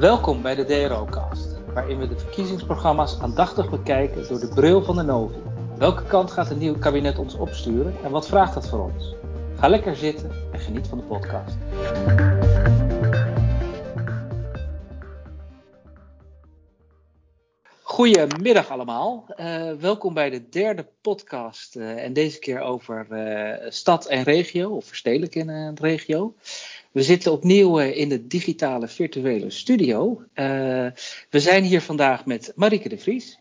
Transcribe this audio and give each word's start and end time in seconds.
Welkom 0.00 0.42
bij 0.42 0.54
de 0.54 0.64
DRO-cast, 0.64 1.56
waarin 1.74 1.98
we 1.98 2.08
de 2.08 2.18
verkiezingsprogramma's 2.18 3.18
aandachtig 3.20 3.70
bekijken 3.70 4.28
door 4.28 4.40
de 4.40 4.48
bril 4.48 4.82
van 4.82 4.96
de 4.96 5.02
Novi. 5.02 5.38
Welke 5.78 6.04
kant 6.04 6.30
gaat 6.30 6.48
het 6.48 6.58
nieuwe 6.58 6.78
kabinet 6.78 7.18
ons 7.18 7.34
opsturen 7.34 7.94
en 8.04 8.10
wat 8.10 8.28
vraagt 8.28 8.54
dat 8.54 8.68
voor 8.68 8.92
ons? 8.92 9.14
Ga 9.56 9.68
lekker 9.68 9.96
zitten 9.96 10.30
en 10.52 10.60
geniet 10.60 10.86
van 10.86 10.98
de 10.98 11.04
podcast. 11.04 11.56
Goedemiddag 17.82 18.70
allemaal. 18.70 19.26
Uh, 19.36 19.72
welkom 19.72 20.14
bij 20.14 20.30
de 20.30 20.48
derde 20.48 20.86
podcast. 21.00 21.76
Uh, 21.76 22.04
en 22.04 22.12
deze 22.12 22.38
keer 22.38 22.60
over 22.60 23.06
uh, 23.10 23.70
stad 23.70 24.06
en 24.06 24.22
regio, 24.22 24.70
of 24.70 24.84
verstedelijk 24.84 25.34
in 25.34 25.48
een 25.48 25.76
regio. 25.80 26.34
We 26.92 27.02
zitten 27.02 27.32
opnieuw 27.32 27.78
in 27.78 28.08
de 28.08 28.26
digitale 28.26 28.88
virtuele 28.88 29.50
studio. 29.50 30.24
we 31.30 31.40
zijn 31.40 31.62
hier 31.64 31.80
vandaag 31.80 32.26
met 32.26 32.52
Marike 32.56 32.88
de 32.88 32.98
Vries. 32.98 33.38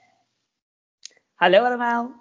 Hallo 1.34 1.63
allemaal. 1.63 2.12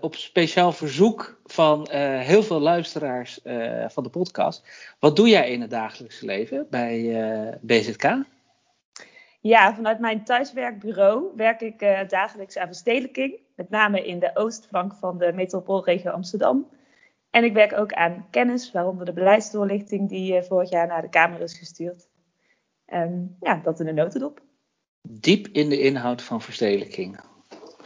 op 0.00 0.14
speciaal 0.14 0.72
verzoek 0.72 1.40
van 1.44 1.90
heel 1.90 2.42
veel 2.42 2.60
luisteraars 2.60 3.40
van 3.86 4.02
de 4.02 4.10
podcast. 4.10 4.64
Wat 4.98 5.16
doe 5.16 5.28
jij 5.28 5.50
in 5.50 5.60
het 5.60 5.70
dagelijkse 5.70 6.26
leven 6.26 6.66
bij 6.70 7.58
BZK? 7.60 8.16
Ja, 9.40 9.74
vanuit 9.74 9.98
mijn 9.98 10.24
thuiswerkbureau 10.24 11.32
werk 11.36 11.60
ik 11.60 12.08
dagelijks 12.08 12.58
aan 12.58 12.66
verstedelijking, 12.66 13.38
met 13.56 13.70
name 13.70 14.06
in 14.06 14.18
de 14.18 14.30
oostflank 14.34 14.94
van 14.94 15.18
de 15.18 15.32
metropoolregio 15.32 16.10
Amsterdam. 16.10 16.78
En 17.30 17.44
ik 17.44 17.52
werk 17.52 17.72
ook 17.72 17.92
aan 17.92 18.26
kennis, 18.30 18.72
waaronder 18.72 19.06
de 19.06 19.12
beleidsdoorlichting 19.12 20.08
die 20.08 20.34
uh, 20.36 20.42
vorig 20.42 20.70
jaar 20.70 20.86
naar 20.86 21.02
de 21.02 21.08
Kamer 21.08 21.40
is 21.40 21.58
gestuurd. 21.58 22.08
En 22.84 23.36
ja, 23.40 23.56
dat 23.56 23.80
in 23.80 23.86
de 23.86 23.92
notendop. 23.92 24.42
Diep 25.02 25.46
in 25.46 25.68
de 25.68 25.80
inhoud 25.80 26.22
van 26.22 26.42
verstedelijking. 26.42 27.20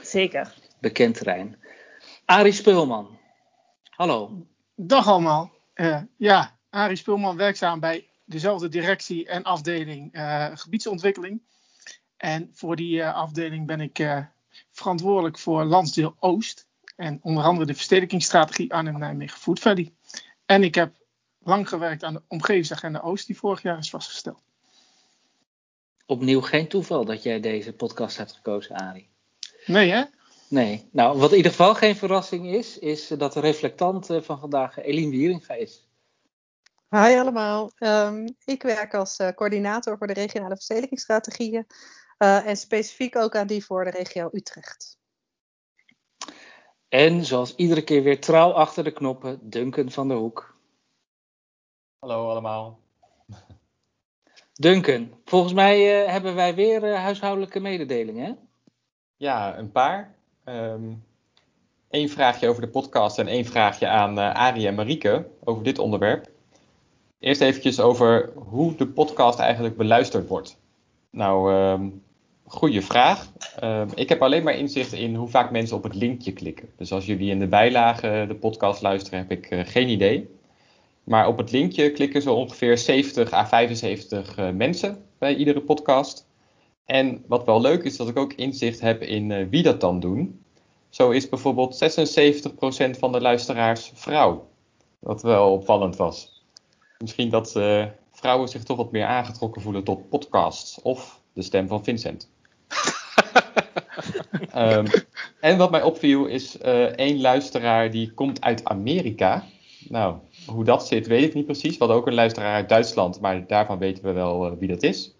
Zeker. 0.00 0.54
Bekend 0.80 1.14
terrein. 1.14 1.58
Arie 2.24 2.52
Speulman. 2.52 3.18
Hallo. 3.90 4.46
Dag 4.74 5.08
allemaal. 5.08 5.52
Uh, 5.74 6.02
ja, 6.16 6.58
Arie 6.70 6.96
Speulman 6.96 7.36
werkzaam 7.36 7.80
bij 7.80 8.08
dezelfde 8.24 8.68
directie 8.68 9.26
en 9.28 9.42
afdeling 9.42 10.16
uh, 10.16 10.50
gebiedsontwikkeling. 10.54 11.42
En 12.16 12.50
voor 12.52 12.76
die 12.76 12.96
uh, 12.96 13.14
afdeling 13.14 13.66
ben 13.66 13.80
ik 13.80 13.98
uh, 13.98 14.24
verantwoordelijk 14.70 15.38
voor 15.38 15.64
landsdeel 15.64 16.16
Oost. 16.18 16.63
En 16.96 17.18
onder 17.22 17.44
andere 17.44 17.66
de 17.66 17.74
verstedelijkingsstrategie 17.74 18.72
Arnhem-Nijmegen 18.72 19.38
Food 19.38 19.58
Valley. 19.58 19.92
En 20.46 20.62
ik 20.62 20.74
heb 20.74 20.94
lang 21.38 21.68
gewerkt 21.68 22.02
aan 22.02 22.12
de 22.12 22.22
omgevingsagenda 22.28 23.00
Oost 23.00 23.26
die 23.26 23.38
vorig 23.38 23.62
jaar 23.62 23.78
is 23.78 23.90
vastgesteld. 23.90 24.42
Opnieuw 26.06 26.40
geen 26.40 26.68
toeval 26.68 27.04
dat 27.04 27.22
jij 27.22 27.40
deze 27.40 27.72
podcast 27.72 28.16
hebt 28.16 28.32
gekozen, 28.32 28.76
Arie. 28.76 29.08
Nee, 29.66 29.90
hè? 29.90 30.04
Nee. 30.48 30.88
Nou, 30.92 31.18
wat 31.18 31.30
in 31.30 31.36
ieder 31.36 31.50
geval 31.50 31.74
geen 31.74 31.96
verrassing 31.96 32.46
is, 32.46 32.78
is 32.78 33.08
dat 33.08 33.32
de 33.32 33.40
reflectant 33.40 34.06
van 34.06 34.38
vandaag 34.38 34.78
Eline 34.78 35.10
Wieringa 35.10 35.54
is. 35.54 35.86
Hi 36.88 36.98
allemaal. 36.98 37.70
Um, 37.78 38.36
ik 38.44 38.62
werk 38.62 38.94
als 38.94 39.18
uh, 39.18 39.28
coördinator 39.28 39.98
voor 39.98 40.06
de 40.06 40.12
regionale 40.12 40.54
verstedelijkingsstrategieën 40.54 41.66
uh, 42.18 42.46
en 42.46 42.56
specifiek 42.56 43.16
ook 43.16 43.36
aan 43.36 43.46
die 43.46 43.64
voor 43.64 43.84
de 43.84 43.90
regio 43.90 44.28
Utrecht. 44.32 44.98
En 46.94 47.24
zoals 47.24 47.54
iedere 47.54 47.82
keer 47.82 48.02
weer 48.02 48.20
trouw 48.20 48.50
achter 48.50 48.84
de 48.84 48.90
knoppen, 48.90 49.38
Duncan 49.42 49.90
van 49.90 50.08
der 50.08 50.16
Hoek. 50.16 50.56
Hallo 51.98 52.28
allemaal. 52.28 52.78
Duncan, 54.52 55.10
volgens 55.24 55.52
mij 55.52 56.02
uh, 56.02 56.10
hebben 56.10 56.34
wij 56.34 56.54
weer 56.54 56.96
huishoudelijke 56.96 57.60
mededelingen. 57.60 58.38
Ja, 59.16 59.58
een 59.58 59.72
paar. 59.72 60.14
Um, 60.44 61.04
Eén 61.90 62.08
vraagje 62.08 62.48
over 62.48 62.62
de 62.62 62.68
podcast 62.68 63.18
en 63.18 63.26
één 63.26 63.44
vraagje 63.44 63.88
aan 63.88 64.18
Arie 64.18 64.66
en 64.66 64.74
Marieke 64.74 65.26
over 65.44 65.62
dit 65.62 65.78
onderwerp. 65.78 66.30
Eerst 67.18 67.40
eventjes 67.40 67.80
over 67.80 68.32
hoe 68.34 68.74
de 68.74 68.86
podcast 68.86 69.38
eigenlijk 69.38 69.76
beluisterd 69.76 70.28
wordt. 70.28 70.60
Nou, 71.10 71.54
um, 71.54 72.03
goede 72.54 72.82
vraag. 72.82 73.32
Um, 73.64 73.88
ik 73.94 74.08
heb 74.08 74.22
alleen 74.22 74.42
maar 74.42 74.56
inzicht 74.56 74.92
in 74.92 75.14
hoe 75.14 75.28
vaak 75.28 75.50
mensen 75.50 75.76
op 75.76 75.82
het 75.82 75.94
linkje 75.94 76.32
klikken. 76.32 76.68
Dus 76.76 76.92
als 76.92 77.06
jullie 77.06 77.30
in 77.30 77.38
de 77.38 77.46
bijlage 77.46 78.24
de 78.28 78.34
podcast 78.34 78.82
luisteren, 78.82 79.18
heb 79.18 79.30
ik 79.30 79.50
uh, 79.50 79.60
geen 79.64 79.88
idee. 79.88 80.28
Maar 81.04 81.28
op 81.28 81.38
het 81.38 81.50
linkje 81.50 81.90
klikken 81.90 82.22
zo 82.22 82.34
ongeveer 82.34 82.78
70 82.78 83.32
à 83.32 83.46
75 83.46 84.38
uh, 84.38 84.50
mensen 84.50 85.04
bij 85.18 85.34
iedere 85.34 85.60
podcast. 85.60 86.26
En 86.84 87.24
wat 87.26 87.44
wel 87.44 87.60
leuk 87.60 87.82
is, 87.82 87.96
dat 87.96 88.08
ik 88.08 88.16
ook 88.16 88.32
inzicht 88.32 88.80
heb 88.80 89.02
in 89.02 89.48
wie 89.48 89.62
dat 89.62 89.80
dan 89.80 90.00
doen. 90.00 90.44
Zo 90.88 91.10
is 91.10 91.28
bijvoorbeeld 91.28 91.74
76% 91.74 92.98
van 92.98 93.12
de 93.12 93.20
luisteraars 93.20 93.90
vrouw. 93.94 94.48
Wat 94.98 95.22
wel 95.22 95.52
opvallend 95.52 95.96
was. 95.96 96.44
Misschien 96.98 97.30
dat 97.30 97.52
vrouwen 98.12 98.48
zich 98.48 98.62
toch 98.62 98.76
wat 98.76 98.92
meer 98.92 99.06
aangetrokken 99.06 99.62
voelen 99.62 99.84
tot 99.84 100.08
podcasts 100.08 100.82
of 100.82 101.20
de 101.32 101.42
stem 101.42 101.68
van 101.68 101.84
Vincent. 101.84 102.32
Um, 104.56 104.86
en 105.40 105.56
wat 105.56 105.70
mij 105.70 105.82
opviel 105.82 106.26
is 106.26 106.56
uh, 106.64 106.82
één 106.82 107.20
luisteraar 107.20 107.90
die 107.90 108.12
komt 108.12 108.40
uit 108.40 108.64
Amerika. 108.64 109.44
Nou, 109.88 110.16
hoe 110.46 110.64
dat 110.64 110.86
zit 110.86 111.06
weet 111.06 111.24
ik 111.24 111.34
niet 111.34 111.46
precies. 111.46 111.72
We 111.72 111.78
hadden 111.78 111.96
ook 111.96 112.06
een 112.06 112.14
luisteraar 112.14 112.54
uit 112.54 112.68
Duitsland, 112.68 113.20
maar 113.20 113.46
daarvan 113.46 113.78
weten 113.78 114.04
we 114.04 114.12
wel 114.12 114.46
uh, 114.46 114.52
wie 114.58 114.68
dat 114.68 114.82
is. 114.82 115.14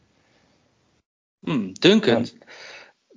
Hmm, 1.39 1.73
Duncan, 1.73 2.27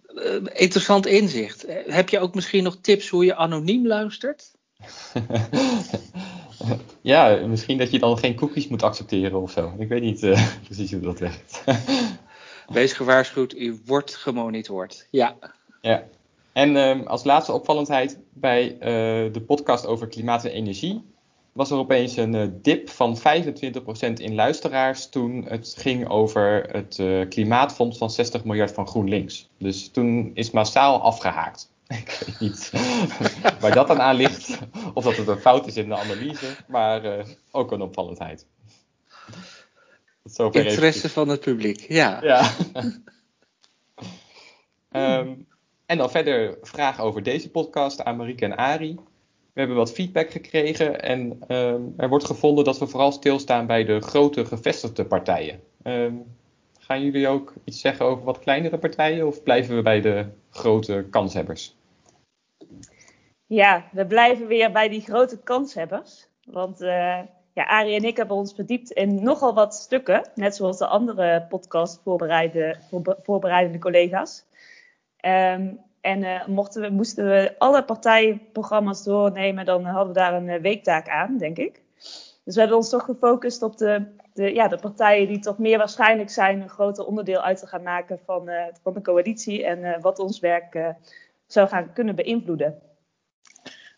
ja. 0.07 0.39
interessant 0.53 1.05
inzicht. 1.05 1.65
Heb 1.87 2.09
je 2.09 2.19
ook 2.19 2.35
misschien 2.35 2.63
nog 2.63 2.77
tips 2.81 3.09
hoe 3.09 3.25
je 3.25 3.35
anoniem 3.35 3.87
luistert? 3.87 4.55
ja, 7.01 7.47
misschien 7.47 7.77
dat 7.77 7.91
je 7.91 7.99
dan 7.99 8.17
geen 8.17 8.35
cookies 8.35 8.67
moet 8.67 8.83
accepteren 8.83 9.41
of 9.41 9.51
zo. 9.51 9.73
Ik 9.77 9.87
weet 9.87 10.01
niet 10.01 10.23
uh, 10.23 10.47
precies 10.65 10.91
hoe 10.91 11.01
dat 11.01 11.19
werkt. 11.19 11.63
Wees 12.67 12.93
gewaarschuwd, 12.93 13.53
u 13.53 13.81
wordt 13.85 14.15
gemonitord. 14.15 15.07
Ja. 15.11 15.37
Ja. 15.81 16.03
En 16.53 16.75
um, 16.75 17.07
als 17.07 17.23
laatste 17.23 17.51
opvallendheid 17.51 18.19
bij 18.33 18.73
uh, 18.73 18.79
de 19.33 19.43
podcast 19.45 19.85
over 19.85 20.07
klimaat 20.07 20.45
en 20.45 20.51
energie 20.51 21.05
was 21.51 21.71
er 21.71 21.77
opeens 21.77 22.17
een 22.17 22.33
uh, 22.33 22.47
dip 22.61 22.89
van 22.89 23.17
25% 23.17 23.21
in 24.13 24.35
luisteraars 24.35 25.09
toen 25.09 25.45
het 25.47 25.75
ging 25.77 26.09
over 26.09 26.69
het 26.71 27.01
klimaatfonds 27.29 27.97
van 27.97 28.09
60 28.09 28.43
miljard 28.43 28.71
van 28.71 28.87
GroenLinks. 28.87 29.49
Dus 29.57 29.89
toen 29.89 30.31
is 30.33 30.51
massaal 30.51 31.01
afgehaakt. 31.01 31.71
Ik 31.87 32.23
weet 32.25 32.39
niet 32.39 32.71
waar 33.61 33.73
dat 33.73 33.87
dan 33.87 34.01
aan 34.01 34.15
ligt. 34.15 34.59
Of 34.93 35.03
dat 35.03 35.17
het 35.17 35.27
een 35.27 35.37
fout 35.37 35.67
is 35.67 35.77
in 35.77 35.89
de 35.89 35.95
analyse. 35.95 36.55
Maar 36.67 37.05
uh, 37.05 37.25
ook 37.51 37.71
een 37.71 37.81
opvallendheid. 37.81 38.45
Interesse 40.35 40.97
even. 40.97 41.09
van 41.09 41.27
het 41.27 41.39
publiek, 41.39 41.85
ja. 41.89 42.19
ja. 42.23 42.51
um, 45.19 45.46
en 45.87 45.97
dan 45.97 46.11
verder 46.11 46.57
vragen 46.61 47.03
over 47.03 47.23
deze 47.23 47.51
podcast 47.51 48.03
aan 48.03 48.17
Marieke 48.17 48.45
en 48.45 48.55
Ari. 48.55 48.95
We 49.53 49.63
hebben 49.63 49.77
wat 49.77 49.93
feedback 49.93 50.29
gekregen 50.29 51.01
en 51.01 51.39
um, 51.47 51.93
er 51.97 52.09
wordt 52.09 52.25
gevonden 52.25 52.63
dat 52.63 52.79
we 52.79 52.87
vooral 52.87 53.11
stilstaan 53.11 53.67
bij 53.67 53.83
de 53.83 53.99
grote 53.99 54.45
gevestigde 54.45 55.05
partijen. 55.05 55.59
Um, 55.83 56.35
gaan 56.79 57.03
jullie 57.03 57.27
ook 57.27 57.53
iets 57.63 57.81
zeggen 57.81 58.05
over 58.05 58.23
wat 58.23 58.39
kleinere 58.39 58.77
partijen 58.77 59.27
of 59.27 59.43
blijven 59.43 59.75
we 59.75 59.81
bij 59.81 60.01
de 60.01 60.25
grote 60.49 61.05
kanshebbers? 61.09 61.75
Ja, 63.45 63.85
we 63.91 64.05
blijven 64.05 64.47
weer 64.47 64.71
bij 64.71 64.89
die 64.89 65.01
grote 65.01 65.39
kanshebbers. 65.39 66.27
Want 66.43 66.81
uh, 66.81 67.19
ja, 67.53 67.65
Arie 67.65 67.95
en 67.95 68.03
ik 68.03 68.17
hebben 68.17 68.35
ons 68.35 68.53
verdiept 68.53 68.91
in 68.91 69.23
nogal 69.23 69.53
wat 69.53 69.75
stukken. 69.75 70.29
Net 70.35 70.55
zoals 70.55 70.77
de 70.77 70.87
andere 70.87 71.45
podcast 71.49 72.01
voorbereide, 72.03 72.75
voorbereidende 73.23 73.79
collega's. 73.79 74.46
Um, 75.21 75.85
en 76.01 76.23
uh, 76.23 76.47
mochten 76.47 76.81
we, 76.81 76.89
moesten 76.89 77.25
we 77.25 77.55
alle 77.57 77.83
partijprogramma's 77.83 79.03
doornemen, 79.03 79.65
dan 79.65 79.85
hadden 79.85 80.13
we 80.13 80.19
daar 80.19 80.33
een 80.33 80.61
weektaak 80.61 81.09
aan, 81.09 81.37
denk 81.37 81.57
ik. 81.57 81.81
Dus 82.43 82.55
we 82.55 82.59
hebben 82.59 82.77
ons 82.77 82.89
toch 82.89 83.03
gefocust 83.03 83.61
op 83.61 83.77
de, 83.77 84.15
de, 84.33 84.53
ja, 84.53 84.67
de 84.67 84.77
partijen 84.77 85.27
die 85.27 85.39
toch 85.39 85.57
meer 85.57 85.77
waarschijnlijk 85.77 86.29
zijn 86.29 86.61
een 86.61 86.69
groter 86.69 87.05
onderdeel 87.05 87.41
uit 87.41 87.59
te 87.59 87.67
gaan 87.67 87.83
maken 87.83 88.19
van, 88.25 88.49
uh, 88.49 88.63
van 88.83 88.93
de 88.93 89.01
coalitie 89.01 89.65
en 89.65 90.01
wat 90.01 90.19
ons 90.19 90.39
werk 90.39 90.95
zou 91.47 91.67
gaan 91.67 91.93
kunnen 91.93 92.15
beïnvloeden. 92.15 92.81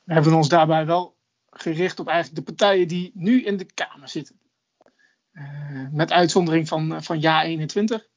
We 0.04 0.14
hebben 0.14 0.34
ons 0.34 0.50
daarbij 0.50 0.86
wel 0.86 1.16
gericht 1.50 2.00
op 2.00 2.08
eigenlijk 2.08 2.46
de 2.46 2.54
partijen 2.54 2.88
die 2.88 3.12
nu 3.14 3.44
in 3.44 3.58
de 3.58 3.66
Kamer 3.74 4.10
zitten. 4.10 4.40
met 5.92 6.12
uitzondering 6.12 6.68
van, 6.68 7.04
van 7.04 7.20
Ja 7.20 7.44
21. 7.44 8.08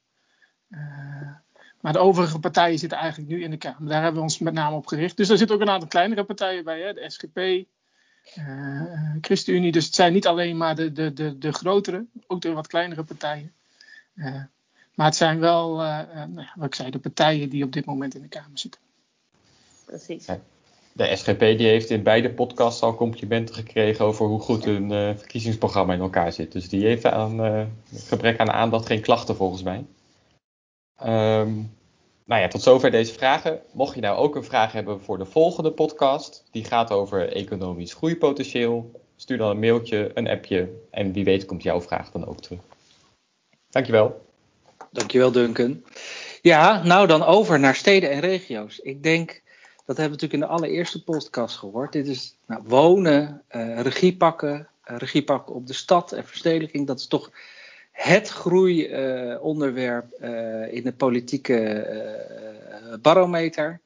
Maar 1.82 1.93
de 1.93 1.99
overige 1.99 2.38
partijen 2.38 2.79
zitten 2.79 2.99
eigenlijk 2.99 3.31
nu 3.31 3.43
in 3.43 3.50
de 3.50 3.56
Kamer. 3.56 3.88
Daar 3.88 4.02
hebben 4.02 4.14
we 4.14 4.26
ons 4.26 4.38
met 4.38 4.55
name 4.55 4.76
op 4.76 4.87
gericht. 4.87 5.17
Dus 5.17 5.29
er 5.29 5.38
zitten 5.38 5.56
ook 5.56 5.62
een 5.62 5.70
aantal 5.70 5.88
kleinere 5.88 6.25
partijen 6.25 6.64
bij, 6.64 6.81
hè? 6.81 6.93
de 6.93 7.11
SGP, 7.11 7.37
uh, 8.38 8.82
ChristenUnie. 9.20 9.73
Dus 9.73 9.84
het 9.84 9.94
zijn 9.94 10.12
niet 10.12 10.26
alleen 10.26 10.56
maar 10.56 10.75
de, 10.75 10.93
de, 10.93 11.12
de, 11.12 11.38
de 11.38 11.52
grotere, 11.52 12.05
ook 12.26 12.40
de 12.40 12.52
wat 12.52 12.67
kleinere 12.67 13.02
partijen. 13.05 13.52
maar 14.94 15.06
het 15.06 15.17
zijn 15.17 15.38
wel, 15.38 15.76
nou, 15.76 16.46
wat 16.55 16.67
ik 16.67 16.75
zei, 16.75 16.90
de 16.90 16.99
partijen 16.99 17.49
die 17.49 17.64
op 17.64 17.73
dit 17.73 17.84
moment 17.84 18.14
in 18.14 18.23
de 18.23 18.29
Kamer 18.29 18.58
zitten. 18.58 18.81
Precies. 19.84 20.26
De 20.93 21.17
SGP 21.17 21.38
die 21.38 21.67
heeft 21.67 21.90
in 21.90 22.02
beide 22.02 22.31
podcasts 22.31 22.82
al 22.82 22.94
complimenten 22.94 23.55
gekregen 23.55 24.05
over 24.05 24.26
hoe 24.26 24.40
goed 24.40 24.64
hun 24.64 24.88
verkiezingsprogramma 25.19 25.93
in 25.93 26.00
elkaar 26.00 26.32
zit. 26.32 26.52
Dus 26.52 26.69
die 26.69 26.84
heeft 26.84 27.05
aan 27.05 27.69
gebrek 27.94 28.38
aan 28.38 28.52
aandacht 28.52 28.87
geen 28.87 29.00
klachten 29.00 29.37
volgens 29.37 29.62
mij. 29.62 29.84
Um, 31.06 31.76
nou 32.25 32.40
ja, 32.40 32.49
tot 32.49 32.62
zover 32.62 32.90
deze 32.90 33.12
vragen. 33.12 33.60
Mocht 33.72 33.94
je 33.94 34.00
nou 34.00 34.16
ook 34.16 34.37
een 34.37 34.44
vraag 34.44 34.72
hebben 34.72 35.00
voor 35.00 35.19
de 35.19 35.25
volgende 35.25 35.72
podcast, 35.72 36.44
die 36.50 36.64
gaat 36.64 36.90
over 36.90 37.32
economisch 37.32 37.94
groeipotentieel, 37.94 38.90
stuur 39.16 39.38
dan 39.38 39.50
een 39.50 39.58
mailtje, 39.58 40.10
een 40.14 40.28
appje 40.28 40.69
en 40.90 41.12
wie 41.12 41.25
weet 41.25 41.44
komt 41.44 41.62
jouw 41.62 41.81
vraag 41.81 42.10
dan 42.10 42.26
ook 42.26 42.40
terug. 42.40 42.60
Dankjewel. 43.70 44.26
Dankjewel 44.90 45.32
Duncan. 45.32 45.84
Ja, 46.43 46.82
nou 46.82 47.06
dan 47.06 47.22
over 47.22 47.60
naar 47.60 47.75
steden 47.75 48.10
en 48.10 48.20
regio's. 48.20 48.78
Ik 48.78 49.02
denk, 49.02 49.43
dat 49.84 49.96
hebben 49.96 50.05
we 50.05 50.10
natuurlijk 50.10 50.32
in 50.32 50.40
de 50.40 50.46
allereerste 50.46 51.05
podcast 51.05 51.56
gehoord. 51.56 51.93
Dit 51.93 52.06
is 52.06 52.37
nou, 52.46 52.62
wonen, 52.64 53.43
uh, 53.50 53.81
regie 53.81 54.16
pakken, 54.16 54.69
regie 54.82 55.25
pakken 55.25 55.55
op 55.55 55.66
de 55.66 55.72
stad 55.72 56.12
en 56.12 56.26
verstedelijking. 56.26 56.87
Dat 56.87 56.98
is 56.98 57.06
toch 57.06 57.31
het 57.92 58.28
groeionderwerp 58.28 60.06
uh, 60.20 60.72
in 60.72 60.82
de 60.82 60.92
politieke 60.92 61.86
uh, 61.90 62.94
barometer. 63.02 63.80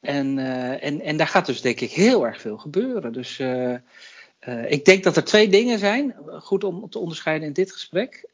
En, 0.00 0.38
uh, 0.38 0.84
en, 0.84 1.00
en 1.00 1.16
daar 1.16 1.26
gaat 1.26 1.46
dus 1.46 1.60
denk 1.60 1.80
ik 1.80 1.90
heel 1.90 2.26
erg 2.26 2.40
veel 2.40 2.56
gebeuren. 2.56 3.12
Dus 3.12 3.42
ik 4.66 4.84
denk 4.84 5.04
dat 5.04 5.16
er 5.16 5.24
twee 5.24 5.48
dingen 5.48 5.78
zijn, 5.78 6.14
goed 6.40 6.64
om 6.64 6.90
te 6.90 6.98
onderscheiden 6.98 7.46
in 7.46 7.52
dit 7.52 7.72
gesprek. 7.72 8.24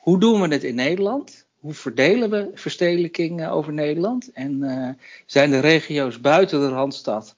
hoe 0.00 0.20
doen 0.20 0.40
we 0.40 0.48
het 0.48 0.64
in 0.64 0.74
Nederland? 0.74 1.46
Hoe 1.58 1.74
verdelen 1.74 2.30
we 2.30 2.50
verstedelijking 2.54 3.48
over 3.48 3.72
Nederland? 3.72 4.32
En 4.32 4.98
zijn 5.26 5.50
de 5.50 5.60
regio's 5.60 6.20
buiten 6.20 6.60
de 6.60 6.68
Randstad, 6.68 7.36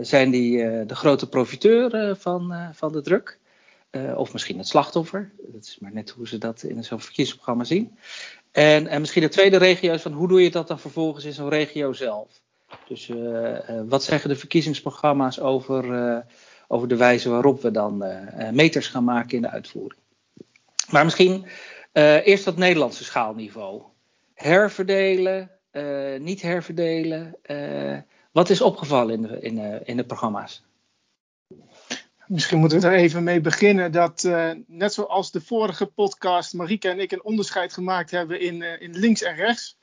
zijn 0.00 0.30
die 0.30 0.56
de 0.86 0.94
grote 0.94 1.28
profiteur 1.28 2.16
van, 2.16 2.70
van 2.72 2.92
de 2.92 3.00
druk? 3.00 3.38
Uh, 3.96 4.18
of 4.18 4.32
misschien 4.32 4.58
het 4.58 4.68
slachtoffer. 4.68 5.32
Dat 5.38 5.62
is 5.62 5.78
maar 5.80 5.92
net 5.92 6.10
hoe 6.10 6.28
ze 6.28 6.38
dat 6.38 6.62
in 6.62 6.84
zo'n 6.84 7.00
verkiezingsprogramma 7.00 7.64
zien. 7.64 7.98
En, 8.52 8.86
en 8.86 9.00
misschien 9.00 9.22
de 9.22 9.28
tweede 9.28 9.56
regio 9.56 9.92
is 9.92 10.02
van 10.02 10.12
hoe 10.12 10.28
doe 10.28 10.42
je 10.42 10.50
dat 10.50 10.68
dan 10.68 10.78
vervolgens 10.78 11.24
in 11.24 11.32
zo'n 11.32 11.48
regio 11.48 11.92
zelf? 11.92 12.40
Dus 12.88 13.08
uh, 13.08 13.16
uh, 13.16 13.58
wat 13.88 14.04
zeggen 14.04 14.28
de 14.30 14.36
verkiezingsprogramma's 14.36 15.40
over, 15.40 16.24
over 16.68 16.88
de 16.88 16.96
wijze 16.96 17.30
waarop 17.30 17.62
we 17.62 17.70
dan 17.70 18.04
meters 18.52 18.88
gaan 18.88 19.04
maken 19.04 19.36
in 19.36 19.42
de 19.42 19.50
uitvoering? 19.50 20.00
Maar 20.90 21.04
misschien 21.04 21.46
eerst 22.24 22.44
dat 22.44 22.56
Nederlandse 22.56 23.04
schaalniveau. 23.04 23.82
Herverdelen, 24.34 25.50
niet 26.18 26.42
herverdelen. 26.42 27.36
wat 28.32 28.50
is 28.50 28.60
opgevallen 28.60 29.42
in, 29.42 29.84
in 29.84 29.96
de 29.96 30.04
programma's? 30.04 30.64
Misschien 32.26 32.58
moeten 32.58 32.80
we 32.80 32.86
er 32.86 32.92
even 32.92 33.24
mee 33.24 33.40
beginnen 33.40 33.92
dat 33.92 34.24
uh, 34.24 34.50
net 34.66 34.92
zoals 34.92 35.30
de 35.30 35.40
vorige 35.40 35.86
podcast 35.86 36.54
Marike 36.54 36.88
en 36.88 37.00
ik 37.00 37.12
een 37.12 37.24
onderscheid 37.24 37.72
gemaakt 37.72 38.10
hebben 38.10 38.40
in, 38.40 38.60
uh, 38.60 38.80
in 38.80 38.98
links 38.98 39.22
en 39.22 39.34
rechts. 39.34 39.76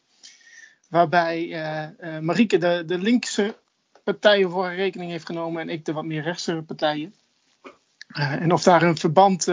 Waarbij 0.90 1.48
uh, 1.48 2.19
Marieke 2.19 2.57
de, 2.57 2.84
de 2.86 2.98
linkse 2.98 3.56
partijen 4.04 4.50
voor 4.50 4.74
rekening 4.74 5.12
heeft 5.12 5.25
genomen 5.25 5.62
en 5.62 5.69
ik 5.69 5.86
de 5.86 5.94
wat 5.94 6.06
meer 6.06 6.22
rechtse 6.22 6.63
partijen. 6.68 7.16
en 8.13 8.51
of 8.51 8.63
daar 8.63 8.84
een 8.84 8.98
verband 8.98 9.48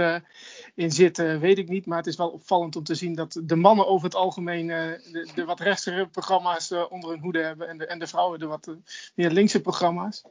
in 0.75 0.91
zit, 0.91 1.17
weet 1.17 1.59
ik 1.59 1.69
niet. 1.69 1.87
Maar 1.87 1.99
het 1.99 2.07
is 2.07 2.17
wel 2.17 2.31
opvallend 2.31 2.77
om 2.77 2.85
te 2.85 2.95
zien 2.95 3.15
dat 3.15 3.41
de 3.45 3.57
mannen 3.57 3.87
over 3.87 4.05
het 4.05 4.15
algemeen 4.15 4.67
de, 4.67 5.31
de, 5.35 5.45
wat 5.45 5.61
rechtse 5.61 6.09
programma's 6.13 6.73
onder 6.89 7.11
hun 7.11 7.21
hoede 7.21 7.43
hebben 7.43 7.69
en 7.69 7.79
de, 7.79 7.87
en 7.87 7.99
de 7.99 8.07
vrouwen 8.07 8.39
de 8.39 8.47
wat 8.47 8.75
meer 9.15 9.31
linkse 9.31 9.61
programma's. 9.61 10.23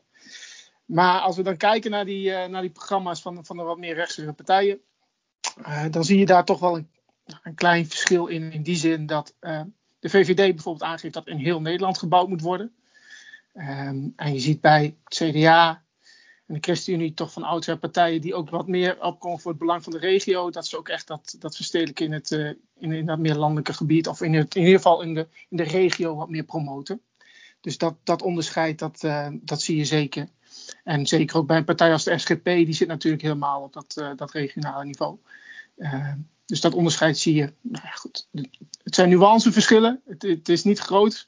Maar 0.89 1.19
als 1.19 1.35
we 1.35 1.43
dan 1.43 1.57
kijken 1.57 1.91
naar 1.91 2.05
die, 2.05 2.29
uh, 2.29 2.45
naar 2.45 2.61
die 2.61 2.69
programma's 2.69 3.21
van, 3.21 3.45
van 3.45 3.57
de 3.57 3.63
wat 3.63 3.77
meer 3.77 3.95
rechtse 3.95 4.33
partijen, 4.33 4.79
uh, 5.59 5.85
dan 5.91 6.03
zie 6.03 6.19
je 6.19 6.25
daar 6.25 6.45
toch 6.45 6.59
wel 6.59 6.75
een, 6.77 6.89
een 7.43 7.55
klein 7.55 7.87
verschil 7.87 8.27
in. 8.27 8.51
In 8.51 8.63
die 8.63 8.75
zin 8.75 9.05
dat 9.05 9.35
uh, 9.41 9.61
de 9.99 10.09
VVD 10.09 10.35
bijvoorbeeld 10.35 10.83
aangeeft 10.91 11.13
dat 11.13 11.27
in 11.27 11.37
heel 11.37 11.61
Nederland 11.61 11.97
gebouwd 11.97 12.29
moet 12.29 12.41
worden. 12.41 12.73
Um, 13.53 14.13
en 14.15 14.33
je 14.33 14.39
ziet 14.39 14.61
bij 14.61 14.97
het 15.03 15.13
CDA 15.13 15.83
en 16.45 16.53
de 16.53 16.59
ChristenUnie 16.61 17.13
toch 17.13 17.31
van 17.31 17.43
oudsher 17.43 17.77
partijen 17.77 18.21
die 18.21 18.35
ook 18.35 18.49
wat 18.49 18.67
meer 18.67 19.01
opkomen 19.03 19.39
voor 19.39 19.51
het 19.51 19.59
belang 19.59 19.83
van 19.83 19.91
de 19.91 19.99
regio. 19.99 20.49
Dat 20.49 20.67
ze 20.67 20.77
ook 20.77 20.89
echt 20.89 21.07
dat, 21.07 21.35
dat 21.39 21.55
verstedelijken 21.55 22.05
in, 22.05 22.11
het, 22.11 22.31
in, 22.79 22.91
in 22.91 23.05
dat 23.05 23.19
meer 23.19 23.35
landelijke 23.35 23.73
gebied, 23.73 24.07
of 24.07 24.21
in, 24.21 24.33
het, 24.33 24.55
in 24.55 24.61
ieder 24.61 24.75
geval 24.75 25.01
in 25.01 25.13
de, 25.13 25.27
in 25.49 25.57
de 25.57 25.63
regio 25.63 26.15
wat 26.15 26.29
meer 26.29 26.43
promoten. 26.43 27.01
Dus 27.61 27.77
dat, 27.77 27.95
dat 28.03 28.21
onderscheid, 28.21 28.79
dat, 28.79 28.99
dat 29.31 29.61
zie 29.61 29.77
je 29.77 29.85
zeker. 29.85 30.27
En 30.83 31.07
zeker 31.07 31.37
ook 31.37 31.47
bij 31.47 31.57
een 31.57 31.65
partij 31.65 31.91
als 31.91 32.03
de 32.03 32.17
SGP, 32.17 32.43
die 32.43 32.73
zit 32.73 32.87
natuurlijk 32.87 33.23
helemaal 33.23 33.61
op 33.61 33.73
dat, 33.73 33.95
uh, 33.99 34.09
dat 34.15 34.31
regionale 34.31 34.85
niveau. 34.85 35.17
Uh, 35.77 36.11
dus 36.45 36.61
dat 36.61 36.73
onderscheid 36.73 37.17
zie 37.17 37.35
je. 37.35 37.53
Nou 37.61 37.85
ja, 37.85 37.91
goed. 37.91 38.27
Het 38.83 38.95
zijn 38.95 39.09
nuanceverschillen. 39.09 40.01
Het, 40.05 40.21
het 40.21 40.49
is 40.49 40.63
niet 40.63 40.79
groot, 40.79 41.27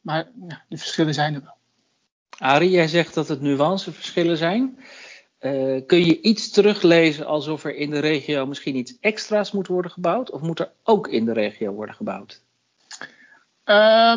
maar 0.00 0.28
ja, 0.48 0.64
de 0.68 0.76
verschillen 0.76 1.14
zijn 1.14 1.34
er 1.34 1.42
wel. 1.42 1.56
Arie, 2.38 2.70
jij 2.70 2.88
zegt 2.88 3.14
dat 3.14 3.28
het 3.28 3.40
nuanceverschillen 3.40 4.36
zijn. 4.36 4.78
Uh, 5.40 5.80
kun 5.86 6.04
je 6.04 6.20
iets 6.20 6.50
teruglezen 6.50 7.26
alsof 7.26 7.64
er 7.64 7.76
in 7.76 7.90
de 7.90 7.98
regio 7.98 8.46
misschien 8.46 8.76
iets 8.76 8.96
extra's 9.00 9.52
moet 9.52 9.66
worden 9.66 9.90
gebouwd? 9.90 10.30
Of 10.30 10.40
moet 10.40 10.58
er 10.58 10.72
ook 10.82 11.08
in 11.08 11.24
de 11.24 11.32
regio 11.32 11.72
worden 11.72 11.94
gebouwd? 11.94 12.42
Uh, 13.64 14.16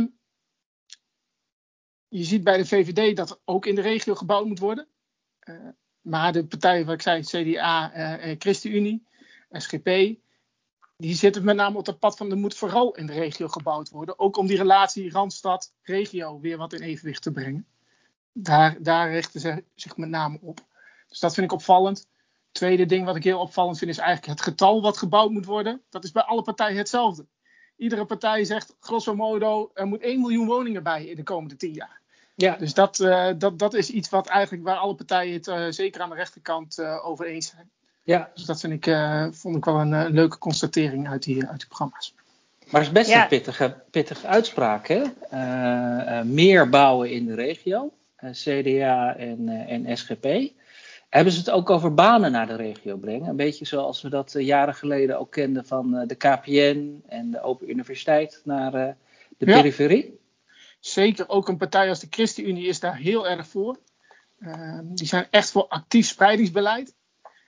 je 2.09 2.23
ziet 2.23 2.44
bij 2.44 2.57
de 2.57 2.65
VVD 2.65 3.15
dat 3.15 3.41
ook 3.45 3.65
in 3.65 3.75
de 3.75 3.81
regio 3.81 4.15
gebouwd 4.15 4.45
moet 4.45 4.59
worden. 4.59 4.88
Uh, 5.44 5.56
maar 6.01 6.31
de 6.31 6.45
partijen, 6.45 6.85
wat 6.85 6.94
ik 6.94 7.01
zei, 7.01 7.21
CDA, 7.21 7.95
uh, 7.95 8.35
ChristenUnie, 8.38 9.07
SGP, 9.51 10.17
die 10.97 11.15
zitten 11.15 11.44
met 11.44 11.56
name 11.56 11.77
op 11.77 11.85
het 11.85 12.00
pad 12.00 12.17
van 12.17 12.31
er 12.31 12.38
moet 12.38 12.56
vooral 12.56 12.95
in 12.95 13.06
de 13.06 13.13
regio 13.13 13.47
gebouwd 13.47 13.89
worden. 13.89 14.19
Ook 14.19 14.38
om 14.38 14.47
die 14.47 14.57
relatie 14.57 15.11
Randstad-regio 15.11 16.39
weer 16.39 16.57
wat 16.57 16.73
in 16.73 16.81
evenwicht 16.81 17.21
te 17.21 17.31
brengen. 17.31 17.67
Daar, 18.33 18.77
daar 18.81 19.12
richten 19.12 19.39
ze 19.39 19.63
zich 19.75 19.97
met 19.97 20.09
name 20.09 20.39
op. 20.41 20.59
Dus 21.07 21.19
dat 21.19 21.33
vind 21.33 21.45
ik 21.45 21.51
opvallend. 21.51 22.07
Tweede 22.51 22.85
ding 22.85 23.05
wat 23.05 23.15
ik 23.15 23.23
heel 23.23 23.39
opvallend 23.39 23.77
vind 23.77 23.91
is 23.91 23.98
eigenlijk 23.98 24.27
het 24.27 24.41
getal 24.41 24.81
wat 24.81 24.98
gebouwd 24.98 25.31
moet 25.31 25.45
worden. 25.45 25.81
Dat 25.89 26.03
is 26.03 26.12
bij 26.12 26.24
alle 26.24 26.41
partijen 26.41 26.77
hetzelfde. 26.77 27.27
Iedere 27.77 28.05
partij 28.05 28.43
zegt 28.43 28.75
grosso 28.79 29.15
modo 29.15 29.72
er 29.74 29.88
moet 29.88 30.01
1 30.01 30.19
miljoen 30.19 30.48
woningen 30.48 30.84
bij 30.84 31.05
in 31.05 31.15
de 31.15 31.24
komende 31.24 31.55
10 31.55 31.74
jaar. 31.74 31.99
Ja. 32.41 32.55
Dus 32.55 32.74
dat, 32.74 33.00
uh, 33.00 33.29
dat, 33.38 33.60
dat 33.60 33.74
is 33.74 33.89
iets 33.89 34.10
wat 34.10 34.27
eigenlijk 34.27 34.63
waar 34.63 34.75
alle 34.75 34.96
partijen 34.96 35.34
het 35.34 35.48
uh, 35.48 35.65
zeker 35.69 36.01
aan 36.01 36.10
de 36.10 36.15
rechterkant 36.15 36.77
uh, 36.79 37.08
over 37.08 37.25
eens 37.25 37.48
zijn. 37.48 37.69
Ja. 38.03 38.29
Dus 38.34 38.46
dat 38.46 38.60
vind 38.60 38.86
ik, 38.86 38.96
vond 39.31 39.55
ik 39.55 39.65
wel 39.65 39.79
een 39.79 40.12
leuke 40.12 40.38
constatering 40.38 41.10
uit 41.10 41.24
die, 41.24 41.48
uit 41.48 41.58
die 41.58 41.67
programma's. 41.67 42.13
Maar 42.69 42.81
het 42.81 42.89
is 42.89 42.91
best 42.91 43.10
ja. 43.10 43.22
een 43.22 43.27
pittige, 43.27 43.75
pittige 43.91 44.27
uitspraak, 44.27 44.88
hè? 44.88 45.03
meer 46.24 46.69
bouwen 46.69 47.12
in 47.12 47.25
de 47.25 47.36
regio, 47.36 47.91
CDA 48.31 49.15
en, 49.15 49.50
en 49.67 49.98
SGP. 49.98 50.51
Hebben 51.10 51.34
ze 51.34 51.39
het 51.39 51.50
ook 51.50 51.69
over 51.69 51.93
banen 51.93 52.31
naar 52.31 52.48
de 52.48 52.55
regio 52.55 52.98
brengen? 52.98 53.29
Een 53.29 53.36
beetje 53.36 53.65
zoals 53.65 54.01
we 54.01 54.10
dat 54.10 54.36
jaren 54.38 54.75
geleden 54.75 55.19
ook 55.19 55.31
kenden 55.31 55.65
van 55.65 56.03
de 56.08 56.15
KPN 56.15 57.03
en 57.08 57.31
de 57.31 57.41
Open 57.41 57.69
Universiteit 57.69 58.41
naar 58.43 58.72
de 58.72 59.46
ja. 59.46 59.55
periferie? 59.55 60.18
Zeker 60.79 61.29
ook 61.29 61.48
een 61.48 61.57
partij 61.57 61.89
als 61.89 62.00
de 62.00 62.07
ChristenUnie 62.09 62.67
is 62.67 62.79
daar 62.79 62.95
heel 62.95 63.27
erg 63.27 63.48
voor. 63.48 63.79
Uh, 64.39 64.79
die 64.83 65.07
zijn 65.07 65.27
echt 65.29 65.51
voor 65.51 65.67
actief 65.67 66.07
spreidingsbeleid. 66.07 66.93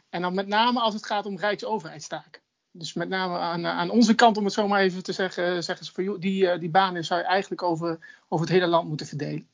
En 0.10 0.22
dan 0.22 0.34
met 0.34 0.48
name 0.48 0.80
als 0.80 0.94
het 0.94 1.06
gaat 1.06 1.26
om 1.26 1.38
rijksoverheidstaken. 1.38 2.42
Dus 2.72 2.94
met 2.94 3.10
name 3.10 3.38
aan, 3.38 3.66
aan 3.66 3.90
onze 3.90 4.16
kant, 4.16 4.38
om 4.38 4.44
het 4.44 4.54
zo 4.54 4.68
maar 4.68 4.82
even 4.82 5.04
te 5.04 5.14
zeggen, 5.14 5.64
zeggen 5.64 5.86
ze 5.86 5.92
van 5.92 6.20
die, 6.20 6.58
die 6.58 6.70
banen 6.70 7.06
zou 7.06 7.20
je 7.20 7.26
eigenlijk 7.26 7.64
over, 7.64 8.00
over 8.28 8.46
het 8.46 8.56
hele 8.56 8.68
land 8.68 8.88
moeten 8.88 9.08
verdelen. 9.08 9.48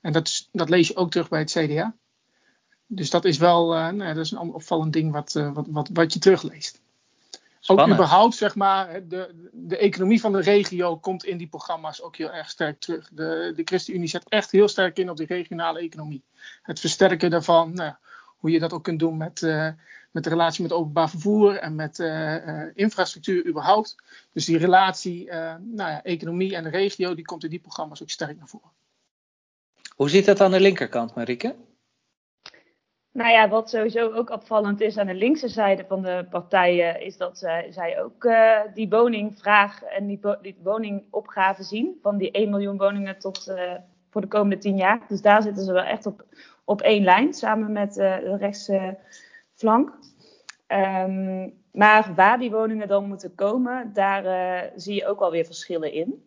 En 0.00 0.12
dat, 0.12 0.48
dat 0.52 0.68
lees 0.68 0.88
je 0.88 0.96
ook 0.96 1.10
terug 1.10 1.28
bij 1.28 1.38
het 1.38 1.50
CDA. 1.50 1.94
Dus 2.86 3.10
dat 3.10 3.24
is 3.24 3.38
wel 3.38 3.76
uh, 3.76 3.88
nou, 3.88 4.14
dat 4.14 4.24
is 4.24 4.30
een 4.30 4.38
opvallend 4.38 4.92
ding 4.92 5.12
wat, 5.12 5.32
wat, 5.32 5.66
wat, 5.70 5.88
wat 5.92 6.12
je 6.12 6.18
terugleest. 6.18 6.80
Spannend. 7.64 7.88
Ook 7.88 7.94
überhaupt, 7.94 8.34
zeg 8.34 8.54
maar, 8.54 9.08
de, 9.08 9.48
de 9.52 9.76
economie 9.76 10.20
van 10.20 10.32
de 10.32 10.40
regio 10.40 10.96
komt 10.96 11.24
in 11.24 11.36
die 11.36 11.48
programma's 11.48 12.02
ook 12.02 12.16
heel 12.16 12.32
erg 12.32 12.50
sterk 12.50 12.80
terug. 12.80 13.08
De, 13.12 13.52
de 13.56 13.62
ChristenUnie 13.64 14.08
zet 14.08 14.28
echt 14.28 14.50
heel 14.50 14.68
sterk 14.68 14.98
in 14.98 15.10
op 15.10 15.16
die 15.16 15.26
regionale 15.26 15.80
economie. 15.80 16.22
Het 16.62 16.80
versterken 16.80 17.30
daarvan, 17.30 17.72
nou, 17.74 17.94
hoe 18.36 18.50
je 18.50 18.58
dat 18.58 18.72
ook 18.72 18.84
kunt 18.84 18.98
doen 18.98 19.16
met, 19.16 19.42
uh, 19.42 19.68
met 20.10 20.24
de 20.24 20.30
relatie 20.30 20.62
met 20.62 20.72
openbaar 20.72 21.10
vervoer 21.10 21.56
en 21.56 21.74
met 21.74 21.98
uh, 21.98 22.46
uh, 22.46 22.70
infrastructuur 22.74 23.46
überhaupt. 23.46 23.96
Dus 24.32 24.44
die 24.44 24.58
relatie, 24.58 25.30
nou 25.60 25.90
ja, 25.90 26.02
economie 26.02 26.56
en 26.56 26.62
de 26.62 26.70
regio, 26.70 27.14
die 27.14 27.24
komt 27.24 27.44
in 27.44 27.50
die 27.50 27.60
programma's 27.60 28.02
ook 28.02 28.10
sterk 28.10 28.38
naar 28.38 28.48
voren. 28.48 28.70
Hoe 29.96 30.10
zit 30.10 30.24
dat 30.24 30.40
aan 30.40 30.50
de 30.50 30.60
linkerkant, 30.60 31.14
Marike? 31.14 31.54
Nou 33.12 33.30
ja, 33.30 33.48
wat 33.48 33.70
sowieso 33.70 34.10
ook 34.10 34.30
opvallend 34.30 34.80
is 34.80 34.98
aan 34.98 35.06
de 35.06 35.14
linkse 35.14 35.48
zijde 35.48 35.84
van 35.88 36.02
de 36.02 36.26
partijen, 36.30 37.00
is 37.00 37.16
dat 37.16 37.38
zij, 37.38 37.66
zij 37.70 38.02
ook 38.02 38.24
uh, 38.24 38.60
die 38.74 38.88
woningvraag 38.88 39.82
en 39.82 40.06
die, 40.06 40.20
die, 40.40 40.56
woningopgave 40.62 41.62
zien. 41.62 41.98
Van 42.02 42.16
die 42.16 42.30
1 42.30 42.50
miljoen 42.50 42.76
woningen 42.76 43.18
tot 43.18 43.48
uh, 43.48 43.72
voor 44.10 44.20
de 44.20 44.26
komende 44.26 44.58
10 44.58 44.76
jaar. 44.76 45.00
Dus 45.08 45.22
daar 45.22 45.42
zitten 45.42 45.64
ze 45.64 45.72
wel 45.72 45.82
echt 45.82 46.06
op, 46.06 46.24
op 46.64 46.80
één 46.80 47.04
lijn, 47.04 47.34
samen 47.34 47.72
met 47.72 47.96
uh, 47.96 48.18
de 48.18 48.36
rechtse 48.36 48.98
flank. 49.54 49.98
Um, 50.68 51.60
maar 51.72 52.12
waar 52.14 52.38
die 52.38 52.50
woningen 52.50 52.88
dan 52.88 53.08
moeten 53.08 53.34
komen, 53.34 53.90
daar 53.92 54.70
zie 54.76 54.94
je 54.94 55.06
ook 55.06 55.20
alweer 55.20 55.44
verschillen 55.44 55.92
in. 55.92 56.26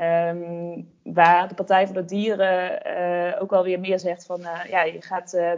Um, 0.00 0.88
waar 1.02 1.48
de 1.48 1.54
Partij 1.54 1.86
voor 1.86 1.94
de 1.94 2.04
Dieren 2.04 2.86
uh, 2.86 3.42
ook 3.42 3.50
wel 3.50 3.62
weer 3.62 3.80
meer 3.80 3.98
zegt 3.98 4.26
van 4.26 4.40
ja, 4.68 4.82
je 4.82 5.02
gaat 5.02 5.34
uh, 5.34 5.52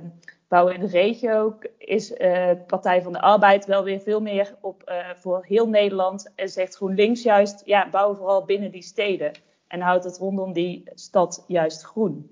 bouwen 0.55 0.75
in 0.75 0.81
de 0.81 0.87
regio, 0.87 1.59
is 1.79 2.09
de 2.09 2.63
Partij 2.67 3.03
van 3.03 3.13
de 3.13 3.21
Arbeid 3.21 3.67
wel 3.67 3.85
weer 3.85 4.01
veel 4.01 4.21
meer 4.21 4.55
op 4.61 4.93
voor 5.17 5.45
heel 5.45 5.69
Nederland 5.69 6.33
en 6.35 6.49
zegt 6.49 6.77
GroenLinks 6.77 7.23
juist 7.23 7.63
ja, 7.65 7.89
bouw 7.91 8.15
vooral 8.15 8.45
binnen 8.45 8.71
die 8.71 8.83
steden 8.83 9.33
en 9.67 9.81
houdt 9.81 10.05
het 10.05 10.19
rondom 10.19 10.53
die 10.53 10.83
stad 10.95 11.45
juist 11.47 11.83
groen. 11.83 12.31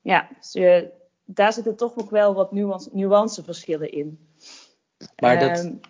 Ja, 0.00 0.28
dus 0.38 0.52
je, 0.52 0.90
daar 1.24 1.52
zitten 1.52 1.76
toch 1.76 1.98
ook 1.98 2.10
wel 2.10 2.34
wat 2.34 2.52
nuance, 2.52 2.88
nuanceverschillen 2.92 3.92
in. 3.92 4.28
Maar 5.16 5.38
dat, 5.38 5.64
um, 5.64 5.80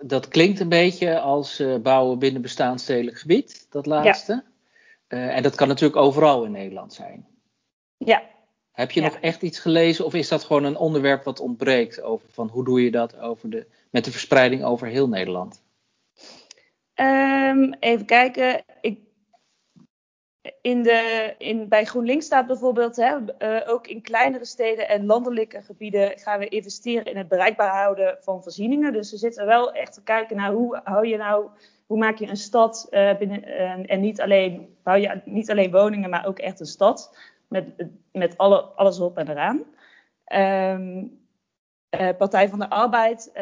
dat 0.00 0.28
klinkt 0.28 0.60
een 0.60 0.68
beetje 0.68 1.20
als 1.20 1.62
bouwen 1.82 2.18
binnen 2.18 2.42
bestaansdelijk 2.42 3.18
gebied, 3.18 3.66
dat 3.70 3.86
laatste. 3.86 4.44
Ja. 5.08 5.28
En 5.30 5.42
dat 5.42 5.54
kan 5.54 5.68
natuurlijk 5.68 6.00
overal 6.00 6.44
in 6.44 6.52
Nederland 6.52 6.92
zijn. 6.92 7.26
Ja. 7.96 8.22
Heb 8.72 8.90
je 8.90 9.00
ja. 9.00 9.06
nog 9.06 9.16
echt 9.16 9.42
iets 9.42 9.58
gelezen 9.58 10.04
of 10.04 10.14
is 10.14 10.28
dat 10.28 10.44
gewoon 10.44 10.64
een 10.64 10.76
onderwerp 10.76 11.24
wat 11.24 11.40
ontbreekt 11.40 12.02
over 12.02 12.28
van 12.30 12.48
hoe 12.48 12.64
doe 12.64 12.82
je 12.84 12.90
dat 12.90 13.18
over 13.18 13.50
de, 13.50 13.66
met 13.90 14.04
de 14.04 14.10
verspreiding 14.10 14.64
over 14.64 14.86
heel 14.86 15.08
Nederland? 15.08 15.62
Um, 16.94 17.74
even 17.80 18.06
kijken. 18.06 18.62
Ik, 18.80 18.98
in 20.60 20.82
de, 20.82 21.34
in, 21.38 21.68
bij 21.68 21.84
GroenLinks 21.84 22.26
staat 22.26 22.46
bijvoorbeeld, 22.46 22.96
hè, 22.96 23.16
uh, 23.38 23.68
ook 23.68 23.86
in 23.86 24.02
kleinere 24.02 24.44
steden 24.44 24.88
en 24.88 25.06
landelijke 25.06 25.62
gebieden 25.62 26.18
gaan 26.18 26.38
we 26.38 26.48
investeren 26.48 27.04
in 27.04 27.16
het 27.16 27.28
bereikbaar 27.28 27.82
houden 27.82 28.18
van 28.20 28.42
voorzieningen. 28.42 28.92
Dus 28.92 29.10
we 29.10 29.16
zitten 29.16 29.46
wel 29.46 29.72
echt 29.72 29.94
te 29.94 30.02
kijken 30.02 30.36
naar 30.36 30.52
hoe 30.52 30.80
hou 30.84 31.06
je 31.06 31.16
nou 31.16 31.50
hoe 31.86 31.98
maak 31.98 32.18
je 32.18 32.28
een 32.28 32.36
stad 32.36 32.86
uh, 32.90 33.16
binnen, 33.18 33.48
uh, 33.48 33.90
en 33.92 34.00
niet 34.00 34.20
alleen, 34.20 34.76
bouw 34.82 34.94
je 34.94 35.20
niet 35.24 35.50
alleen 35.50 35.70
woningen, 35.70 36.10
maar 36.10 36.26
ook 36.26 36.38
echt 36.38 36.60
een 36.60 36.66
stad 36.66 37.16
met, 37.50 37.86
met 38.12 38.38
alle, 38.38 38.60
alles 38.60 39.00
op 39.00 39.18
en 39.18 39.28
eraan. 39.28 39.64
Um, 40.76 41.18
uh, 42.00 42.08
Partij 42.18 42.48
van 42.48 42.58
de 42.58 42.70
Arbeid 42.70 43.32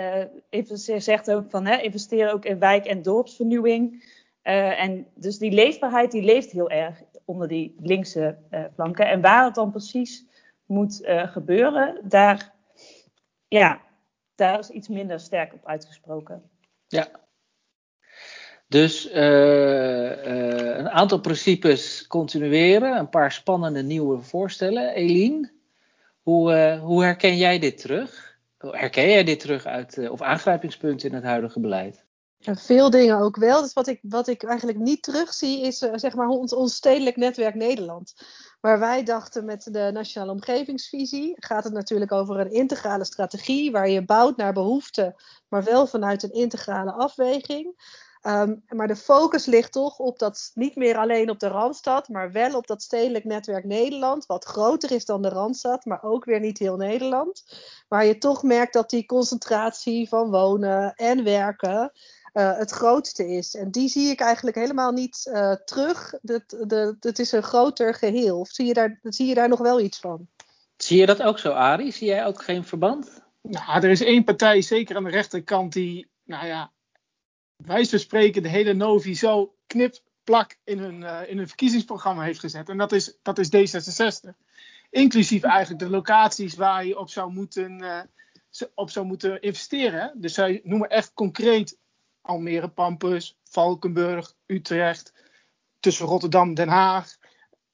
zegt 0.97 1.31
ook 1.31 1.51
van 1.51 1.67
hè, 1.67 1.77
investeer 1.77 2.33
ook 2.33 2.45
in 2.45 2.59
wijk- 2.59 2.87
en 2.87 3.03
dorpsvernieuwing. 3.03 4.17
en 4.43 5.07
dus 5.15 5.39
die 5.39 5.53
leefbaarheid 5.53 6.11
die 6.11 6.23
leeft 6.23 6.51
heel 6.51 6.71
erg 6.71 7.03
onder 7.25 7.49
die 7.49 7.75
linkse 7.81 8.39
flanken. 8.75 9.09
En 9.09 9.21
waar 9.21 9.45
het 9.45 9.55
dan 9.55 9.71
precies 9.71 10.27
moet 10.67 11.01
gebeuren, 11.05 12.01
daar, 12.03 12.55
ja, 13.49 13.81
daar 14.35 14.59
is 14.59 14.71
iets 14.71 14.89
minder 14.89 15.21
sterk 15.21 15.53
op 15.53 15.67
uitgesproken. 15.67 16.51
Ja, 16.87 17.09
dus 18.69 19.11
uh, 19.11 19.15
uh, 19.15 20.77
een 20.77 20.89
aantal 20.89 21.21
principes 21.21 22.07
continueren, 22.07 22.97
een 22.97 23.09
paar 23.09 23.33
spannende 23.33 23.83
nieuwe 23.83 24.21
voorstellen. 24.21 24.95
Eline, 24.95 25.51
hoe, 26.23 26.53
uh, 26.53 26.81
hoe 26.81 27.03
herken 27.03 27.37
jij 27.37 27.59
dit 27.59 27.79
terug? 27.79 28.37
Herken 28.59 29.09
jij 29.09 29.25
dit 29.25 29.41
terug 29.41 29.67
uit, 29.67 30.09
of 30.09 30.23
aangrijpingspunten 30.23 31.09
in 31.09 31.15
het 31.15 31.25
huidige 31.25 31.61
beleid? 31.61 32.07
Veel 32.41 32.91
dingen 32.91 33.19
ook 33.19 33.37
wel. 33.37 33.63
Dus 33.63 33.73
wat 33.73 33.87
ik, 33.87 33.99
wat 34.03 34.29
ik 34.29 34.43
eigenlijk 34.43 34.79
niet 34.79 35.03
terugzie 35.03 35.61
is 35.61 35.79
zeg 35.79 36.15
maar 36.15 36.29
ons, 36.29 36.53
ons 36.55 36.75
stedelijk 36.75 37.17
netwerk 37.17 37.55
Nederland. 37.55 38.15
Waar 38.61 38.79
wij 38.79 39.03
dachten 39.03 39.45
met 39.45 39.69
de 39.73 39.91
Nationale 39.93 40.33
Omgevingsvisie 40.33 41.35
gaat 41.37 41.65
het 41.65 41.73
natuurlijk 41.73 42.13
over 42.13 42.41
een 42.41 42.53
integrale 42.53 43.05
strategie 43.05 43.71
waar 43.71 43.89
je 43.89 44.05
bouwt 44.05 44.37
naar 44.37 44.53
behoeften, 44.53 45.15
maar 45.49 45.65
wel 45.65 45.87
vanuit 45.87 46.23
een 46.23 46.33
integrale 46.33 46.93
afweging. 46.93 47.75
Um, 48.29 48.63
maar 48.69 48.87
de 48.87 48.97
focus 48.97 49.47
ligt 49.47 49.73
toch 49.73 49.99
op 49.99 50.19
dat, 50.19 50.51
niet 50.55 50.77
meer 50.77 50.97
alleen 50.97 51.31
op 51.31 51.39
de 51.39 51.49
Randstad, 51.49 52.09
maar 52.09 52.33
wel 52.33 52.57
op 52.57 52.67
dat 52.67 52.83
stedelijk 52.83 53.25
netwerk 53.25 53.65
Nederland, 53.65 54.27
wat 54.27 54.45
groter 54.45 54.91
is 54.91 55.05
dan 55.05 55.23
de 55.23 55.29
Randstad, 55.29 55.85
maar 55.85 56.03
ook 56.03 56.25
weer 56.25 56.41
niet 56.41 56.59
heel 56.59 56.77
Nederland. 56.77 57.45
Waar 57.89 58.05
je 58.05 58.19
toch 58.19 58.43
merkt 58.43 58.73
dat 58.73 58.91
die 58.91 59.07
concentratie 59.07 60.09
van 60.09 60.31
wonen 60.31 60.95
en 60.95 61.25
werken 61.25 61.93
uh, 62.33 62.57
het 62.57 62.71
grootste 62.71 63.27
is. 63.27 63.55
En 63.55 63.71
die 63.71 63.89
zie 63.89 64.11
ik 64.11 64.21
eigenlijk 64.21 64.57
helemaal 64.57 64.93
niet 64.93 65.31
uh, 65.33 65.53
terug. 65.53 66.15
Het 67.01 67.19
is 67.19 67.33
een 67.33 67.43
groter 67.43 67.95
geheel. 67.95 68.39
Of 68.39 68.49
zie 68.49 68.67
je, 68.67 68.75
daar, 68.75 68.99
zie 69.03 69.27
je 69.27 69.35
daar 69.35 69.49
nog 69.49 69.61
wel 69.61 69.81
iets 69.81 70.01
van? 70.01 70.29
Zie 70.77 70.99
je 70.99 71.07
dat 71.07 71.23
ook 71.23 71.39
zo, 71.39 71.53
Arie? 71.53 71.93
Zie 71.93 72.07
jij 72.07 72.27
ook 72.27 72.43
geen 72.43 72.65
verband? 72.65 73.23
Nou, 73.43 73.83
er 73.83 73.91
is 73.91 74.03
één 74.03 74.25
partij, 74.25 74.63
zeker 74.63 74.97
aan 74.97 75.05
de 75.05 75.11
rechterkant, 75.11 75.73
die, 75.73 76.11
nou 76.25 76.47
ja, 76.47 76.73
wijs 77.67 78.01
spreken 78.01 78.43
de 78.43 78.49
hele 78.49 78.73
Novi 78.73 79.15
zo 79.15 79.55
knip 79.67 79.99
plak 80.25 80.59
in 80.65 80.79
hun, 80.79 81.01
uh, 81.01 81.21
in 81.27 81.37
hun 81.37 81.49
verkiezingsprogramma 81.49 82.23
heeft 82.23 82.41
gezet. 82.41 82.69
En 82.69 82.77
dat 82.77 82.93
is, 82.93 83.19
dat 83.23 83.39
is 83.39 83.49
D66. 83.49 84.31
Inclusief 84.91 85.43
eigenlijk 85.43 85.81
de 85.81 85.91
locaties 85.91 86.55
waar 86.55 86.87
je 86.87 86.99
op 86.99 87.11
zou 87.11 87.33
moeten, 87.33 87.83
uh, 87.83 88.01
op 88.75 88.91
zou 88.91 89.07
moeten 89.07 89.41
investeren. 89.41 90.13
Dus 90.15 90.35
zij 90.35 90.61
noemen 90.65 90.89
echt 90.89 91.15
concreet 91.15 91.79
Almere, 92.21 92.69
Pampus, 92.69 93.39
Valkenburg, 93.45 94.35
Utrecht, 94.47 95.13
tussen 95.81 96.07
Rotterdam, 96.07 96.55
Den 96.55 96.69
Haag, 96.69 97.17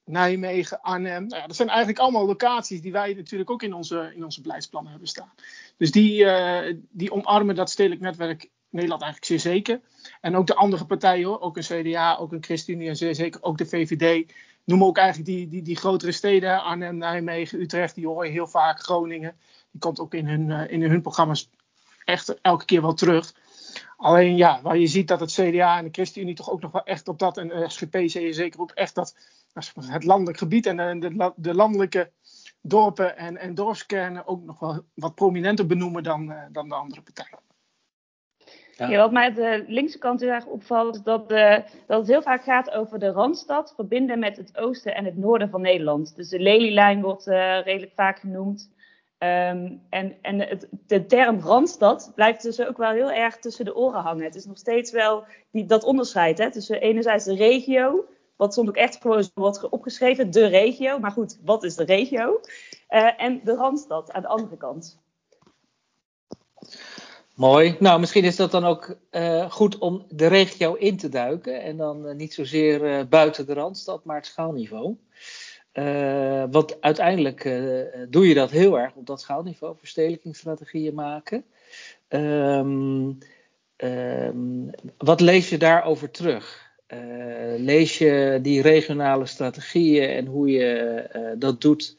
Nijmegen, 0.05 0.81
Arnhem. 0.81 1.27
Nou 1.27 1.47
dat 1.47 1.57
zijn 1.57 1.69
eigenlijk 1.69 1.99
allemaal 1.99 2.27
locaties 2.27 2.81
die 2.81 2.93
wij 2.93 3.15
natuurlijk 3.15 3.51
ook 3.51 3.63
in 3.63 3.73
onze, 3.73 4.13
in 4.15 4.25
onze 4.25 4.41
beleidsplannen 4.41 4.91
hebben 4.91 5.09
staan. 5.09 5.33
Dus 5.77 5.91
die, 5.91 6.25
uh, 6.25 6.77
die 6.91 7.13
omarmen 7.13 7.55
dat 7.55 7.71
stedelijk 7.71 8.01
netwerk 8.01 8.51
Nederland 8.75 9.03
eigenlijk 9.03 9.33
zeer 9.33 9.53
zeker. 9.53 9.81
En 10.21 10.37
ook 10.37 10.47
de 10.47 10.55
andere 10.55 10.85
partijen 10.85 11.27
hoor, 11.27 11.41
ook 11.41 11.57
een 11.57 11.63
CDA, 11.63 12.17
ook 12.17 12.33
een 12.33 12.45
ChristenUnie 12.45 12.89
en 12.89 12.97
zeer 12.97 13.15
zeker 13.15 13.43
ook 13.43 13.59
de 13.59 13.67
VVD. 13.67 14.33
Noemen 14.65 14.87
ook 14.87 14.99
eigenlijk 14.99 15.29
die, 15.29 15.49
die, 15.49 15.63
die 15.63 15.77
grotere 15.77 16.13
steden, 16.13 16.63
Arnhem, 16.63 16.97
Nijmegen, 16.97 17.61
Utrecht, 17.61 17.95
die 17.95 18.07
hoor 18.07 18.27
je 18.27 18.33
heel 18.33 18.47
vaak, 18.47 18.81
Groningen. 18.81 19.37
Die 19.71 19.81
komt 19.81 20.01
ook 20.01 20.15
in 20.15 20.27
hun, 20.27 20.49
uh, 20.49 20.71
in 20.71 20.83
hun 20.83 21.03
programma's 21.03 21.51
echt 22.05 22.41
elke 22.41 22.65
keer 22.65 22.83
wel 22.83 22.95
terug. 22.95 23.35
Alleen 23.97 24.37
ja, 24.37 24.61
waar 24.63 24.79
je 24.79 24.87
ziet 24.87 25.09
dat 25.09 25.21
het 25.21 25.33
CDA 25.33 25.79
en 25.79 25.85
de 25.85 25.93
ChristenUnie 25.93 26.35
toch 26.35 26.51
ook 26.51 26.61
nog 26.61 26.73
wel 26.73 26.85
echt 26.85 27.09
op 27.09 27.19
dat, 27.19 27.37
en 27.39 27.49
de 27.49 27.65
SGP 27.69 27.97
zeker 28.35 28.61
ook 28.61 28.71
echt 28.71 28.95
dat, 28.95 29.17
het 29.87 30.05
landelijk 30.05 30.39
gebied 30.39 30.67
en 30.67 30.77
de, 30.77 31.09
de, 31.09 31.33
de 31.37 31.55
landelijke 31.55 32.11
dorpen 32.61 33.17
en, 33.17 33.37
en 33.37 33.55
dorpskernen 33.55 34.27
ook 34.27 34.45
nog 34.45 34.59
wel 34.59 34.85
wat 34.95 35.15
prominenter 35.15 35.67
benoemen 35.67 36.03
dan, 36.03 36.31
uh, 36.31 36.43
dan 36.53 36.69
de 36.69 36.75
andere 36.75 37.03
partijen. 37.03 37.39
Ja. 38.77 38.97
wat 38.97 39.13
mij 39.13 39.27
aan 39.27 39.35
de 39.35 39.65
linkse 39.67 39.99
kant 39.99 40.21
heel 40.21 40.31
erg 40.31 40.47
opvalt, 40.47 40.95
is 40.95 41.03
dat, 41.03 41.29
dat 41.29 41.99
het 41.99 42.07
heel 42.07 42.23
vaak 42.23 42.43
gaat 42.43 42.71
over 42.71 42.99
de 42.99 43.11
Randstad 43.11 43.73
verbinden 43.77 44.19
met 44.19 44.37
het 44.37 44.59
oosten 44.59 44.95
en 44.95 45.05
het 45.05 45.17
noorden 45.17 45.51
van 45.51 45.61
Nederland. 45.61 46.17
Dus 46.17 46.29
de 46.29 46.39
Lelylijn 46.39 47.03
wordt 47.03 47.27
uh, 47.27 47.63
redelijk 47.63 47.93
vaak 47.95 48.19
genoemd. 48.19 48.73
Um, 49.19 49.83
en 49.91 50.17
en 50.23 50.59
de 50.87 51.07
term 51.07 51.41
Randstad 51.41 52.13
blijft 52.15 52.43
dus 52.43 52.61
ook 52.61 52.77
wel 52.77 52.91
heel 52.91 53.11
erg 53.11 53.39
tussen 53.39 53.65
de 53.65 53.77
oren 53.77 54.01
hangen. 54.01 54.25
Het 54.25 54.35
is 54.35 54.45
nog 54.45 54.59
steeds 54.59 54.91
wel 54.91 55.25
die, 55.51 55.67
dat 55.67 55.85
onderscheid 55.85 56.39
hè, 56.39 56.51
tussen 56.51 56.81
enerzijds 56.81 57.25
de 57.25 57.35
regio, 57.35 58.05
wat 58.37 58.55
soms 58.55 58.69
ook 58.69 58.77
echt 58.77 59.01
gewoon 59.01 59.31
wordt 59.35 59.69
opgeschreven, 59.69 60.31
de 60.31 60.47
regio. 60.47 60.99
Maar 60.99 61.11
goed, 61.11 61.39
wat 61.45 61.65
is 61.65 61.77
de 61.77 61.85
regio? 61.85 62.41
Uh, 62.91 63.23
en 63.23 63.41
de 63.45 63.55
Randstad 63.55 64.13
aan 64.13 64.23
de 64.23 64.29
andere 64.29 64.57
kant. 64.57 65.04
Mooi. 67.35 67.77
Nou, 67.79 68.01
misschien 68.01 68.25
is 68.25 68.37
dat 68.37 68.51
dan 68.51 68.65
ook 68.65 68.97
uh, 69.11 69.51
goed 69.51 69.79
om 69.79 70.07
de 70.09 70.27
regio 70.27 70.75
in 70.75 70.97
te 70.97 71.09
duiken. 71.09 71.63
En 71.63 71.77
dan 71.77 72.07
uh, 72.07 72.15
niet 72.15 72.35
zozeer 72.35 72.85
uh, 72.85 73.05
buiten 73.09 73.47
de 73.47 73.53
randstad, 73.53 74.05
maar 74.05 74.17
het 74.17 74.27
schaalniveau. 74.27 74.97
want 76.51 76.81
uiteindelijk 76.81 77.43
doe 78.09 78.29
je 78.29 78.35
dat 78.35 78.51
heel 78.51 78.79
erg 78.79 78.95
op 78.95 79.07
dat 79.07 79.21
schaalniveau, 79.21 79.77
verstedelijkingsstrategieën 79.79 80.95
maken. 80.95 81.45
Um, 82.09 83.19
um, 83.77 84.71
wat 84.99 85.21
lees 85.21 85.49
je 85.49 85.59
daarover 85.59 86.11
terug? 86.11 86.63
lees 87.57 87.99
je 87.99 88.39
die 88.43 88.63
regionale 88.63 89.27
strategieën 89.27 90.09
en 90.09 90.27
hoe 90.27 90.51
je 90.51 91.35
dat 91.39 91.61
doet? 91.61 91.97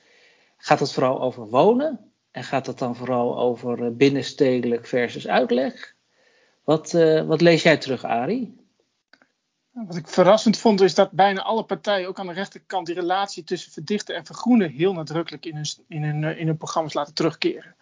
Gaat 0.58 0.80
het 0.80 0.92
vooral 0.92 1.22
over 1.22 1.50
wonen? 1.50 2.15
En 2.36 2.44
gaat 2.44 2.66
het 2.66 2.80
dan 2.80 2.96
vooral 2.96 3.40
over 3.40 3.96
binnenstedelijk 3.96 4.88
versus 4.88 5.28
uitleg? 5.28 5.96
Wat, 6.64 6.94
uh, 6.94 7.22
wat 7.22 7.42
lees 7.42 7.64
jij 7.64 7.78
terug, 7.78 8.04
Arie? 8.04 8.56
Wat 9.72 9.96
ik 9.96 10.08
verrassend 10.08 10.58
vond, 10.58 10.82
is 10.82 10.96
dat 10.96 11.12
bijna 11.12 11.42
alle 11.42 11.64
partijen, 11.64 12.08
ook 12.08 12.20
aan 12.20 12.28
de 12.28 12.34
rechterkant, 12.34 12.86
die 12.86 12.96
relatie 12.96 13.44
tussen 13.44 13.72
verdichten 13.72 14.16
en 14.16 14.26
vergroenen 14.26 14.70
heel 14.70 14.94
nadrukkelijk 14.94 15.46
in 15.46 15.56
hun, 15.56 15.66
in 15.88 16.04
hun, 16.04 16.38
in 16.38 16.48
hun 16.48 16.58
programma's 16.58 16.94
laten 16.94 17.14
terugkeren. 17.14 17.76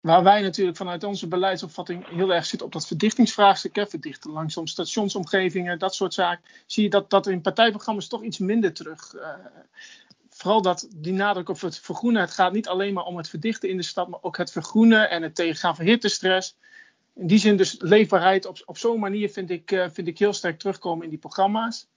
waar 0.00 0.22
wij 0.22 0.42
natuurlijk 0.42 0.76
vanuit 0.76 1.04
onze 1.04 1.28
beleidsopvatting 1.28 2.08
heel 2.08 2.34
erg 2.34 2.46
zitten 2.46 2.66
op 2.66 2.72
dat 2.72 2.86
verdichtingsvraagstuk, 2.86 3.76
hè, 3.76 3.86
verdichten 3.86 4.30
langzaam 4.30 4.66
stationsomgevingen, 4.66 5.78
dat 5.78 5.94
soort 5.94 6.14
zaken, 6.14 6.44
zie 6.66 6.82
je 6.82 6.90
dat 6.90 7.10
dat 7.10 7.26
in 7.26 7.40
partijprogramma's 7.40 8.08
toch 8.08 8.22
iets 8.22 8.38
minder 8.38 8.72
terug. 8.72 9.14
Vooral 10.36 10.62
dat 10.62 10.88
die 10.96 11.12
nadruk 11.12 11.48
op 11.48 11.60
het 11.60 11.78
vergroenen. 11.78 12.20
Het 12.20 12.30
gaat 12.30 12.52
niet 12.52 12.68
alleen 12.68 12.94
maar 12.94 13.04
om 13.04 13.16
het 13.16 13.28
verdichten 13.28 13.68
in 13.68 13.76
de 13.76 13.82
stad, 13.82 14.08
maar 14.08 14.22
ook 14.22 14.36
het 14.36 14.52
vergroenen 14.52 15.10
en 15.10 15.22
het 15.22 15.34
tegengaan 15.34 15.76
van 15.76 15.84
hittestress. 15.84 16.56
In 17.14 17.26
die 17.26 17.38
zin 17.38 17.56
dus 17.56 17.76
leefbaarheid 17.78 18.46
op, 18.46 18.62
op 18.64 18.78
zo'n 18.78 19.00
manier 19.00 19.30
vind 19.30 19.50
ik, 19.50 19.70
uh, 19.70 19.86
vind 19.92 20.08
ik 20.08 20.18
heel 20.18 20.32
sterk 20.32 20.58
terugkomen 20.58 21.04
in 21.04 21.10
die 21.10 21.18
programma's. 21.18 21.88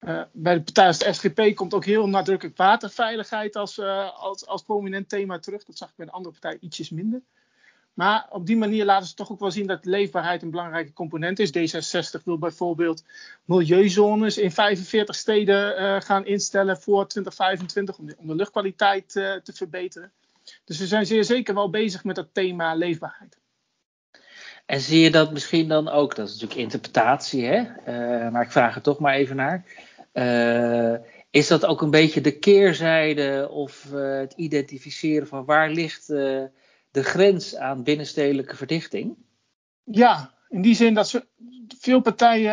Uh, 0.00 0.22
bij 0.32 0.54
de 0.54 0.62
partij 0.62 0.86
als 0.86 0.98
de 0.98 1.12
SGP 1.12 1.54
komt 1.54 1.74
ook 1.74 1.84
heel 1.84 2.08
nadrukkelijk 2.08 2.56
waterveiligheid 2.56 3.56
als, 3.56 3.78
uh, 3.78 4.20
als, 4.20 4.46
als 4.46 4.62
prominent 4.62 5.08
thema 5.08 5.38
terug. 5.38 5.64
Dat 5.64 5.78
zag 5.78 5.88
ik 5.88 5.96
bij 5.96 6.06
de 6.06 6.12
andere 6.12 6.38
partij 6.40 6.58
ietsjes 6.60 6.90
minder. 6.90 7.22
Maar 7.94 8.26
op 8.30 8.46
die 8.46 8.56
manier 8.56 8.84
laten 8.84 9.08
ze 9.08 9.14
toch 9.14 9.30
ook 9.32 9.40
wel 9.40 9.50
zien 9.50 9.66
dat 9.66 9.84
leefbaarheid 9.84 10.42
een 10.42 10.50
belangrijke 10.50 10.92
component 10.92 11.38
is. 11.38 11.50
D66 11.50 12.22
wil 12.24 12.38
bijvoorbeeld 12.38 13.04
milieuzones 13.44 14.38
in 14.38 14.52
45 14.52 15.14
steden 15.14 15.82
uh, 15.82 16.00
gaan 16.00 16.26
instellen 16.26 16.80
voor 16.80 17.08
2025 17.08 17.98
om 17.98 18.06
de, 18.26 18.34
luchtkwaliteit 18.34 19.08
te 19.08 19.52
verbeteren. 19.54 20.12
Dus 20.64 20.78
we 20.78 20.86
zijn 20.86 21.06
zeer 21.06 21.24
zeker 21.24 21.54
wel 21.54 21.70
bezig 21.70 22.04
met 22.04 22.16
dat 22.16 22.28
thema 22.32 22.74
leefbaarheid. 22.74 23.38
En 24.66 24.80
zie 24.80 25.00
je 25.00 25.10
dat 25.10 25.32
misschien 25.32 25.68
dan 25.68 25.88
ook, 25.88 26.14
dat 26.14 26.28
is 26.28 26.32
natuurlijk 26.32 26.60
interpretatie, 26.60 27.44
hè? 27.44 27.62
maar 28.30 28.42
ik 28.42 28.52
vraag 28.52 28.74
er 28.74 28.82
toch 28.82 28.98
maar 28.98 29.14
even 29.14 29.36
naar. 29.36 29.64
Is 31.30 31.48
dat 31.48 31.66
ook 31.66 31.82
een 31.82 31.90
beetje 31.90 32.20
de 32.20 32.38
keerzijde 32.38 33.48
of 33.50 33.90
het 33.92 34.32
identificeren 34.32 35.26
van 35.26 35.44
waar 35.44 35.70
ligt 35.70 36.08
de 36.94 37.02
grens 37.02 37.56
aan 37.56 37.82
binnenstedelijke 37.82 38.56
verdichting? 38.56 39.16
Ja, 39.84 40.34
in 40.48 40.62
die 40.62 40.74
zin 40.74 40.94
dat 40.94 41.24
veel 41.78 42.00
partijen. 42.00 42.52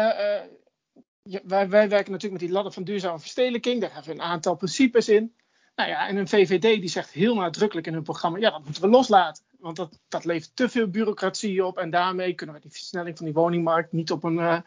Ja, 1.23 1.41
wij, 1.43 1.69
wij, 1.69 1.89
werken 1.89 2.11
natuurlijk 2.11 2.31
met 2.31 2.39
die 2.39 2.51
ladder 2.51 2.73
van 2.73 2.83
duurzame 2.83 3.19
verstedelijking. 3.19 3.81
Daar 3.81 3.93
hebben 3.93 4.15
we 4.15 4.21
een 4.21 4.25
aantal 4.25 4.55
principes 4.55 5.09
in. 5.09 5.35
Nou 5.75 5.89
ja, 5.89 6.07
en 6.07 6.15
een 6.15 6.27
VVD 6.27 6.61
die 6.61 6.87
zegt 6.87 7.11
heel 7.11 7.35
nadrukkelijk 7.35 7.87
in 7.87 7.93
hun 7.93 8.03
programma: 8.03 8.37
ja, 8.37 8.49
dat 8.49 8.63
moeten 8.63 8.81
we 8.81 8.89
loslaten. 8.89 9.43
Want 9.59 9.75
dat, 9.75 9.99
dat 10.07 10.25
levert 10.25 10.55
te 10.55 10.69
veel 10.69 10.87
bureaucratie 10.87 11.65
op. 11.65 11.77
En 11.77 11.89
daarmee 11.89 12.33
kunnen 12.33 12.55
we 12.55 12.61
die 12.61 12.71
versnelling 12.71 13.17
van 13.17 13.25
die 13.25 13.35
woningmarkt 13.35 13.91
niet 13.91 14.11
op, 14.11 14.23
een, 14.23 14.63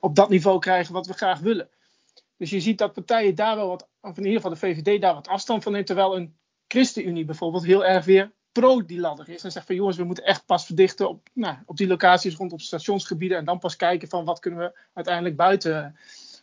op 0.00 0.14
dat 0.14 0.28
niveau 0.28 0.58
krijgen 0.58 0.92
wat 0.92 1.06
we 1.06 1.12
graag 1.12 1.38
willen. 1.40 1.68
Dus 2.36 2.50
je 2.50 2.60
ziet 2.60 2.78
dat 2.78 2.92
partijen 2.92 3.34
daar 3.34 3.56
wel 3.56 3.68
wat, 3.68 3.88
of 4.00 4.16
in 4.16 4.24
ieder 4.24 4.40
geval 4.40 4.50
de 4.50 4.60
VVD 4.66 5.00
daar 5.00 5.14
wat 5.14 5.28
afstand 5.28 5.62
van 5.62 5.72
neemt. 5.72 5.86
Terwijl 5.86 6.16
een 6.16 6.36
ChristenUnie 6.68 7.24
bijvoorbeeld 7.24 7.64
heel 7.64 7.84
erg 7.84 8.04
weer 8.04 8.36
pro 8.58 8.84
die 8.84 9.00
ladder 9.00 9.28
is. 9.28 9.44
En 9.44 9.52
zegt 9.52 9.66
van 9.66 9.74
jongens, 9.74 9.96
we 9.96 10.04
moeten 10.04 10.24
echt 10.24 10.46
pas 10.46 10.66
verdichten 10.66 11.08
op, 11.08 11.28
nou, 11.32 11.56
op 11.66 11.76
die 11.76 11.86
locaties 11.86 12.36
rondom 12.36 12.58
stationsgebieden. 12.58 13.38
En 13.38 13.44
dan 13.44 13.58
pas 13.58 13.76
kijken 13.76 14.08
van 14.08 14.24
wat 14.24 14.40
kunnen 14.40 14.60
we 14.60 14.72
uiteindelijk 14.94 15.36
buiten, 15.36 15.96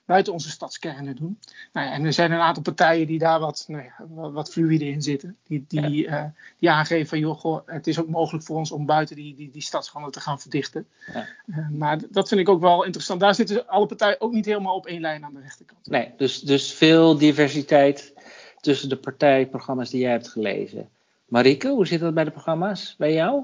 buiten 0.06 0.34
onze 0.34 0.50
stadskernen 0.50 1.16
doen. 1.16 1.40
Nou 1.74 1.88
ja, 1.88 1.94
en 1.94 2.06
er 2.06 2.14
zijn 2.14 2.32
een 2.32 2.40
aantal 2.40 2.64
partijen 2.64 3.08
die 3.08 3.20
daar 3.20 3.40
wat, 3.40 3.66
nou 3.68 3.84
ja, 3.84 4.06
wat, 4.10 4.32
wat 4.32 4.52
fluïde 4.52 4.86
in 4.86 5.02
zitten. 5.02 5.38
Die, 5.48 5.66
die, 5.68 5.96
ja. 5.96 6.24
uh, 6.24 6.30
die 6.60 6.70
aangeven 6.70 7.08
van 7.08 7.20
joh, 7.20 7.40
goh, 7.40 7.62
het 7.66 7.88
is 7.88 8.00
ook 8.00 8.08
mogelijk 8.08 8.46
voor 8.46 8.58
ons 8.58 8.72
om 8.72 8.86
buiten 8.86 9.16
die, 9.16 9.36
die, 9.36 9.52
die 9.52 9.68
te 10.10 10.20
gaan 10.20 10.40
verdichten. 10.40 10.88
Ja. 11.14 11.28
Uh, 11.46 11.70
maar 11.70 12.00
dat 12.10 12.28
vind 12.28 12.42
ik 12.42 12.50
ook 12.50 12.62
wel 12.62 12.84
interessant. 12.84 13.20
Daar 13.20 13.36
zitten 13.36 13.68
alle 13.68 13.86
partijen 13.86 14.22
ook 14.22 14.32
niet 14.32 14.46
helemaal 14.46 14.76
op 14.76 14.86
één 14.86 15.02
lijn 15.02 15.26
aan 15.26 15.34
de 15.34 15.42
rechterkant. 15.42 15.88
Nee, 15.88 16.14
dus, 16.18 16.42
dus 16.42 16.74
veel 16.74 17.18
diversiteit 17.18 18.14
tussen 18.60 18.90
de 18.90 18.98
partijprogramma's 18.98 19.90
die 19.90 20.02
jij 20.02 20.12
hebt 20.12 20.30
gelezen. 20.30 20.90
Marike, 21.26 21.68
hoe 21.68 21.88
zit 21.88 22.00
dat 22.00 22.14
bij 22.14 22.24
de 22.24 22.32
programma's 22.32 22.96
bij 22.98 23.14
jou? 23.14 23.44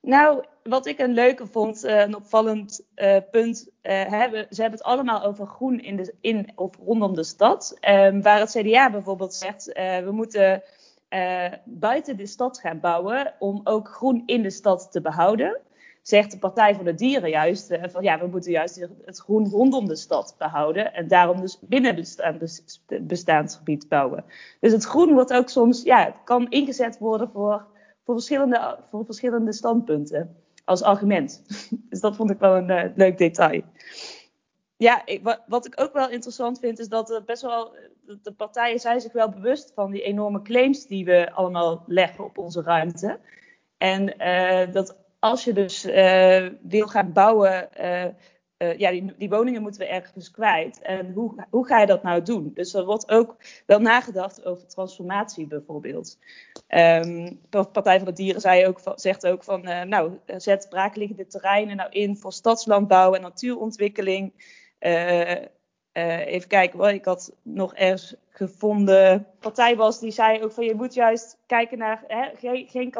Nou, 0.00 0.44
wat 0.62 0.86
ik 0.86 0.98
een 0.98 1.12
leuke 1.12 1.46
vond, 1.46 1.84
uh, 1.84 2.00
een 2.00 2.16
opvallend 2.16 2.84
uh, 2.96 3.16
punt, 3.30 3.68
uh, 3.82 4.04
hebben, 4.04 4.46
ze 4.50 4.60
hebben 4.60 4.78
het 4.78 4.88
allemaal 4.88 5.22
over 5.22 5.46
groen 5.46 5.80
in, 5.80 5.96
de, 5.96 6.14
in 6.20 6.52
of 6.54 6.76
rondom 6.76 7.14
de 7.14 7.24
stad. 7.24 7.78
Um, 7.88 8.22
waar 8.22 8.38
het 8.38 8.50
CDA 8.50 8.90
bijvoorbeeld 8.90 9.34
zegt, 9.34 9.64
we 10.04 10.08
moeten 10.10 10.62
buiten 11.64 12.16
de 12.16 12.26
stad 12.26 12.58
gaan 12.58 12.80
bouwen 12.80 13.34
om 13.38 13.60
ook 13.64 13.88
groen 13.88 14.22
in 14.26 14.42
de 14.42 14.50
stad 14.50 14.92
te 14.92 15.00
behouden. 15.00 15.60
Zegt 16.02 16.30
de 16.30 16.38
Partij 16.38 16.74
voor 16.74 16.84
de 16.84 16.94
Dieren 16.94 17.30
juist, 17.30 17.78
van 17.82 18.02
ja, 18.02 18.18
we 18.18 18.26
moeten 18.26 18.50
juist 18.50 18.86
het 19.04 19.18
groen 19.18 19.48
rondom 19.48 19.86
de 19.88 19.96
stad 19.96 20.34
behouden. 20.38 20.94
En 20.94 21.08
daarom 21.08 21.40
dus 21.40 21.58
binnen 21.60 21.96
het 21.96 23.06
bestaansgebied 23.06 23.88
bouwen. 23.88 24.24
Dus 24.60 24.72
het 24.72 24.84
groen 24.84 25.12
wordt 25.12 25.32
ook 25.32 25.48
soms, 25.48 25.82
ja, 25.82 26.04
het 26.04 26.16
kan 26.24 26.50
ingezet 26.50 26.98
worden 26.98 27.30
voor 27.30 27.70
voor 28.04 28.14
verschillende, 28.14 28.78
voor 28.90 29.04
verschillende 29.04 29.52
standpunten 29.52 30.36
als 30.64 30.82
argument. 30.82 31.44
dus 31.90 32.00
dat 32.00 32.16
vond 32.16 32.30
ik 32.30 32.38
wel 32.38 32.56
een 32.56 32.70
uh, 32.70 32.84
leuk 32.94 33.18
detail. 33.18 33.62
Ja, 34.76 35.06
ik, 35.06 35.22
wat, 35.22 35.40
wat, 35.46 35.66
ik 35.66 35.80
ook 35.80 35.92
wel 35.92 36.10
interessant 36.10 36.58
vind, 36.58 36.78
is 36.78 36.88
dat 36.88 37.10
er 37.10 37.24
best 37.24 37.42
wel. 37.42 37.74
De 38.22 38.32
partijen 38.32 38.78
zijn 38.78 39.00
zich 39.00 39.12
wel 39.12 39.28
bewust 39.28 39.72
van 39.74 39.90
die 39.90 40.02
enorme 40.02 40.42
claims 40.42 40.86
die 40.86 41.04
we 41.04 41.32
allemaal 41.32 41.84
leggen 41.86 42.24
op 42.24 42.38
onze 42.38 42.62
ruimte. 42.62 43.18
En 43.78 44.14
uh, 44.18 44.72
dat 44.72 44.96
als 45.22 45.44
je 45.44 45.52
dus 45.52 45.86
uh, 45.86 46.46
wil 46.62 46.86
gaan 46.86 47.12
bouwen. 47.12 47.68
Uh, 47.80 48.78
ja, 48.78 48.90
die, 48.90 49.14
die, 49.18 49.28
woningen 49.28 49.62
moeten 49.62 49.80
we 49.80 49.86
ergens 49.86 50.30
kwijt. 50.30 50.80
En 50.82 51.12
hoe, 51.12 51.46
hoe 51.50 51.66
ga 51.66 51.80
je 51.80 51.86
dat 51.86 52.02
nou 52.02 52.22
doen? 52.22 52.50
Dus 52.54 52.74
er 52.74 52.84
wordt 52.84 53.10
ook 53.10 53.36
wel 53.66 53.78
nagedacht 53.78 54.44
over 54.44 54.66
transformatie 54.66 55.46
bijvoorbeeld. 55.46 56.18
De 56.66 57.64
Partij 57.72 57.96
van 57.96 58.06
de 58.06 58.12
Dieren 58.12 58.40
zei 58.40 58.66
ook, 58.66 58.80
zegt 58.94 59.26
ook 59.26 59.44
van, 59.44 59.62
nou, 59.88 60.18
zet 60.26 60.66
braakliggende 60.68 61.26
terreinen 61.26 61.76
nou 61.76 61.90
in 61.90 62.16
voor 62.16 62.32
stadslandbouw 62.32 63.14
en 63.14 63.22
natuurontwikkeling. 63.22 64.32
Even 66.24 66.48
kijken, 66.48 66.78
wat 66.78 66.90
ik 66.90 67.04
had 67.04 67.32
nog 67.42 67.74
ergens 67.74 68.14
gevonden. 68.30 69.26
partij 69.40 69.76
was 69.76 70.00
die 70.00 70.10
zei 70.10 70.42
ook 70.42 70.52
van, 70.52 70.64
je 70.64 70.74
moet 70.74 70.94
juist 70.94 71.38
kijken 71.46 71.78
naar 71.78 72.04
hè, 72.06 72.28
geen, 72.66 72.90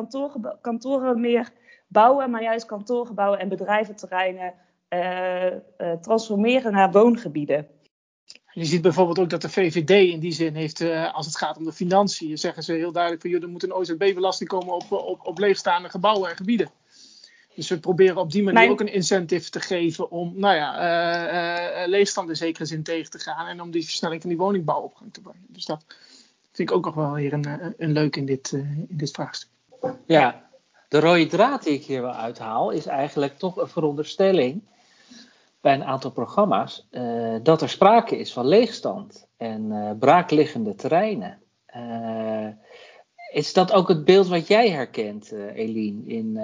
kantoren 0.60 1.20
meer 1.20 1.52
bouwen, 1.92 2.30
maar 2.30 2.42
juist 2.42 2.66
kantoorgebouwen 2.66 3.38
en 3.38 3.48
bedrijventerreinen 3.48 4.54
uh, 4.92 5.44
uh, 5.44 5.92
transformeren 6.00 6.72
naar 6.72 6.90
woongebieden. 6.90 7.66
Je 8.52 8.64
ziet 8.64 8.82
bijvoorbeeld 8.82 9.18
ook 9.18 9.30
dat 9.30 9.42
de 9.42 9.48
VVD 9.48 9.90
in 9.90 10.20
die 10.20 10.32
zin 10.32 10.54
heeft, 10.54 10.80
uh, 10.80 11.14
als 11.14 11.26
het 11.26 11.36
gaat 11.36 11.56
om 11.56 11.64
de 11.64 11.72
financiën, 11.72 12.38
zeggen 12.38 12.62
ze 12.62 12.72
heel 12.72 12.92
duidelijk 12.92 13.22
van 13.22 13.30
joh, 13.30 13.42
er 13.42 13.48
moet 13.48 13.62
een 13.62 13.72
OZB-belasting 13.72 14.48
komen 14.48 14.74
op, 14.74 14.92
op, 14.92 15.26
op 15.26 15.38
leegstaande 15.38 15.88
gebouwen 15.88 16.30
en 16.30 16.36
gebieden. 16.36 16.70
Dus 17.54 17.68
we 17.68 17.78
proberen 17.78 18.16
op 18.16 18.32
die 18.32 18.42
manier 18.42 18.58
Mijn... 18.58 18.70
ook 18.70 18.80
een 18.80 18.92
incentive 18.92 19.50
te 19.50 19.60
geven 19.60 20.10
om 20.10 20.32
nou 20.36 20.54
ja, 20.54 21.86
leegstand 21.86 22.28
in 22.28 22.36
zekere 22.36 22.64
zin 22.64 22.82
tegen 22.82 23.10
te 23.10 23.18
gaan 23.18 23.46
en 23.46 23.60
om 23.60 23.70
die 23.70 23.84
versnelling 23.84 24.20
van 24.20 24.30
die 24.30 24.38
woningbouw 24.38 24.80
op 24.80 24.94
gang 24.94 25.12
te 25.12 25.20
brengen. 25.20 25.46
Dus 25.48 25.64
dat 25.64 25.84
vind 26.52 26.70
ik 26.70 26.76
ook 26.76 26.84
nog 26.84 26.94
wel 26.94 27.12
weer 27.12 27.32
een, 27.32 27.74
een 27.78 27.92
leuk 27.92 28.16
in 28.16 28.26
dit, 28.26 28.52
in 28.52 28.88
dit 28.90 29.10
vraagstuk. 29.10 29.50
Ja, 30.06 30.50
de 30.92 31.00
rode 31.00 31.26
draad 31.26 31.62
die 31.62 31.72
ik 31.72 31.84
hier 31.84 32.02
wel 32.02 32.12
uithaal 32.12 32.70
is 32.70 32.86
eigenlijk 32.86 33.38
toch 33.38 33.56
een 33.56 33.68
veronderstelling 33.68 34.62
bij 35.60 35.74
een 35.74 35.84
aantal 35.84 36.10
programma's 36.10 36.86
uh, 36.90 37.36
dat 37.42 37.62
er 37.62 37.68
sprake 37.68 38.18
is 38.18 38.32
van 38.32 38.46
leegstand 38.46 39.26
en 39.36 39.70
uh, 39.70 39.90
braakliggende 39.98 40.74
terreinen. 40.74 41.42
Uh, 41.76 42.48
is 43.32 43.52
dat 43.52 43.72
ook 43.72 43.88
het 43.88 44.04
beeld 44.04 44.28
wat 44.28 44.46
jij 44.46 44.70
herkent, 44.70 45.32
Eline, 45.32 46.04
in, 46.06 46.36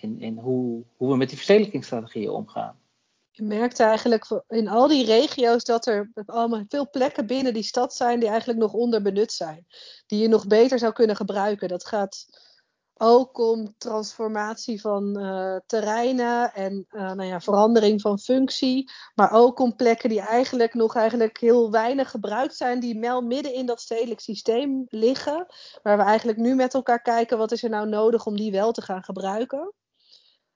in, 0.00 0.20
in 0.20 0.38
hoe, 0.38 0.82
hoe 0.96 1.10
we 1.10 1.16
met 1.16 1.28
die 1.28 1.36
verstedelijkingsstrategieën 1.36 2.30
omgaan? 2.30 2.78
Je 3.30 3.42
merkt 3.42 3.80
eigenlijk 3.80 4.42
in 4.48 4.68
al 4.68 4.88
die 4.88 5.04
regio's 5.04 5.64
dat 5.64 5.86
er 5.86 6.10
allemaal 6.26 6.64
veel 6.68 6.90
plekken 6.90 7.26
binnen 7.26 7.54
die 7.54 7.62
stad 7.62 7.94
zijn 7.94 8.20
die 8.20 8.28
eigenlijk 8.28 8.58
nog 8.58 8.72
onderbenut 8.72 9.32
zijn. 9.32 9.66
Die 10.06 10.22
je 10.22 10.28
nog 10.28 10.46
beter 10.46 10.78
zou 10.78 10.92
kunnen 10.92 11.16
gebruiken. 11.16 11.68
Dat 11.68 11.86
gaat 11.86 12.26
ook 13.02 13.38
om 13.38 13.74
transformatie 13.78 14.80
van 14.80 15.18
uh, 15.18 15.56
terreinen 15.66 16.54
en 16.54 16.86
uh, 16.90 17.00
nou 17.00 17.24
ja, 17.24 17.40
verandering 17.40 18.00
van 18.00 18.18
functie. 18.18 18.90
Maar 19.14 19.32
ook 19.32 19.58
om 19.58 19.76
plekken 19.76 20.08
die 20.08 20.20
eigenlijk 20.20 20.74
nog 20.74 20.96
eigenlijk 20.96 21.38
heel 21.38 21.70
weinig 21.70 22.10
gebruikt 22.10 22.56
zijn, 22.56 22.80
die 22.80 23.00
wel 23.00 23.20
midden 23.20 23.54
in 23.54 23.66
dat 23.66 23.80
stedelijk 23.80 24.20
systeem 24.20 24.84
liggen. 24.88 25.46
Waar 25.82 25.96
we 25.96 26.02
eigenlijk 26.02 26.38
nu 26.38 26.54
met 26.54 26.74
elkaar 26.74 27.02
kijken, 27.02 27.38
wat 27.38 27.52
is 27.52 27.62
er 27.62 27.70
nou 27.70 27.88
nodig 27.88 28.26
om 28.26 28.36
die 28.36 28.52
wel 28.52 28.72
te 28.72 28.82
gaan 28.82 29.04
gebruiken. 29.04 29.74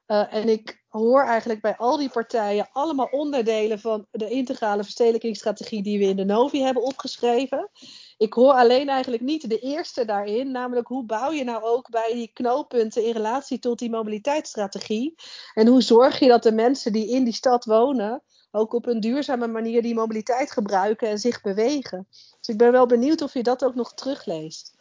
Uh, 0.07 0.35
en 0.35 0.49
ik 0.49 0.85
hoor 0.89 1.25
eigenlijk 1.25 1.61
bij 1.61 1.77
al 1.77 1.97
die 1.97 2.11
partijen 2.11 2.69
allemaal 2.73 3.09
onderdelen 3.11 3.79
van 3.79 4.07
de 4.11 4.31
integrale 4.31 4.83
verstedelijkingsstrategie 4.83 5.83
die 5.83 5.99
we 5.99 6.05
in 6.05 6.17
de 6.17 6.25
Novi 6.25 6.63
hebben 6.63 6.83
opgeschreven. 6.83 7.71
Ik 8.19 8.33
hoor 8.33 8.53
alleen 8.53 8.89
eigenlijk 8.89 9.23
niet 9.23 9.49
de 9.49 9.59
eerste 9.59 10.05
daarin, 10.05 10.51
namelijk 10.51 10.87
hoe 10.87 11.05
bouw 11.05 11.31
je 11.31 11.45
nou 11.45 11.63
ook 11.63 11.91
bij 11.91 12.13
die 12.13 12.31
knooppunten 12.33 13.05
in 13.05 13.13
relatie 13.13 13.59
tot 13.59 13.79
die 13.79 13.91
mobiliteitsstrategie? 13.91 15.15
En 15.55 15.67
hoe 15.67 15.83
zorg 15.83 16.19
je 16.19 16.29
dat 16.29 16.43
de 16.43 16.53
mensen 16.53 16.93
die 16.93 17.09
in 17.09 17.25
die 17.25 17.35
stad 17.35 17.65
wonen 17.65 18.23
ook 18.51 18.73
op 18.73 18.87
een 18.87 19.01
duurzame 19.01 19.47
manier 19.47 19.83
die 19.83 19.95
mobiliteit 19.95 20.51
gebruiken 20.51 21.09
en 21.09 21.19
zich 21.19 21.41
bewegen? 21.41 22.07
Dus 22.11 22.49
ik 22.49 22.59
ben 22.59 22.73
wel 22.73 22.87
benieuwd 22.87 23.23
of 23.23 23.35
je 23.35 23.43
dat 23.43 23.65
ook 23.65 23.75
nog 23.75 23.95
terugleest. 23.95 24.75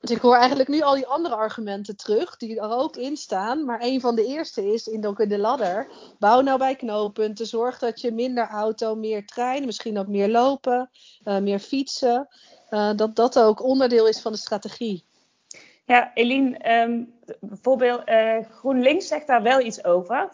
Dus 0.00 0.10
ik 0.10 0.18
hoor 0.18 0.36
eigenlijk 0.36 0.68
nu 0.68 0.80
al 0.80 0.94
die 0.94 1.06
andere 1.06 1.34
argumenten 1.34 1.96
terug, 1.96 2.36
die 2.36 2.60
er 2.60 2.70
ook 2.70 2.96
in 2.96 3.16
staan. 3.16 3.64
Maar 3.64 3.82
een 3.82 4.00
van 4.00 4.14
de 4.14 4.26
eerste 4.26 4.72
is 4.72 4.86
in, 4.86 5.00
de 5.00 5.38
ladder. 5.38 5.90
Bouw 6.18 6.40
nou 6.40 6.58
bij 6.58 6.76
knooppunten. 6.76 7.46
Zorg 7.46 7.78
dat 7.78 8.00
je 8.00 8.12
minder 8.12 8.48
auto, 8.48 8.94
meer 8.94 9.26
trein, 9.26 9.64
misschien 9.64 9.98
ook 9.98 10.06
meer 10.06 10.28
lopen, 10.28 10.90
uh, 11.24 11.38
meer 11.38 11.58
fietsen. 11.58 12.28
Uh, 12.70 12.90
dat 12.96 13.16
dat 13.16 13.38
ook 13.38 13.62
onderdeel 13.62 14.08
is 14.08 14.20
van 14.20 14.32
de 14.32 14.38
strategie. 14.38 15.04
Ja, 15.84 16.10
Eline, 16.14 16.82
um, 16.82 17.14
bijvoorbeeld 17.40 18.08
uh, 18.08 18.36
GroenLinks 18.50 19.08
zegt 19.08 19.26
daar 19.26 19.42
wel 19.42 19.60
iets 19.60 19.84
over. 19.84 20.28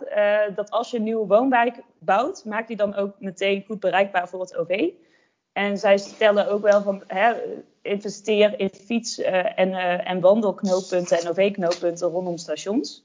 dat 0.55 0.70
als 0.70 0.90
je 0.90 0.97
een 0.97 1.03
nieuwe 1.03 1.27
woonwijk 1.27 1.83
bouwt, 1.99 2.44
maakt 2.44 2.68
die 2.68 2.77
dan 2.77 2.94
ook 2.94 3.14
meteen 3.18 3.64
goed 3.66 3.81
bereikbaar 3.81 4.29
voor 4.29 4.40
het 4.40 4.57
OV. 4.57 4.90
En 5.53 5.79
zij 5.79 5.99
stellen 5.99 6.49
ook 6.49 6.62
wel 6.62 6.83
van 6.83 7.03
hè, 7.07 7.35
investeer 7.83 8.59
in 8.59 8.70
fiets- 8.70 9.18
en, 9.18 9.75
en 10.05 10.20
wandelknooppunten 10.20 11.18
en 11.20 11.29
OV-knooppunten 11.29 12.09
rondom 12.09 12.37
stations. 12.37 13.05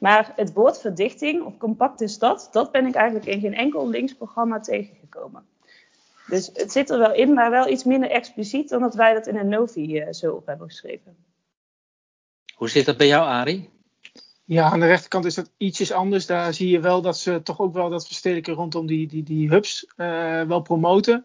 Maar 0.00 0.32
het 0.36 0.52
woord 0.52 0.80
verdichting 0.80 1.44
of 1.44 1.56
compacte 1.56 2.08
stad, 2.08 2.48
dat 2.52 2.72
ben 2.72 2.86
ik 2.86 2.94
eigenlijk 2.94 3.26
in 3.26 3.40
geen 3.40 3.54
enkel 3.54 3.88
linksprogramma 3.88 4.60
tegengekomen. 4.60 5.46
Dus 6.30 6.50
het 6.52 6.72
zit 6.72 6.90
er 6.90 6.98
wel 6.98 7.14
in, 7.14 7.34
maar 7.34 7.50
wel 7.50 7.68
iets 7.68 7.84
minder 7.84 8.10
expliciet 8.10 8.68
dan 8.68 8.80
dat 8.80 8.94
wij 8.94 9.14
dat 9.14 9.26
in 9.26 9.36
een 9.36 9.48
Novi 9.48 10.00
uh, 10.00 10.12
zo 10.12 10.32
op 10.32 10.46
hebben 10.46 10.66
geschreven. 10.66 11.16
Hoe 12.54 12.68
zit 12.68 12.86
dat 12.86 12.96
bij 12.96 13.06
jou, 13.06 13.26
Arie? 13.26 13.70
Ja, 14.44 14.70
aan 14.70 14.80
de 14.80 14.86
rechterkant 14.86 15.24
is 15.24 15.34
dat 15.34 15.50
ietsjes 15.56 15.92
anders. 15.92 16.26
Daar 16.26 16.54
zie 16.54 16.68
je 16.68 16.80
wel 16.80 17.02
dat 17.02 17.18
ze 17.18 17.42
toch 17.42 17.60
ook 17.60 17.72
wel 17.72 17.90
dat 17.90 18.06
verstedelijken 18.06 18.54
rondom 18.54 18.86
die, 18.86 19.06
die, 19.06 19.22
die 19.22 19.48
hubs 19.48 19.86
wel 20.46 20.60
promoten 20.60 21.24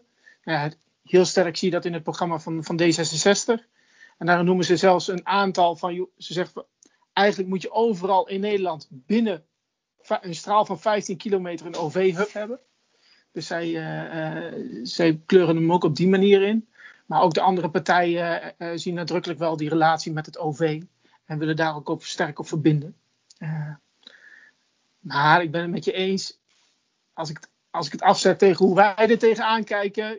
ja, 0.52 0.70
heel 1.04 1.24
sterk 1.24 1.56
zie 1.56 1.68
je 1.68 1.74
dat 1.74 1.84
in 1.84 1.92
het 1.92 2.02
programma 2.02 2.38
van, 2.38 2.64
van 2.64 2.80
D66. 2.82 3.64
En 4.18 4.26
daar 4.26 4.44
noemen 4.44 4.64
ze 4.64 4.76
zelfs 4.76 5.08
een 5.08 5.26
aantal 5.26 5.76
van, 5.76 6.08
ze 6.16 6.32
zeggen 6.32 6.66
eigenlijk 7.12 7.48
moet 7.48 7.62
je 7.62 7.70
overal 7.70 8.28
in 8.28 8.40
Nederland 8.40 8.88
binnen 8.90 9.44
een 10.20 10.34
straal 10.34 10.64
van 10.64 10.80
15 10.80 11.16
kilometer 11.16 11.66
een 11.66 11.76
OV-hub 11.76 12.32
hebben. 12.32 12.60
Dus 13.36 13.46
zij, 13.46 13.68
uh, 13.68 14.80
zij 14.82 15.20
kleuren 15.26 15.56
hem 15.56 15.72
ook 15.72 15.84
op 15.84 15.96
die 15.96 16.08
manier 16.08 16.42
in. 16.42 16.68
Maar 17.06 17.22
ook 17.22 17.34
de 17.34 17.40
andere 17.40 17.70
partijen 17.70 18.54
uh, 18.58 18.70
zien 18.74 18.94
nadrukkelijk 18.94 19.38
wel 19.38 19.56
die 19.56 19.68
relatie 19.68 20.12
met 20.12 20.26
het 20.26 20.38
OV. 20.38 20.82
En 21.24 21.38
willen 21.38 21.56
daar 21.56 21.74
ook 21.74 21.88
op 21.88 22.04
sterk 22.04 22.38
op 22.38 22.48
verbinden. 22.48 22.96
maar 24.98 25.42
ik 25.42 25.50
ben 25.50 25.62
het 25.62 25.70
met 25.70 25.84
je 25.84 25.92
eens. 25.92 26.38
Als 27.12 27.30
ik 27.30 27.40
als 27.70 27.86
ik 27.86 27.92
het 27.92 28.02
afzet 28.02 28.38
tegen 28.38 28.66
hoe 28.66 28.74
wij 28.74 28.94
er 28.96 29.18
tegenaan 29.18 29.64
kijken, 29.64 30.18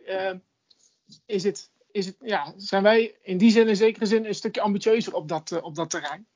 is 1.26 1.44
het, 1.44 1.70
is 1.90 2.06
het, 2.06 2.16
ja, 2.20 2.52
zijn 2.56 2.82
wij 2.82 3.14
in 3.22 3.38
die 3.38 3.50
zin, 3.50 3.68
in 3.68 3.76
zekere 3.76 4.06
zin, 4.06 4.24
een 4.26 4.34
stukje 4.34 4.60
ambitieuzer 4.60 5.14
op 5.14 5.28
dat, 5.28 5.60
op 5.62 5.74
dat 5.74 5.90
terrein. 5.90 6.26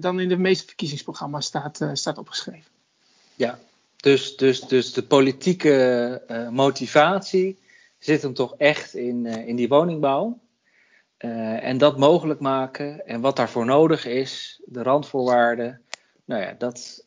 Dan 0.00 0.20
in 0.20 0.28
de 0.28 0.36
meeste 0.36 0.66
verkiezingsprogramma's 0.66 1.46
staat, 1.46 1.80
staat 1.92 2.18
opgeschreven. 2.18 2.70
Ja, 3.34 3.58
dus, 4.04 4.36
dus, 4.36 4.60
dus 4.60 4.92
de 4.92 5.02
politieke 5.02 6.48
motivatie 6.50 7.58
zit 7.98 8.22
hem 8.22 8.34
toch 8.34 8.54
echt 8.56 8.94
in, 8.94 9.26
in 9.26 9.56
die 9.56 9.68
woningbouw. 9.68 10.40
en 11.16 11.78
dat 11.78 11.98
mogelijk 11.98 12.40
maken 12.40 13.06
en 13.06 13.20
wat 13.20 13.36
daarvoor 13.36 13.64
nodig 13.64 14.06
is, 14.06 14.60
de 14.64 14.82
randvoorwaarden, 14.82 15.82
nou 16.24 16.42
ja, 16.42 16.54
dat 16.58 17.06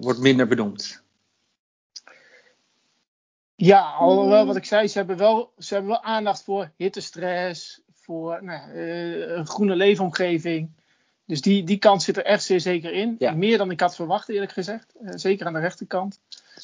wordt 0.00 0.18
minder 0.18 0.46
benoemd. 0.46 1.02
Ja, 3.54 3.90
alhoewel 3.90 4.46
wat 4.46 4.56
ik 4.56 4.64
zei, 4.64 4.88
ze 4.88 4.98
hebben 4.98 5.16
wel, 5.16 5.52
ze 5.58 5.74
hebben 5.74 5.92
wel 5.92 6.02
aandacht 6.02 6.44
voor 6.44 6.70
hittestress, 6.76 7.82
voor 7.92 8.44
nou, 8.44 8.78
een 8.78 9.46
groene 9.46 9.76
leefomgeving. 9.76 10.83
Dus 11.26 11.40
die, 11.40 11.64
die 11.64 11.78
kant 11.78 12.02
zit 12.02 12.16
er 12.16 12.24
echt 12.24 12.44
zeer 12.44 12.60
zeker 12.60 12.92
in. 12.92 13.16
Ja. 13.18 13.32
Meer 13.32 13.58
dan 13.58 13.70
ik 13.70 13.80
had 13.80 13.94
verwacht, 13.94 14.28
eerlijk 14.28 14.52
gezegd. 14.52 14.94
Uh, 15.00 15.10
zeker 15.14 15.46
aan 15.46 15.52
de 15.52 15.58
rechterkant. 15.58 16.20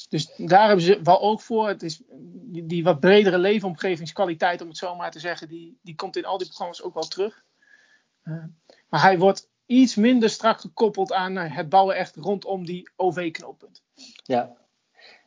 Dus 0.09 0.33
daar 0.37 0.67
hebben 0.67 0.85
ze 0.85 0.99
wel 1.03 1.21
ook 1.21 1.41
voor. 1.41 1.67
Het 1.67 1.83
is 1.83 2.01
die, 2.31 2.65
die, 2.65 2.83
wat 2.83 2.99
bredere 2.99 3.37
leefomgevingskwaliteit, 3.37 4.61
om 4.61 4.67
het 4.67 4.77
zo 4.77 4.95
maar 4.95 5.11
te 5.11 5.19
zeggen, 5.19 5.47
die, 5.47 5.77
die 5.81 5.95
komt 5.95 6.17
in 6.17 6.25
al 6.25 6.37
die 6.37 6.47
programma's 6.47 6.81
ook 6.81 6.93
wel 6.93 7.07
terug. 7.07 7.43
Uh, 8.23 8.43
maar 8.89 9.01
hij 9.01 9.19
wordt 9.19 9.49
iets 9.65 9.95
minder 9.95 10.29
strak 10.29 10.59
gekoppeld 10.59 11.13
aan 11.13 11.35
het 11.37 11.69
bouwen 11.69 11.95
echt 11.95 12.15
rondom 12.15 12.65
die 12.65 12.89
OV-knooppunt. 12.95 13.83
Ja, 14.23 14.55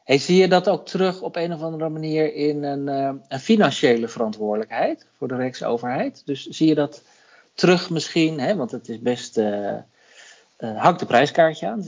Hey, 0.05 0.19
zie 0.19 0.37
je 0.37 0.49
dat 0.49 0.69
ook 0.69 0.87
terug 0.87 1.21
op 1.21 1.37
een 1.37 1.53
of 1.53 1.63
andere 1.63 1.89
manier 1.89 2.35
in 2.35 2.63
een, 2.63 2.87
uh, 2.89 3.21
een 3.29 3.41
financiële 3.41 4.09
verantwoordelijkheid 4.09 5.07
voor 5.17 5.29
de 5.29 5.37
Rijksoverheid? 5.37 6.23
Dus 6.25 6.47
zie 6.47 6.69
je 6.69 6.75
dat 6.75 7.03
terug 7.55 7.91
misschien, 7.91 8.41
hè, 8.41 8.57
want 8.57 8.71
het 8.71 8.89
is 8.89 9.01
best, 9.01 9.39
uh, 9.39 9.77
uh, 10.59 10.83
hangt 10.83 11.01
de 11.01 11.07
prijskaartje 11.07 11.69
aan. 11.69 11.85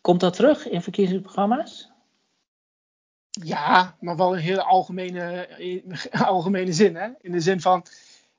Komt 0.00 0.20
dat 0.20 0.34
terug 0.34 0.68
in 0.68 0.82
verkiezingsprogramma's? 0.82 1.90
Ja, 3.30 3.96
maar 4.00 4.16
wel 4.16 4.34
in 4.34 4.40
heel 4.40 4.60
algemene, 4.60 5.48
algemene 6.10 6.72
zin. 6.72 6.96
Hè? 6.96 7.08
In 7.20 7.32
de 7.32 7.40
zin 7.40 7.60
van 7.60 7.84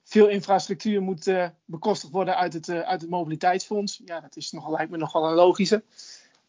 veel 0.03 0.27
infrastructuur 0.27 1.01
moet 1.01 1.31
bekostigd 1.65 2.13
worden 2.13 2.35
uit 2.37 2.53
het, 2.53 2.69
uit 2.69 3.01
het 3.01 3.09
mobiliteitsfonds. 3.09 4.01
Ja, 4.05 4.19
dat 4.19 4.35
is 4.35 4.51
nogal, 4.51 4.71
lijkt 4.71 4.91
me 4.91 4.97
nogal 4.97 5.27
een 5.27 5.35
logische. 5.35 5.83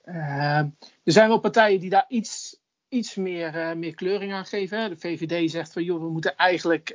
Er 0.02 0.72
zijn 1.04 1.28
wel 1.28 1.40
partijen 1.40 1.80
die 1.80 1.90
daar 1.90 2.04
iets, 2.08 2.60
iets 2.88 3.14
meer, 3.14 3.54
uh, 3.54 3.72
meer 3.72 3.94
kleuring 3.94 4.32
aan 4.32 4.44
geven. 4.44 4.90
De 4.90 4.96
VVD 4.96 5.50
zegt 5.50 5.72
van 5.72 5.82
joh, 5.82 6.00
we 6.00 6.08
moeten 6.10 6.36
eigenlijk 6.36 6.92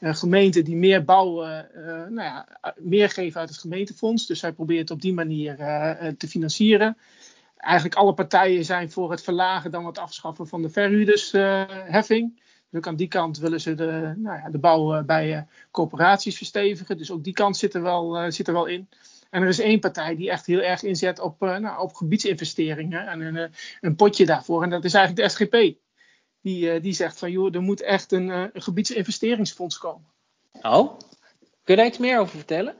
uh, 0.00 0.14
gemeenten 0.14 0.64
die 0.64 0.76
meer 0.76 1.04
bouwen, 1.04 1.70
nou 2.08 2.22
ja, 2.22 2.48
meer 2.76 3.10
geven 3.10 3.40
uit 3.40 3.48
het 3.48 3.58
gemeentefonds. 3.58 4.26
Dus 4.26 4.38
zij 4.38 4.52
probeert 4.52 4.90
op 4.90 5.00
die 5.00 5.14
manier 5.14 5.56
te 6.18 6.28
financieren. 6.28 6.96
Eigenlijk 7.56 7.94
alle 7.94 8.14
partijen 8.14 8.64
zijn 8.64 8.90
voor 8.90 9.10
het 9.10 9.22
verlagen 9.22 9.70
dan 9.70 9.86
het 9.86 9.98
afschaffen 9.98 10.46
van 10.46 10.62
de 10.62 10.70
verhuurdersheffing. 10.70 12.40
Dus 12.70 12.80
ook 12.80 12.86
aan 12.86 12.96
die 12.96 13.08
kant 13.08 13.38
willen 13.38 13.60
ze 13.60 13.74
de, 13.74 14.14
nou 14.16 14.38
ja, 14.38 14.50
de 14.50 14.58
bouw 14.58 15.04
bij 15.04 15.46
corporaties 15.70 16.36
verstevigen. 16.36 16.98
Dus 16.98 17.10
ook 17.10 17.24
die 17.24 17.32
kant 17.32 17.56
zit 17.56 17.74
er 17.74 17.82
wel, 17.82 18.32
zit 18.32 18.48
er 18.48 18.54
wel 18.54 18.66
in. 18.66 18.88
En 19.32 19.42
er 19.42 19.48
is 19.48 19.58
één 19.58 19.80
partij 19.80 20.16
die 20.16 20.30
echt 20.30 20.46
heel 20.46 20.60
erg 20.60 20.82
inzet 20.82 21.20
op, 21.20 21.42
uh, 21.42 21.56
nou, 21.56 21.80
op 21.80 21.94
gebiedsinvesteringen 21.94 23.06
en 23.06 23.20
een, 23.20 23.34
uh, 23.34 23.46
een, 23.80 23.96
potje 23.96 24.26
daarvoor. 24.26 24.62
En 24.62 24.70
dat 24.70 24.84
is 24.84 24.94
eigenlijk 24.94 25.28
de 25.28 25.34
SGP. 25.34 25.76
Die, 26.40 26.74
uh, 26.74 26.82
die 26.82 26.92
zegt 26.92 27.18
van 27.18 27.30
joh, 27.30 27.54
er 27.54 27.62
moet 27.62 27.82
echt 27.82 28.12
een, 28.12 28.28
een 28.28 28.50
gebiedsinvesteringsfonds 28.52 29.78
komen. 29.78 30.06
Oh, 30.62 30.98
kun 31.64 31.74
je 31.74 31.76
daar 31.76 31.86
iets 31.86 31.98
meer 31.98 32.18
over 32.18 32.36
vertellen? 32.36 32.74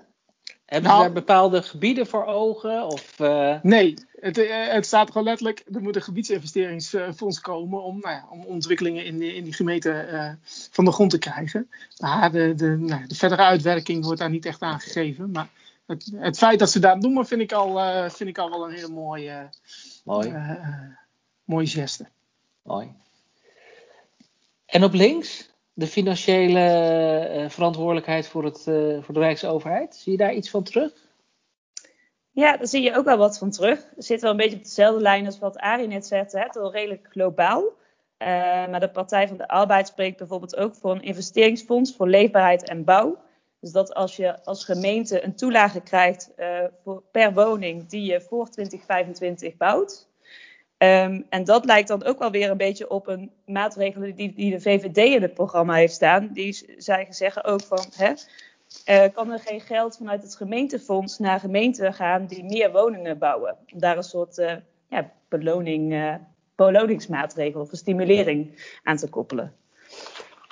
Hebben 0.67 0.91
nou, 0.91 1.03
ze 1.03 1.09
daar 1.09 1.21
bepaalde 1.21 1.63
gebieden 1.63 2.07
voor 2.07 2.25
ogen? 2.25 2.87
Of, 2.87 3.19
Nee, 3.63 3.95
het, 4.21 4.37
het, 4.71 4.87
staat 4.87 5.09
gewoon 5.09 5.27
letterlijk, 5.27 5.65
er 5.73 5.83
moet 5.83 5.97
een 5.97 6.03
gebiedsinvesteringsfonds 6.03 7.41
komen 7.41 7.83
om, 7.83 8.01
nou 8.01 8.15
ja, 8.15 8.27
om 8.31 8.45
ontwikkelingen 8.45 9.05
in, 9.05 9.23
in 9.23 9.45
die 9.45 9.53
gemeente 9.53 10.39
van 10.71 10.85
de 10.85 10.93
grond 10.93 11.11
te 11.11 11.19
krijgen. 11.19 11.71
Maar 11.99 12.33
de, 12.33 12.55
de, 12.55 12.67
nou, 12.67 13.07
de 13.07 13.15
verdere 13.15 13.43
uitwerking 13.43 14.05
wordt 14.05 14.21
daar 14.21 14.31
niet 14.31 14.47
echt 14.47 14.61
aangegeven. 14.61 15.31
Maar 15.31 15.49
het, 15.93 16.13
het, 16.15 16.39
feit 16.39 16.59
dat 16.59 16.71
ze 16.71 16.79
dat 16.79 17.01
noemen, 17.01 17.27
vind 17.27 17.41
ik 17.41 17.53
al, 17.53 17.79
uh, 17.79 18.09
vind 18.09 18.29
ik 18.29 18.39
al 18.39 18.51
wel 18.51 18.65
een 18.65 18.75
hele 18.75 18.89
mooie, 18.89 19.51
Mooi. 20.05 20.29
Uh, 20.29 20.51
mooie 21.45 21.67
geste. 21.67 22.07
Mooi. 22.63 22.93
En 24.67 24.85
op 24.85 24.93
links, 24.93 25.51
de 25.73 25.87
financiële 25.87 26.61
uh, 27.35 27.49
verantwoordelijkheid 27.49 28.29
voor, 28.29 28.45
het, 28.45 28.63
voor 29.05 29.15
de 29.15 29.21
Rijksoverheid. 29.21 29.95
Zie 29.95 30.13
je 30.13 30.19
daar 30.19 30.35
iets 30.35 30.51
van 30.51 30.63
terug? 30.63 30.93
Ja, 32.31 32.57
daar 32.57 32.67
zie 32.67 32.83
je 32.83 32.97
ook 32.97 33.05
wel 33.05 33.17
wat 33.17 33.39
van 33.39 33.51
terug. 33.51 33.87
Het 33.97 34.05
zit 34.05 34.21
wel 34.21 34.31
een 34.31 34.37
beetje 34.37 34.57
op 34.57 34.63
dezelfde 34.63 35.03
lijn 35.03 35.27
als 35.27 35.39
wat 35.39 35.57
Arie 35.57 35.87
net 35.87 36.07
zette. 36.07 36.39
Het 36.39 36.55
is 36.55 36.61
wel 36.61 36.73
redelijk 36.73 37.09
globaal. 37.11 37.65
maar 38.19 38.81
de 38.81 38.91
Partij 38.91 39.29
van 39.29 39.37
de 39.37 39.49
Arbeid 39.49 39.87
spreekt 39.87 40.19
bijvoorbeeld 40.19 40.57
ook 40.57 40.75
voor 40.75 40.91
een 40.91 41.03
investeringsfonds 41.03 41.97
voor 41.97 42.09
leefbaarheid 42.09 42.69
en 42.69 42.85
bouw. 42.85 43.19
Dus 43.63 43.73
dat 43.73 43.95
als 43.95 44.17
je 44.17 44.45
als 44.45 44.65
gemeente 44.65 45.25
een 45.25 45.35
toelage 45.35 45.81
krijgt 45.81 46.31
uh, 46.37 46.65
voor, 46.83 47.03
per 47.11 47.33
woning 47.33 47.87
die 47.87 48.13
je 48.13 48.21
voor 48.21 48.49
2025 48.49 49.57
bouwt. 49.57 50.09
Um, 50.79 51.27
en 51.29 51.45
dat 51.45 51.65
lijkt 51.65 51.89
dan 51.89 52.05
ook 52.05 52.19
wel 52.19 52.31
weer 52.31 52.51
een 52.51 52.57
beetje 52.57 52.91
op 52.91 53.07
een 53.07 53.31
maatregel 53.47 54.01
die, 54.01 54.33
die 54.33 54.51
de 54.51 54.61
VVD 54.61 54.97
in 54.97 55.23
het 55.23 55.35
programma 55.35 55.75
heeft 55.75 55.95
staan. 55.95 56.29
Die 56.33 56.77
zij 56.79 57.07
zeggen 57.11 57.45
ook 57.45 57.63
van, 57.63 57.85
hè, 57.95 58.13
uh, 59.05 59.13
kan 59.13 59.31
er 59.31 59.39
geen 59.39 59.61
geld 59.61 59.97
vanuit 59.97 60.23
het 60.23 60.37
gemeentefonds 60.37 61.19
naar 61.19 61.41
gemeenten 61.41 61.95
gaan 61.95 62.27
die 62.27 62.45
meer 62.45 62.73
woningen 62.73 63.19
bouwen? 63.19 63.57
Om 63.73 63.79
daar 63.79 63.97
een 63.97 64.03
soort 64.03 64.39
uh, 64.39 64.53
ja, 64.89 65.13
beloning, 65.29 66.19
beloningsmaatregel 66.57 67.61
of 67.61 67.71
een 67.71 67.77
stimulering 67.77 68.65
aan 68.83 68.97
te 68.97 69.09
koppelen. 69.09 69.55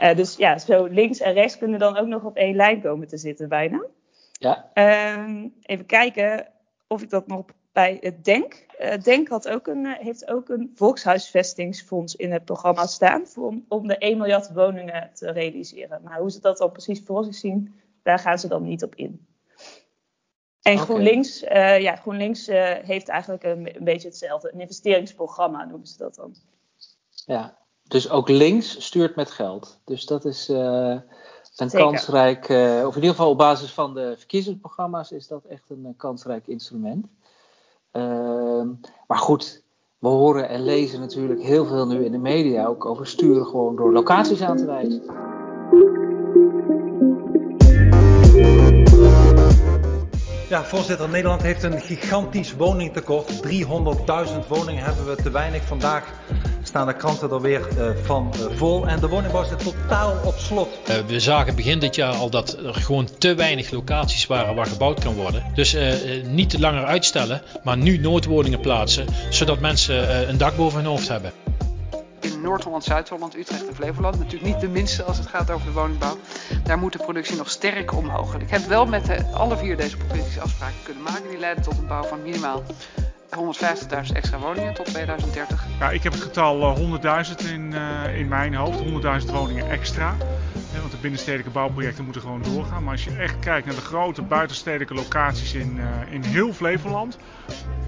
Uh, 0.02 0.16
dus 0.16 0.36
ja, 0.36 0.58
zo 0.58 0.84
links 0.84 1.20
en 1.20 1.32
rechts 1.32 1.58
kunnen 1.58 1.78
dan 1.78 1.96
ook 1.96 2.06
nog 2.06 2.24
op 2.24 2.36
één 2.36 2.56
lijn 2.56 2.82
komen 2.82 3.08
te 3.08 3.16
zitten 3.16 3.48
bijna. 3.48 3.84
Ja. 4.32 4.70
Uh, 4.74 5.44
even 5.62 5.86
kijken 5.86 6.46
of 6.86 7.02
ik 7.02 7.10
dat 7.10 7.26
nog 7.26 7.44
bij 7.72 7.98
het 8.00 8.24
Denk. 8.24 8.66
Uh, 8.80 8.98
Denk 9.02 9.28
had 9.28 9.48
ook 9.48 9.66
een, 9.66 9.86
heeft 9.86 10.30
ook 10.30 10.48
een 10.48 10.70
volkshuisvestingsfonds 10.74 12.16
in 12.16 12.32
het 12.32 12.44
programma 12.44 12.86
staan 12.86 13.26
voor, 13.26 13.46
om, 13.46 13.64
om 13.68 13.86
de 13.86 13.98
1 13.98 14.18
miljard 14.18 14.52
woningen 14.52 15.10
te 15.14 15.32
realiseren. 15.32 16.02
Maar 16.02 16.18
hoe 16.18 16.30
ze 16.30 16.40
dat 16.40 16.58
dan 16.58 16.72
precies 16.72 17.02
voor 17.04 17.24
zich 17.24 17.34
zien, 17.34 17.74
daar 18.02 18.18
gaan 18.18 18.38
ze 18.38 18.48
dan 18.48 18.62
niet 18.62 18.82
op 18.82 18.94
in. 18.94 19.26
En. 20.62 20.78
GroenLinks, 20.78 21.42
eh, 21.42 21.80
ja, 21.80 21.96
GroenLinks 21.96 22.48
eh, 22.48 22.72
heeft 22.82 23.08
eigenlijk 23.08 23.44
een, 23.44 23.76
een 23.76 23.84
beetje 23.84 24.08
hetzelfde. 24.08 24.52
Een 24.52 24.60
investeringsprogramma 24.60 25.64
noemen 25.64 25.86
ze 25.86 25.98
dat 25.98 26.14
dan. 26.14 26.34
Ja, 27.26 27.58
dus 27.90 28.10
ook 28.10 28.28
links 28.28 28.84
stuurt 28.84 29.16
met 29.16 29.30
geld. 29.30 29.78
Dus 29.84 30.06
dat 30.06 30.24
is 30.24 30.48
eh, 30.48 30.96
een 31.56 31.70
Zeker. 31.70 31.78
kansrijk, 31.78 32.48
eh, 32.48 32.82
of 32.86 32.96
in 32.96 33.00
ieder 33.00 33.16
geval 33.16 33.30
op 33.30 33.38
basis 33.38 33.72
van 33.72 33.94
de 33.94 34.14
verkiezingsprogramma's 34.16 35.10
is 35.10 35.26
dat 35.26 35.44
echt 35.44 35.70
een 35.70 35.84
eh, 35.86 35.92
kansrijk 35.96 36.46
instrument. 36.46 37.06
Ehm, 37.90 38.68
maar 39.06 39.18
goed, 39.18 39.62
we 39.98 40.08
horen 40.08 40.48
en 40.48 40.64
lezen 40.64 41.00
natuurlijk 41.00 41.42
heel 41.42 41.66
veel 41.66 41.86
nu 41.86 42.04
in 42.04 42.12
de 42.12 42.18
media 42.18 42.66
ook 42.66 42.84
over 42.84 43.06
sturen 43.06 43.46
gewoon 43.46 43.76
door 43.76 43.92
locaties 43.92 44.42
aan 44.42 44.56
te 44.56 44.66
wijzen. 44.66 45.02
Ja, 50.50 50.64
voorzitter, 50.64 51.08
Nederland 51.08 51.42
heeft 51.42 51.62
een 51.62 51.80
gigantisch 51.80 52.52
woningtekort. 52.52 53.32
300.000 53.32 54.46
woningen 54.48 54.84
hebben 54.84 55.06
we 55.06 55.22
te 55.22 55.30
weinig. 55.30 55.62
Vandaag 55.62 56.04
staan 56.62 56.86
de 56.86 56.96
kranten 56.96 57.30
er 57.30 57.40
weer 57.40 57.68
eh, 57.78 57.90
van 58.02 58.32
eh, 58.32 58.56
vol. 58.56 58.86
En 58.86 59.00
de 59.00 59.08
woningbouw 59.08 59.44
zit 59.44 59.58
totaal 59.58 60.16
op 60.24 60.34
slot. 60.38 60.68
Uh, 60.88 60.96
we 61.06 61.20
zagen 61.20 61.56
begin 61.56 61.78
dit 61.78 61.94
jaar 61.94 62.14
al 62.14 62.30
dat 62.30 62.58
er 62.64 62.74
gewoon 62.74 63.08
te 63.18 63.34
weinig 63.34 63.70
locaties 63.70 64.26
waren 64.26 64.54
waar 64.54 64.66
gebouwd 64.66 65.00
kan 65.00 65.14
worden. 65.14 65.42
Dus 65.54 65.74
uh, 65.74 65.92
niet 66.24 66.58
langer 66.58 66.84
uitstellen, 66.84 67.42
maar 67.64 67.76
nu 67.76 67.98
noodwoningen 67.98 68.60
plaatsen, 68.60 69.06
zodat 69.28 69.60
mensen 69.60 70.28
een 70.28 70.38
dak 70.38 70.56
boven 70.56 70.78
hun 70.78 70.88
hoofd 70.88 71.08
hebben. 71.08 71.32
Noord-Holland, 72.40 72.84
Zuid-Holland, 72.84 73.36
Utrecht 73.36 73.68
en 73.68 73.74
Flevoland, 73.74 74.18
natuurlijk 74.18 74.52
niet 74.52 74.60
de 74.60 74.68
minste 74.68 75.02
als 75.02 75.18
het 75.18 75.26
gaat 75.26 75.50
over 75.50 75.66
de 75.66 75.72
woningbouw, 75.72 76.18
daar 76.64 76.78
moet 76.78 76.92
de 76.92 76.98
productie 76.98 77.36
nog 77.36 77.50
sterk 77.50 77.92
omhoog. 77.92 78.34
Ik 78.34 78.50
heb 78.50 78.62
wel 78.62 78.86
met 78.86 79.06
de, 79.06 79.24
alle 79.32 79.56
vier 79.56 79.76
deze 79.76 79.96
provincies 79.96 80.40
afspraken 80.40 80.82
kunnen 80.82 81.02
maken. 81.02 81.28
Die 81.28 81.38
leiden 81.38 81.64
tot 81.64 81.78
een 81.78 81.86
bouw 81.86 82.02
van 82.02 82.22
minimaal 82.22 82.62
150.000 83.36 84.12
extra 84.12 84.38
woningen 84.38 84.74
tot 84.74 84.86
2030. 84.86 85.66
Ja, 85.78 85.90
ik 85.90 86.02
heb 86.02 86.12
het 86.12 86.22
getal 86.22 86.60
uh, 86.60 87.28
100.000 87.40 87.50
in, 87.52 87.72
uh, 87.72 88.18
in 88.18 88.28
mijn 88.28 88.54
hoofd, 88.54 88.82
100.000 89.24 89.32
woningen 89.32 89.70
extra. 89.70 90.16
Want 90.78 90.90
de 90.90 90.98
binnenstedelijke 91.00 91.50
bouwprojecten 91.50 92.04
moeten 92.04 92.22
gewoon 92.22 92.42
doorgaan. 92.42 92.82
Maar 92.82 92.92
als 92.92 93.04
je 93.04 93.16
echt 93.16 93.38
kijkt 93.38 93.66
naar 93.66 93.74
de 93.74 93.80
grote 93.80 94.22
buitenstedelijke 94.22 94.94
locaties 94.94 95.54
in, 95.54 95.76
uh, 95.76 96.12
in 96.12 96.22
heel 96.22 96.52
Flevoland. 96.52 97.18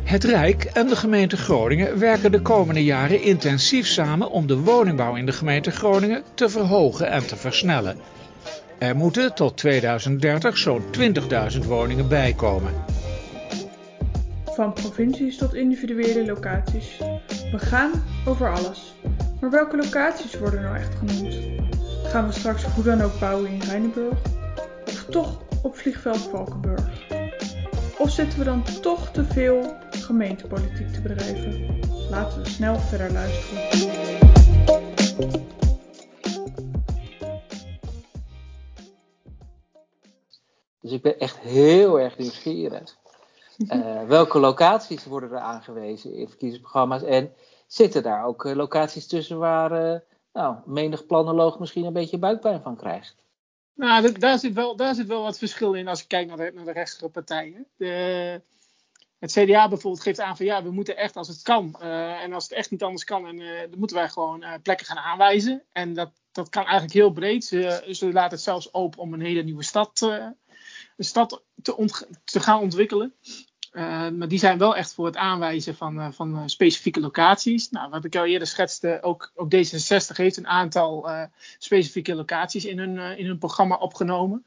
Het 0.03 0.25
Rijk 0.25 0.65
en 0.65 0.87
de 0.87 0.97
gemeente 0.97 1.37
Groningen 1.37 1.99
werken 1.99 2.33
de 2.33 2.41
komende 2.41 2.85
jaren 2.85 3.23
intensief 3.23 3.87
samen 3.87 4.31
om 4.31 4.47
de 4.47 4.59
woningbouw 4.59 5.15
in 5.15 5.27
de 5.27 5.33
gemeente 5.33 5.71
Groningen 5.71 6.23
te 6.35 6.49
verhogen 6.49 7.11
en 7.11 7.27
te 7.27 7.37
versnellen. 7.37 7.97
Er 8.79 8.97
moeten 8.97 9.35
tot 9.35 9.57
2030 9.57 10.59
zo'n 10.59 10.83
20.000 11.53 11.67
woningen 11.67 12.09
bijkomen. 12.09 12.73
Van 14.45 14.73
provincies 14.73 15.37
tot 15.37 15.55
individuele 15.55 16.27
locaties. 16.27 16.99
We 17.53 17.59
gaan 17.59 17.91
over 18.27 18.53
alles. 18.53 18.95
Maar 19.41 19.51
welke 19.51 19.77
locaties 19.77 20.39
worden 20.39 20.63
nou 20.63 20.77
echt 20.77 20.95
genoemd? 20.95 21.37
Gaan 22.05 22.27
we 22.27 22.33
straks 22.33 22.65
hoe 22.65 22.85
dan 22.85 23.01
ook 23.01 23.19
bouwen 23.21 23.51
in 23.51 23.61
Rijnenburg? 23.61 24.19
Of 24.87 25.05
toch 25.11 25.43
op 25.63 25.77
vliegveld 25.77 26.29
Valkenburg? 26.31 26.91
Of 27.99 28.11
zitten 28.11 28.39
we 28.39 28.45
dan 28.45 28.65
toch 28.81 29.11
te 29.13 29.25
veel 29.25 29.77
gemeentepolitiek 30.03 30.93
te 30.93 31.01
bedrijven? 31.01 31.79
Laten 32.11 32.43
we 32.43 32.49
snel 32.49 32.79
verder 32.79 33.13
luisteren. 33.13 33.71
Dus 40.81 40.93
ik 40.93 41.03
ben 41.03 41.19
echt 41.19 41.39
heel 41.39 42.01
erg 42.01 42.19
nieuwsgierig. 42.19 42.97
Uh, 43.59 44.03
welke 44.17 44.39
locaties 44.39 45.05
worden 45.05 45.31
er 45.31 45.39
aangewezen 45.39 46.15
in 46.15 46.29
verkiezingsprogramma's? 46.29 47.03
En 47.03 47.33
zitten 47.67 48.03
daar 48.03 48.25
ook 48.25 48.45
uh, 48.45 48.55
locaties 48.55 49.07
tussen 49.07 49.39
waar 49.39 49.93
uh, 49.93 49.99
nou, 50.33 50.57
menig 50.65 51.07
planoloog 51.07 51.59
misschien 51.59 51.85
een 51.85 51.93
beetje 51.93 52.19
buikpijn 52.19 52.63
van 52.63 52.77
krijgt? 52.77 53.15
Nou, 53.75 54.13
daar 54.13 54.39
zit, 54.39 54.53
wel, 54.53 54.77
daar 54.77 54.95
zit 54.95 55.07
wel 55.07 55.23
wat 55.23 55.39
verschil 55.39 55.73
in 55.73 55.89
als 55.89 56.03
ik 56.03 56.09
kijk 56.09 56.27
naar 56.27 56.37
de, 56.37 56.53
naar 56.55 56.87
de 56.99 57.09
partijen. 57.09 57.67
De, 57.77 58.41
het 59.23 59.33
CDA 59.33 59.69
bijvoorbeeld 59.69 60.03
geeft 60.03 60.21
aan 60.21 60.37
van 60.37 60.47
ja, 60.47 60.63
we 60.63 60.71
moeten 60.71 60.97
echt 60.97 61.17
als 61.17 61.29
het 61.29 61.43
kan. 61.43 61.81
en 61.81 62.33
als 62.33 62.45
het 62.45 62.53
echt 62.53 62.71
niet 62.71 62.83
anders 62.83 63.05
kan, 63.05 63.27
en, 63.27 63.37
dan 63.71 63.79
moeten 63.79 63.97
wij 63.97 64.09
gewoon 64.09 64.45
plekken 64.63 64.87
gaan 64.87 64.97
aanwijzen. 64.97 65.63
En 65.73 65.95
dat, 65.95 66.11
dat 66.33 66.49
kan 66.49 66.63
eigenlijk 66.63 66.93
heel 66.93 67.11
breed. 67.11 67.45
Ze, 67.45 67.89
ze 67.91 68.13
laten 68.13 68.31
het 68.31 68.41
zelfs 68.41 68.75
open 68.75 69.01
om 69.01 69.13
een 69.13 69.21
hele 69.21 69.43
nieuwe 69.43 69.63
stad 69.63 70.01
een 70.97 71.05
stad 71.05 71.43
te, 71.63 72.05
te 72.25 72.41
gaan 72.41 72.61
ontwikkelen. 72.61 73.15
Maar 74.19 74.29
die 74.29 74.39
zijn 74.39 74.59
wel 74.59 74.77
echt 74.77 74.95
voor 74.95 75.07
het 75.07 75.17
aanwijzen 75.17 75.75
van, 75.75 76.15
van 76.15 76.51
specifieke 76.51 77.01
locaties. 77.01 77.71
Nou, 77.71 77.91
wat 77.91 78.05
ik 78.05 78.17
al 78.17 78.25
eerder 78.25 78.49
schetste, 78.49 78.99
ook, 79.03 79.33
ook 79.35 79.55
D66 79.55 80.17
heeft 80.17 80.37
een 80.37 80.47
aantal 80.47 81.09
specifieke 81.59 82.15
locaties 82.15 82.65
in 82.65 82.79
hun, 82.79 83.19
in 83.19 83.27
hun 83.27 83.39
programma 83.39 83.75
opgenomen. 83.75 84.45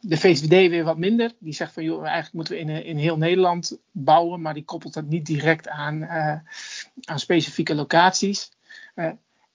De 0.00 0.16
VVD 0.16 0.70
weer 0.70 0.84
wat 0.84 0.98
minder. 0.98 1.32
Die 1.38 1.52
zegt 1.52 1.72
van, 1.72 1.84
joh, 1.84 2.02
eigenlijk 2.02 2.32
moeten 2.32 2.54
we 2.54 2.60
in, 2.60 2.84
in 2.84 2.96
heel 2.96 3.16
Nederland 3.16 3.78
bouwen, 3.90 4.40
maar 4.40 4.54
die 4.54 4.64
koppelt 4.64 4.94
dat 4.94 5.04
niet 5.04 5.26
direct 5.26 5.68
aan, 5.68 6.06
aan 7.04 7.18
specifieke 7.18 7.74
locaties. 7.74 8.52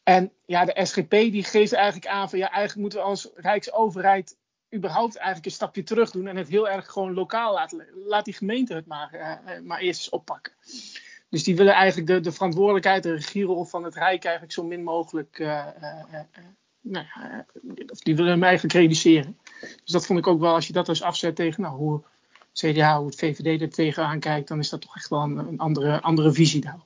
en 0.03 0.31
ja, 0.45 0.65
de 0.65 0.85
SGP 0.85 1.09
die 1.09 1.43
geeft 1.43 1.73
eigenlijk 1.73 2.07
aan 2.07 2.29
van, 2.29 2.39
ja, 2.39 2.49
eigenlijk 2.49 2.81
moeten 2.81 2.99
we 2.99 3.05
als 3.05 3.29
Rijksoverheid 3.35 4.37
überhaupt 4.75 5.15
eigenlijk 5.15 5.45
een 5.45 5.51
stapje 5.51 5.83
terug 5.83 6.11
doen 6.11 6.27
en 6.27 6.35
het 6.35 6.49
heel 6.49 6.69
erg 6.69 6.91
gewoon 6.91 7.13
lokaal 7.13 7.53
laten. 7.53 7.87
Laat 8.05 8.25
die 8.25 8.33
gemeente 8.33 8.73
het 8.73 8.85
maar, 8.85 9.39
maar 9.63 9.79
eerst 9.79 10.09
oppakken. 10.09 10.53
Dus 11.29 11.43
die 11.43 11.55
willen 11.55 11.73
eigenlijk 11.73 12.07
de, 12.07 12.19
de 12.19 12.31
verantwoordelijkheid, 12.31 13.03
de 13.03 13.13
regierol 13.13 13.65
van 13.65 13.83
het 13.83 13.95
Rijk 13.95 14.23
eigenlijk 14.23 14.53
zo 14.53 14.63
min 14.63 14.83
mogelijk. 14.83 15.39
Nou 16.81 17.05
ja, 17.15 17.45
of 17.87 17.99
die 17.99 18.15
willen 18.15 18.31
hem 18.31 18.43
eigenlijk 18.43 18.73
reduceren. 18.73 19.37
Dus 19.59 19.91
dat 19.91 20.05
vond 20.05 20.19
ik 20.19 20.27
ook 20.27 20.39
wel, 20.39 20.53
als 20.53 20.67
je 20.67 20.73
dat 20.73 20.85
dus 20.85 21.01
afzet 21.01 21.35
tegen 21.35 21.61
nou, 21.61 21.75
hoe 21.75 22.01
CDA, 22.53 22.97
hoe 22.97 23.05
het 23.05 23.15
VVD 23.15 23.61
er 23.61 23.69
tegenaan 23.69 24.19
kijkt, 24.19 24.47
dan 24.47 24.59
is 24.59 24.69
dat 24.69 24.81
toch 24.81 24.95
echt 24.95 25.09
wel 25.09 25.21
een, 25.21 25.37
een 25.37 25.59
andere, 25.59 26.01
andere 26.01 26.33
visie 26.33 26.61
daarop. 26.61 26.85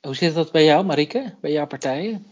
Hoe 0.00 0.14
zit 0.14 0.34
dat 0.34 0.52
bij 0.52 0.64
jou, 0.64 0.84
Marike, 0.84 1.34
bij 1.40 1.52
jouw 1.52 1.66
partijen? 1.66 2.26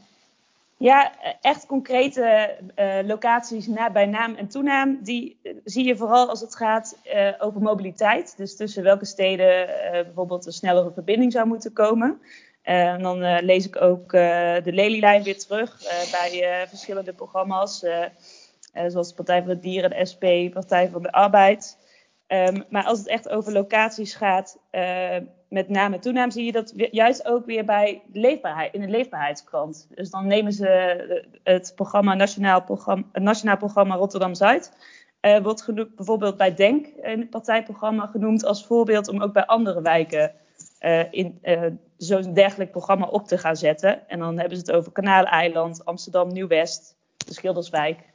Ja, 0.76 1.12
echt 1.40 1.66
concrete 1.66 2.57
uh, 2.76 2.98
locaties 3.04 3.66
na, 3.66 3.90
bij 3.90 4.07
naam 4.07 4.35
en 4.35 4.48
toenaam, 4.48 4.98
die 5.02 5.38
uh, 5.42 5.52
zie 5.64 5.85
je 5.85 5.96
vooral 5.96 6.28
als 6.28 6.40
het 6.40 6.57
gaat 6.57 6.98
uh, 7.14 7.33
over 7.38 7.61
mobiliteit. 7.61 8.37
Dus 8.37 8.57
tussen 8.57 8.83
welke 8.83 9.04
steden 9.04 9.66
bijvoorbeeld 10.04 10.46
een 10.46 10.52
snellere 10.52 10.92
verbinding 10.92 11.33
zou 11.33 11.46
moeten 11.46 11.72
komen. 11.72 12.20
En 12.64 13.03
dan 13.03 13.44
lees 13.44 13.66
ik 13.66 13.81
ook 13.83 14.11
de 14.11 14.72
Lelylijn 14.72 15.22
weer 15.22 15.38
terug 15.38 15.79
bij 16.11 16.64
verschillende 16.68 17.12
programma's, 17.12 17.85
zoals 18.87 19.09
de 19.09 19.14
Partij 19.14 19.40
voor 19.40 19.50
het 19.50 19.62
Dier, 19.62 19.88
de 19.88 20.07
SP, 20.11 20.24
Partij 20.53 20.88
voor 20.88 21.03
de 21.03 21.12
Arbeid. 21.12 21.79
Um, 22.29 22.64
maar 22.68 22.85
als 22.85 22.98
het 22.98 23.09
echt 23.09 23.29
over 23.29 23.53
locaties 23.53 24.14
gaat, 24.14 24.59
met 25.48 25.68
naam 25.68 25.92
en 25.92 26.00
toenaam 26.00 26.31
zie 26.31 26.44
je 26.44 26.53
dat 26.53 26.72
juist 26.90 27.27
ook 27.27 27.46
weer 27.46 27.64
bij 27.64 28.03
de 28.07 28.20
leefbaarheid, 28.20 28.74
in 28.74 28.81
de 28.81 28.88
leefbaarheidskrant. 28.88 29.88
Dus 29.94 30.11
dan 30.11 30.27
nemen 30.27 30.53
ze 30.53 30.68
het 31.42 31.72
programma 31.74 32.14
Nationaal 32.14 32.62
Programma, 32.62 33.05
Nationaal 33.12 33.57
Programma 33.57 33.94
Rotterdam 33.94 34.35
Zuid. 34.35 34.72
Wordt 35.42 35.94
bijvoorbeeld 35.96 36.37
bij 36.37 36.55
Denk 36.55 36.87
het 37.00 37.31
partijprogramma 37.31 38.07
genoemd 38.07 38.44
als 38.44 38.66
voorbeeld 38.66 39.09
om 39.09 39.22
ook 39.22 39.33
bij 39.33 39.46
andere 39.46 39.83
wijken 39.83 40.33
in 41.11 41.38
uh, 41.42 41.66
zo'n 41.97 42.33
dergelijk 42.33 42.70
programma 42.70 43.07
op 43.07 43.27
te 43.27 43.38
gaan 43.38 43.57
zetten. 43.57 44.09
En 44.09 44.18
dan 44.18 44.38
hebben 44.38 44.59
ze 44.59 44.64
het 44.64 44.73
over 44.73 44.92
Kanaaleiland, 44.92 45.85
Amsterdam 45.85 46.33
Nieuw-West, 46.33 46.97
de 47.16 47.35
Schilderswijk. 47.35 48.12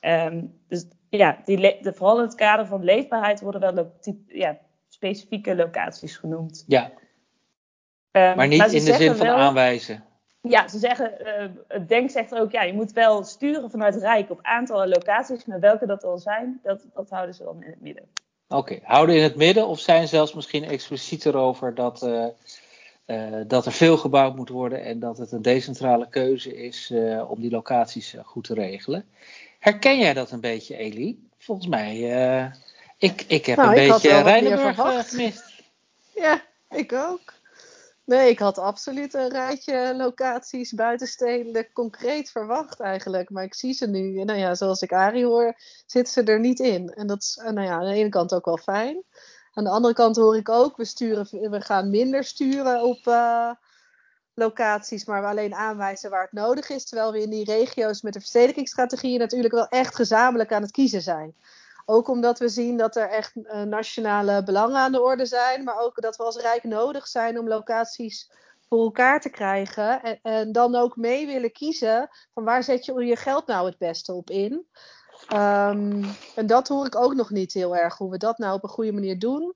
Um, 0.00 0.60
dus 0.68 0.86
ja, 1.08 1.38
die 1.44 1.56
de, 1.82 1.92
vooral 1.92 2.16
in 2.16 2.24
het 2.24 2.34
kader 2.34 2.66
van 2.66 2.84
leefbaarheid 2.84 3.40
worden 3.40 3.74
wel 3.74 3.92
ja, 4.26 4.58
specifieke 4.88 5.54
locaties 5.54 6.16
genoemd. 6.16 6.64
Ja. 6.66 6.84
Um, 6.84 8.36
maar 8.36 8.48
niet 8.48 8.58
maar 8.58 8.74
in 8.74 8.84
de 8.84 8.94
zin 8.94 9.14
van 9.14 9.26
wel, 9.26 9.36
aanwijzen. 9.36 10.04
Ja, 10.42 10.68
ze 10.68 10.78
zeggen, 10.78 11.14
uh, 11.20 11.48
het 11.68 11.88
Denk 11.88 12.10
zegt 12.10 12.34
ook, 12.34 12.52
ja, 12.52 12.62
je 12.62 12.72
moet 12.72 12.92
wel 12.92 13.24
sturen 13.24 13.70
vanuit 13.70 13.96
Rijk 13.96 14.30
op 14.30 14.38
aantallen 14.42 14.88
locaties, 14.88 15.44
maar 15.44 15.60
welke 15.60 15.86
dat 15.86 16.04
al 16.04 16.18
zijn, 16.18 16.60
dat, 16.62 16.86
dat 16.94 17.10
houden 17.10 17.34
ze 17.34 17.44
dan 17.44 17.62
in 17.62 17.70
het 17.70 17.80
midden. 17.80 18.08
Oké, 18.52 18.58
okay. 18.58 18.80
houden 18.84 19.16
in 19.16 19.22
het 19.22 19.36
midden 19.36 19.66
of 19.66 19.80
zijn 19.80 20.08
zelfs 20.08 20.34
misschien 20.34 20.64
expliciet 20.64 21.26
erover 21.26 21.74
dat, 21.74 22.02
uh, 22.02 22.26
uh, 23.06 23.40
dat 23.46 23.66
er 23.66 23.72
veel 23.72 23.96
gebouwd 23.96 24.36
moet 24.36 24.48
worden 24.48 24.84
en 24.84 24.98
dat 24.98 25.18
het 25.18 25.32
een 25.32 25.42
decentrale 25.42 26.08
keuze 26.08 26.56
is 26.56 26.92
om 27.28 27.40
die 27.40 27.50
locaties 27.50 28.14
goed 28.24 28.44
te 28.44 28.54
regelen. 28.54 29.04
Herken 29.58 29.98
jij 29.98 30.14
dat 30.14 30.30
een 30.30 30.40
beetje, 30.40 30.76
Elie? 30.76 31.28
Volgens 31.38 31.66
mij 31.66 31.98
ik, 33.00 33.24
ik 33.26 33.46
heb 33.46 33.56
nou, 33.56 33.76
een 33.76 33.82
ik 33.82 33.90
beetje 33.90 34.22
Rijnenburg 34.22 35.08
gemist. 35.08 35.44
Ja, 36.14 36.42
ik 36.70 36.92
ook. 36.92 37.39
Nee, 38.10 38.30
ik 38.30 38.38
had 38.38 38.58
absoluut 38.58 39.14
een 39.14 39.28
rijtje 39.28 39.94
locaties 39.96 40.72
buitenstedelijk 40.72 41.72
concreet 41.72 42.30
verwacht 42.30 42.80
eigenlijk. 42.80 43.30
Maar 43.30 43.44
ik 43.44 43.54
zie 43.54 43.72
ze 43.72 43.86
nu, 43.86 44.24
nou 44.24 44.38
ja, 44.38 44.54
zoals 44.54 44.82
ik 44.82 44.92
Arie 44.92 45.24
hoor, 45.24 45.54
zitten 45.86 46.12
ze 46.12 46.22
er 46.32 46.40
niet 46.40 46.60
in. 46.60 46.88
En 46.88 47.06
dat 47.06 47.22
is 47.22 47.38
eh, 47.42 47.50
nou 47.50 47.66
ja, 47.66 47.72
aan 47.72 47.84
de 47.84 47.94
ene 47.94 48.08
kant 48.08 48.34
ook 48.34 48.44
wel 48.44 48.56
fijn. 48.56 49.02
Aan 49.52 49.64
de 49.64 49.70
andere 49.70 49.94
kant 49.94 50.16
hoor 50.16 50.36
ik 50.36 50.48
ook, 50.48 50.76
we, 50.76 50.84
sturen, 50.84 51.50
we 51.50 51.60
gaan 51.60 51.90
minder 51.90 52.24
sturen 52.24 52.82
op 52.82 53.06
uh, 53.06 53.50
locaties, 54.34 55.04
maar 55.04 55.22
we 55.22 55.28
alleen 55.28 55.54
aanwijzen 55.54 56.10
waar 56.10 56.22
het 56.22 56.32
nodig 56.32 56.68
is. 56.68 56.84
Terwijl 56.84 57.12
we 57.12 57.22
in 57.22 57.30
die 57.30 57.44
regio's 57.44 58.02
met 58.02 58.12
de 58.12 58.20
verstedelijkingsstrategieën 58.20 59.18
natuurlijk 59.18 59.54
wel 59.54 59.68
echt 59.68 59.94
gezamenlijk 59.94 60.52
aan 60.52 60.62
het 60.62 60.70
kiezen 60.70 61.02
zijn. 61.02 61.34
Ook 61.90 62.08
omdat 62.08 62.38
we 62.38 62.48
zien 62.48 62.76
dat 62.76 62.96
er 62.96 63.08
echt 63.08 63.36
uh, 63.36 63.62
nationale 63.62 64.42
belangen 64.42 64.76
aan 64.76 64.92
de 64.92 65.02
orde 65.02 65.26
zijn, 65.26 65.64
maar 65.64 65.78
ook 65.78 66.02
dat 66.02 66.16
we 66.16 66.22
als 66.22 66.36
Rijk 66.36 66.64
nodig 66.64 67.06
zijn 67.06 67.38
om 67.38 67.48
locaties 67.48 68.30
voor 68.68 68.78
elkaar 68.78 69.20
te 69.20 69.30
krijgen. 69.30 70.20
En, 70.22 70.52
dan 70.52 70.74
ook 70.74 70.96
mee 70.96 71.26
willen 71.26 71.52
kiezen 71.52 72.08
van 72.34 72.44
waar 72.44 72.62
zet 72.62 72.84
je 72.84 73.04
je 73.04 73.16
geld 73.16 73.46
nou 73.46 73.66
het 73.66 73.78
beste 73.78 74.12
op 74.12 74.30
in. 74.30 74.52
Um, 75.32 76.04
en 76.34 76.46
dat 76.46 76.68
hoor 76.68 76.86
ik 76.86 76.96
ook 76.96 77.14
nog 77.14 77.30
niet 77.30 77.52
heel 77.52 77.76
erg, 77.76 77.96
hoe 77.96 78.10
we 78.10 78.18
dat 78.18 78.38
nou 78.38 78.54
op 78.54 78.62
een 78.62 78.68
goede 78.68 78.92
manier 78.92 79.18
doen. 79.18 79.54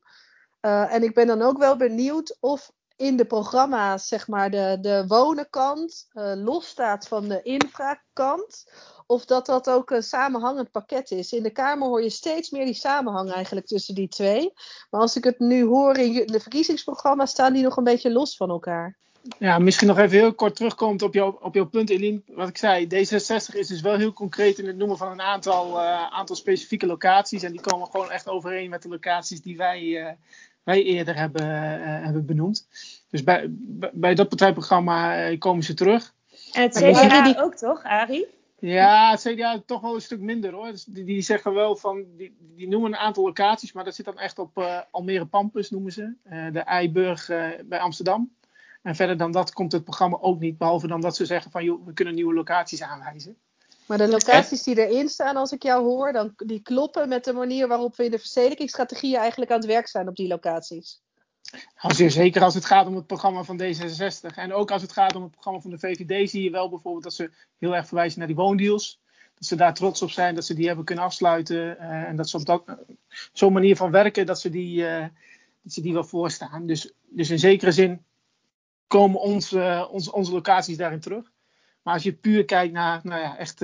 Uh, 0.61 0.95
en 0.95 1.03
ik 1.03 1.15
ben 1.15 1.27
dan 1.27 1.43
ook 1.43 1.59
wel 1.59 1.77
benieuwd 1.77 2.37
of 2.41 2.73
in 2.97 3.17
de 3.17 3.25
programma's, 3.25 4.09
zeg 4.09 4.29
maar, 4.29 4.51
de, 4.51 4.79
de 4.81 5.05
wonenkant 5.07 6.09
uh, 6.13 6.33
losstaat 6.37 7.09
van 7.09 7.29
de 7.29 7.43
infrakant. 7.43 8.73
Of 9.07 9.25
dat 9.25 9.47
dat 9.47 9.71
ook 9.71 9.91
een 9.91 10.03
samenhangend 10.03 10.71
pakket 10.71 11.11
is. 11.11 11.33
In 11.33 11.43
de 11.43 11.51
Kamer 11.51 11.89
hoor 11.89 12.03
je 12.03 12.11
steeds 12.11 12.51
meer 12.51 12.65
die 12.65 12.75
samenhang 12.75 13.33
eigenlijk 13.33 13.67
tussen 13.67 13.95
die 13.95 14.09
twee. 14.09 14.53
Maar 14.91 15.01
als 15.01 15.17
ik 15.17 15.25
het 15.25 15.39
nu 15.39 15.65
hoor 15.65 15.97
in 15.97 16.27
de 16.27 16.41
verkiezingsprogramma's, 16.41 17.31
staan 17.31 17.53
die 17.53 17.63
nog 17.63 17.77
een 17.77 17.85
beetje 17.85 18.13
los 18.13 18.37
van 18.37 18.51
elkaar. 18.51 18.97
Ja, 19.39 19.59
misschien 19.59 19.89
nog 19.89 19.99
even 19.99 20.19
heel 20.19 20.35
kort 20.35 20.57
terugkomt 20.57 21.03
op 21.03 21.15
jouw, 21.15 21.39
op 21.41 21.55
jouw 21.55 21.67
punt, 21.67 21.91
Eline. 21.91 22.23
Wat 22.27 22.49
ik 22.49 22.57
zei, 22.57 22.87
D66 22.87 23.55
is 23.55 23.67
dus 23.67 23.81
wel 23.81 23.97
heel 23.97 24.13
concreet 24.13 24.59
in 24.59 24.67
het 24.67 24.77
noemen 24.77 24.97
van 24.97 25.11
een 25.11 25.21
aantal, 25.21 25.81
uh, 25.81 26.07
aantal 26.11 26.37
specifieke 26.37 26.87
locaties. 26.87 27.43
En 27.43 27.53
die 27.53 27.61
komen 27.61 27.89
gewoon 27.91 28.11
echt 28.11 28.29
overeen 28.29 28.71
met 28.71 28.83
de 28.83 28.89
locaties 28.89 29.43
die 29.43 29.57
wij, 29.57 29.83
uh, 29.83 30.09
wij 30.65 30.83
eerder 30.83 31.17
hebben, 31.17 31.43
uh, 31.43 32.05
hebben 32.05 32.27
benoemd. 32.27 32.69
Dus 33.11 33.23
bij, 33.23 33.47
bij 33.93 34.15
dat 34.15 34.29
partijprogramma 34.29 35.37
komen 35.37 35.65
ze 35.65 35.75
terug. 35.75 36.15
En 36.53 36.63
het 36.63 36.77
CDA 36.77 37.23
die... 37.23 37.43
ook 37.43 37.55
toch, 37.55 37.83
Arie? 37.83 38.27
Ja, 38.59 39.11
het 39.11 39.21
CDA 39.21 39.63
toch 39.67 39.81
wel 39.81 39.95
een 39.95 40.01
stuk 40.01 40.21
minder 40.21 40.53
hoor. 40.53 40.71
Dus 40.71 40.85
die, 40.85 41.05
die, 41.05 41.23
zeggen 41.23 41.55
wel 41.55 41.77
van, 41.77 42.05
die, 42.17 42.37
die, 42.41 42.69
noemen 42.69 42.93
een 42.93 42.99
aantal 42.99 43.25
locaties, 43.25 43.73
maar 43.73 43.85
dat 43.85 43.95
zit 43.95 44.05
dan 44.05 44.19
echt 44.19 44.39
op 44.39 44.59
uh, 44.59 44.81
Almere 44.91 45.27
Pampus 45.27 45.71
noemen 45.71 45.93
ze. 45.93 46.15
Uh, 46.25 46.53
de 46.53 46.61
Eiburg 46.61 47.29
uh, 47.29 47.49
bij 47.65 47.79
Amsterdam. 47.79 48.33
En 48.83 48.95
verder 48.95 49.17
dan 49.17 49.33
dat 49.33 49.53
komt 49.53 49.73
het 49.73 49.85
programma 49.85 50.19
ook 50.21 50.41
niet, 50.41 50.59
behalve 50.59 50.87
dan 50.87 51.01
dat 51.01 51.17
ze 51.17 51.27
zeggen 51.27 51.51
van 51.51 51.65
joh, 51.65 51.87
we 51.87 51.93
kunnen 51.93 52.15
nieuwe 52.15 52.35
locaties 52.35 52.83
aanwijzen. 52.83 53.37
Maar 53.87 53.99
de 53.99 54.09
locaties 54.09 54.63
die 54.63 54.87
erin 54.87 55.09
staan, 55.09 55.37
als 55.37 55.53
ik 55.53 55.63
jou 55.63 55.85
hoor, 55.85 56.13
dan, 56.13 56.33
die 56.37 56.61
kloppen 56.61 57.09
met 57.09 57.25
de 57.25 57.33
manier 57.33 57.69
waarop 57.69 57.97
we 57.97 58.05
in 58.05 58.11
de 58.11 58.19
verstedelijkingsstrategieën 58.19 59.19
eigenlijk 59.19 59.51
aan 59.51 59.59
het 59.59 59.67
werk 59.67 59.89
zijn 59.89 60.09
op 60.09 60.17
die 60.17 60.29
locaties. 60.29 61.03
Nou, 61.83 61.95
zeer 61.95 62.11
zeker 62.11 62.43
als 62.43 62.55
het 62.55 62.65
gaat 62.65 62.87
om 62.87 62.97
het 62.97 63.07
programma 63.07 63.43
van 63.43 63.61
D66. 63.63 64.35
En 64.35 64.53
ook 64.53 64.71
als 64.71 64.83
het 64.83 64.93
gaat 64.93 65.15
om 65.15 65.23
het 65.23 65.31
programma 65.31 65.61
van 65.61 65.71
de 65.71 65.79
VVD 65.79 66.31
zie 66.31 66.43
je 66.43 66.51
wel 66.51 66.69
bijvoorbeeld 66.69 67.05
dat 67.05 67.15
ze 67.15 67.31
heel 67.59 67.77
erg 67.77 67.87
verwijzen 67.87 68.19
naar 68.19 68.29
die 68.29 68.37
woondeals. 68.37 69.03
Dat 69.35 69.49
ze 69.49 69.57
daar 69.57 69.75
trots 69.75 70.03
op 70.03 70.11
zijn, 70.11 70.35
dat 70.35 70.45
ze 70.45 70.55
die 70.55 70.67
hebben 70.67 70.85
kunnen 70.85 71.05
afsluiten. 71.05 71.57
Uh, 71.57 72.09
en 72.09 72.17
dat 72.17 72.29
ze 72.29 72.37
op 72.37 72.47
dat, 72.47 72.63
uh, 72.67 72.75
zo'n 73.33 73.53
manier 73.53 73.77
van 73.77 73.91
werken, 73.91 74.27
dat 74.27 74.41
ze 74.41 74.51
die, 74.51 74.83
uh, 74.83 75.07
dat 75.63 75.73
ze 75.73 75.81
die 75.81 75.93
wel 75.93 76.05
voorstaan. 76.05 76.67
Dus, 76.67 76.93
dus 77.09 77.31
in 77.31 77.39
zekere 77.39 77.73
zin 77.73 78.05
komen 78.87 79.21
ons, 79.21 79.53
ons, 79.91 80.11
onze 80.11 80.33
locaties 80.33 80.77
daarin 80.77 81.01
terug. 81.01 81.33
Maar 81.85 81.95
als 81.95 82.03
je 82.03 82.13
puur 82.13 82.45
kijkt 82.45 82.73
naar 82.73 83.01
nou 83.03 83.21
ja, 83.21 83.37
echt 83.37 83.61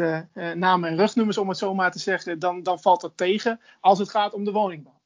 namen 0.55 0.91
en 0.91 0.97
rugnummers, 0.97 1.39
om 1.39 1.49
het 1.49 1.59
zo 1.59 1.75
maar 1.75 1.91
te 1.93 1.99
zeggen, 1.99 2.39
dan, 2.39 2.63
dan 2.63 2.81
valt 2.81 3.01
dat 3.01 3.17
tegen 3.17 3.61
als 3.81 3.99
het 3.99 4.11
gaat 4.11 4.35
om 4.35 4.45
de 4.45 4.53
woningbouw 4.53 5.01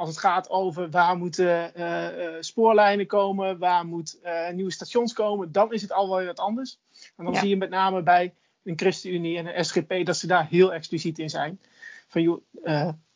als 0.00 0.08
het 0.08 0.18
gaat 0.18 0.50
over 0.50 0.90
waar 0.90 1.16
moeten 1.16 1.72
uh, 1.76 2.18
uh, 2.18 2.34
spoorlijnen 2.40 3.06
komen, 3.06 3.58
waar 3.58 3.86
moeten 3.86 4.18
uh, 4.22 4.50
nieuwe 4.50 4.70
stations 4.70 5.12
komen, 5.12 5.52
dan 5.52 5.72
is 5.72 5.82
het 5.82 5.92
al 5.92 6.10
wel 6.10 6.24
wat 6.24 6.38
anders. 6.38 6.78
En 7.16 7.24
dan 7.24 7.32
ja. 7.32 7.40
zie 7.40 7.48
je 7.48 7.56
met 7.56 7.70
name 7.70 8.02
bij 8.02 8.34
een 8.62 8.78
ChristenUnie 8.78 9.38
en 9.38 9.58
een 9.58 9.64
SGP 9.64 10.06
dat 10.06 10.16
ze 10.16 10.26
daar 10.26 10.46
heel 10.46 10.72
expliciet 10.72 11.18
in 11.18 11.30
zijn. 11.30 11.60
Van 12.08 12.22
joh, 12.22 12.42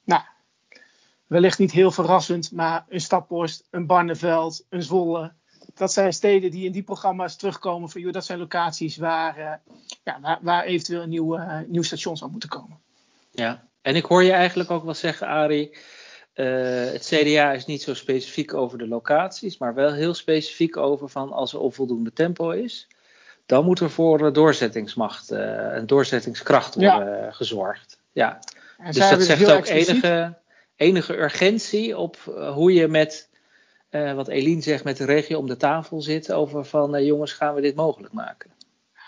nou, 0.05 0.23
wellicht 1.27 1.59
niet 1.59 1.73
heel 1.73 1.91
verrassend, 1.91 2.53
maar 2.53 2.85
een 2.89 3.01
Staphorst, 3.01 3.69
een 3.71 3.87
Barneveld, 3.87 4.67
een 4.69 4.83
Zwolle. 4.83 5.33
Dat 5.75 5.93
zijn 5.93 6.13
steden 6.13 6.51
die 6.51 6.65
in 6.65 6.73
die 6.73 6.83
programma's 6.83 7.37
terugkomen. 7.37 7.91
Van 7.91 8.01
joh, 8.01 8.13
dat 8.13 8.25
zijn 8.25 8.39
locaties 8.39 8.97
waar, 8.97 9.61
ja, 10.05 10.19
waar, 10.21 10.39
waar 10.43 10.65
eventueel 10.65 11.03
een 11.03 11.09
nieuw, 11.09 11.39
nieuw 11.67 11.83
station 11.83 12.17
zou 12.17 12.31
moeten 12.31 12.49
komen. 12.49 12.79
Ja, 13.31 13.69
en 13.83 13.97
ik 13.97 14.05
hoor 14.05 14.23
je 14.23 14.33
eigenlijk 14.33 14.71
ook 14.71 14.85
wel 14.85 14.95
zeggen, 14.95 15.27
Arie. 15.27 15.77
Uh, 16.35 16.47
het 16.93 17.07
CDA 17.07 17.53
is 17.53 17.67
niet 17.67 17.83
zo 17.83 17.95
specifiek 17.95 18.55
over 18.55 18.79
de 18.79 18.89
locaties, 18.89 19.59
maar 19.59 19.75
wel 19.75 19.93
heel 19.93 20.15
specifiek 20.15 20.77
over 20.77 21.09
van 21.09 21.33
als 21.33 21.53
er 21.53 21.59
onvoldoende 21.59 22.13
tempo 22.13 22.51
is, 22.51 22.89
dan 23.47 23.65
moet 23.65 23.81
er 23.81 23.91
voor 23.91 24.33
doorzettingsmacht 24.33 25.31
en 25.31 25.81
uh, 25.81 25.87
doorzettingskracht 25.87 26.75
worden 26.75 27.23
ja. 27.23 27.31
gezorgd. 27.31 27.99
Ja. 28.13 28.39
En 28.79 28.93
dus 28.93 29.11
dat 29.11 29.23
zegt 29.23 29.53
ook 29.53 29.67
enige, 29.67 30.39
enige 30.77 31.17
urgentie 31.17 31.97
op 31.97 32.17
uh, 32.29 32.53
hoe 32.53 32.73
je 32.73 32.89
met, 32.89 33.29
wat 34.15 34.29
Eline 34.29 34.61
zegt, 34.61 34.85
met 34.85 34.97
de 34.97 35.05
regio 35.05 35.39
om 35.39 35.47
de 35.47 35.57
tafel 35.57 36.03
zit 36.03 36.33
over 36.33 36.65
van 36.65 37.05
jongens, 37.05 37.33
gaan 37.33 37.55
we 37.55 37.61
dit 37.61 37.75
mogelijk 37.75 38.13
maken? 38.13 38.51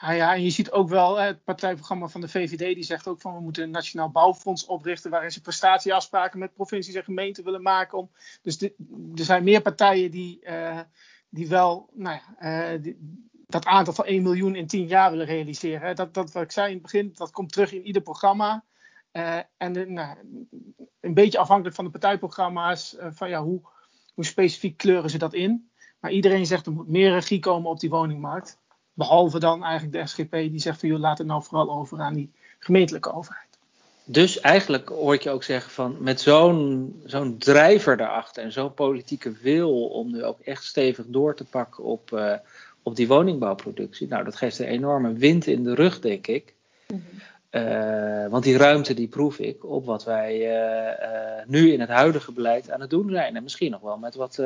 Ja, 0.00 0.10
ja, 0.10 0.34
en 0.34 0.42
je 0.42 0.50
ziet 0.50 0.70
ook 0.70 0.88
wel 0.88 1.18
het 1.18 1.44
partijprogramma 1.44 2.08
van 2.08 2.20
de 2.20 2.28
VVD, 2.28 2.74
die 2.74 2.84
zegt 2.84 3.08
ook 3.08 3.20
van 3.20 3.34
we 3.34 3.40
moeten 3.40 3.62
een 3.62 3.70
nationaal 3.70 4.10
bouwfonds 4.10 4.66
oprichten 4.66 5.10
waarin 5.10 5.30
ze 5.30 5.40
prestatieafspraken 5.40 6.38
met 6.38 6.54
provincies 6.54 6.94
en 6.94 7.04
gemeenten 7.04 7.44
willen 7.44 7.62
maken. 7.62 7.98
Om, 7.98 8.10
dus 8.42 8.62
er 8.62 8.72
zijn 9.14 9.44
meer 9.44 9.62
partijen 9.62 10.10
die, 10.10 10.44
die 11.28 11.48
wel 11.48 11.90
nou 11.92 12.18
ja, 12.38 12.78
dat 13.46 13.64
aantal 13.64 13.94
van 13.94 14.04
1 14.04 14.22
miljoen 14.22 14.54
in 14.54 14.66
10 14.66 14.86
jaar 14.86 15.10
willen 15.10 15.26
realiseren. 15.26 15.96
Dat, 15.96 16.14
dat 16.14 16.32
wat 16.32 16.42
ik 16.42 16.52
zei 16.52 16.66
in 16.66 16.74
het 16.74 16.82
begin, 16.82 17.12
dat 17.14 17.30
komt 17.30 17.52
terug 17.52 17.72
in 17.72 17.86
ieder 17.86 18.02
programma. 18.02 18.64
En 19.56 19.92
nou, 19.92 20.16
een 21.00 21.14
beetje 21.14 21.38
afhankelijk 21.38 21.76
van 21.76 21.84
de 21.84 21.90
partijprogramma's, 21.90 22.96
van 22.98 23.28
ja, 23.28 23.42
hoe, 23.42 23.60
hoe 24.16 24.24
specifiek 24.24 24.76
kleuren 24.76 25.10
ze 25.10 25.18
dat 25.18 25.34
in. 25.34 25.68
Maar 26.00 26.10
iedereen 26.10 26.46
zegt 26.46 26.66
er 26.66 26.72
moet 26.72 26.88
meer 26.88 27.10
regie 27.10 27.38
komen 27.38 27.70
op 27.70 27.80
die 27.80 27.90
woningmarkt. 27.90 28.58
Behalve 28.92 29.38
dan 29.38 29.64
eigenlijk 29.64 29.92
de 29.92 30.06
SGP 30.06 30.30
die 30.30 30.58
zegt 30.58 30.80
van 30.80 30.88
joh, 30.88 30.98
laat 30.98 31.18
het 31.18 31.26
nou 31.26 31.42
vooral 31.42 31.70
over 31.70 32.00
aan 32.00 32.14
die 32.14 32.32
gemeentelijke 32.58 33.12
overheid. 33.12 33.58
Dus 34.04 34.40
eigenlijk 34.40 34.88
hoor 34.88 35.14
ik 35.14 35.22
je 35.22 35.30
ook 35.30 35.42
zeggen 35.42 35.70
van 35.72 35.96
met 36.00 36.20
zo'n 36.20 37.02
zo'n 37.04 37.38
drijver 37.38 37.96
daarachter 37.96 38.42
en 38.42 38.52
zo'n 38.52 38.74
politieke 38.74 39.32
wil 39.42 39.88
om 39.88 40.10
nu 40.10 40.24
ook 40.24 40.40
echt 40.40 40.64
stevig 40.64 41.04
door 41.08 41.34
te 41.34 41.44
pakken 41.44 41.84
op, 41.84 42.10
uh, 42.10 42.34
op 42.82 42.96
die 42.96 43.08
woningbouwproductie. 43.08 44.08
Nou, 44.08 44.24
dat 44.24 44.36
geeft 44.36 44.58
een 44.58 44.66
enorme 44.66 45.12
wind 45.12 45.46
in 45.46 45.64
de 45.64 45.74
rug, 45.74 46.00
denk 46.00 46.26
ik. 46.26 46.54
Mm 46.88 47.04
-hmm. 47.10 47.20
Uh, 47.56 48.30
want 48.30 48.44
die 48.44 48.56
ruimte 48.56 48.94
die 48.94 49.08
proef 49.08 49.38
ik 49.38 49.64
op 49.64 49.84
wat 49.84 50.04
wij 50.04 50.58
uh, 50.58 51.44
nu 51.46 51.72
in 51.72 51.80
het 51.80 51.88
huidige 51.88 52.32
beleid 52.32 52.70
aan 52.70 52.80
het 52.80 52.90
doen 52.90 53.10
zijn. 53.10 53.36
En 53.36 53.42
misschien 53.42 53.70
nog 53.70 53.80
wel 53.80 53.98
met 53.98 54.14
wat 54.14 54.40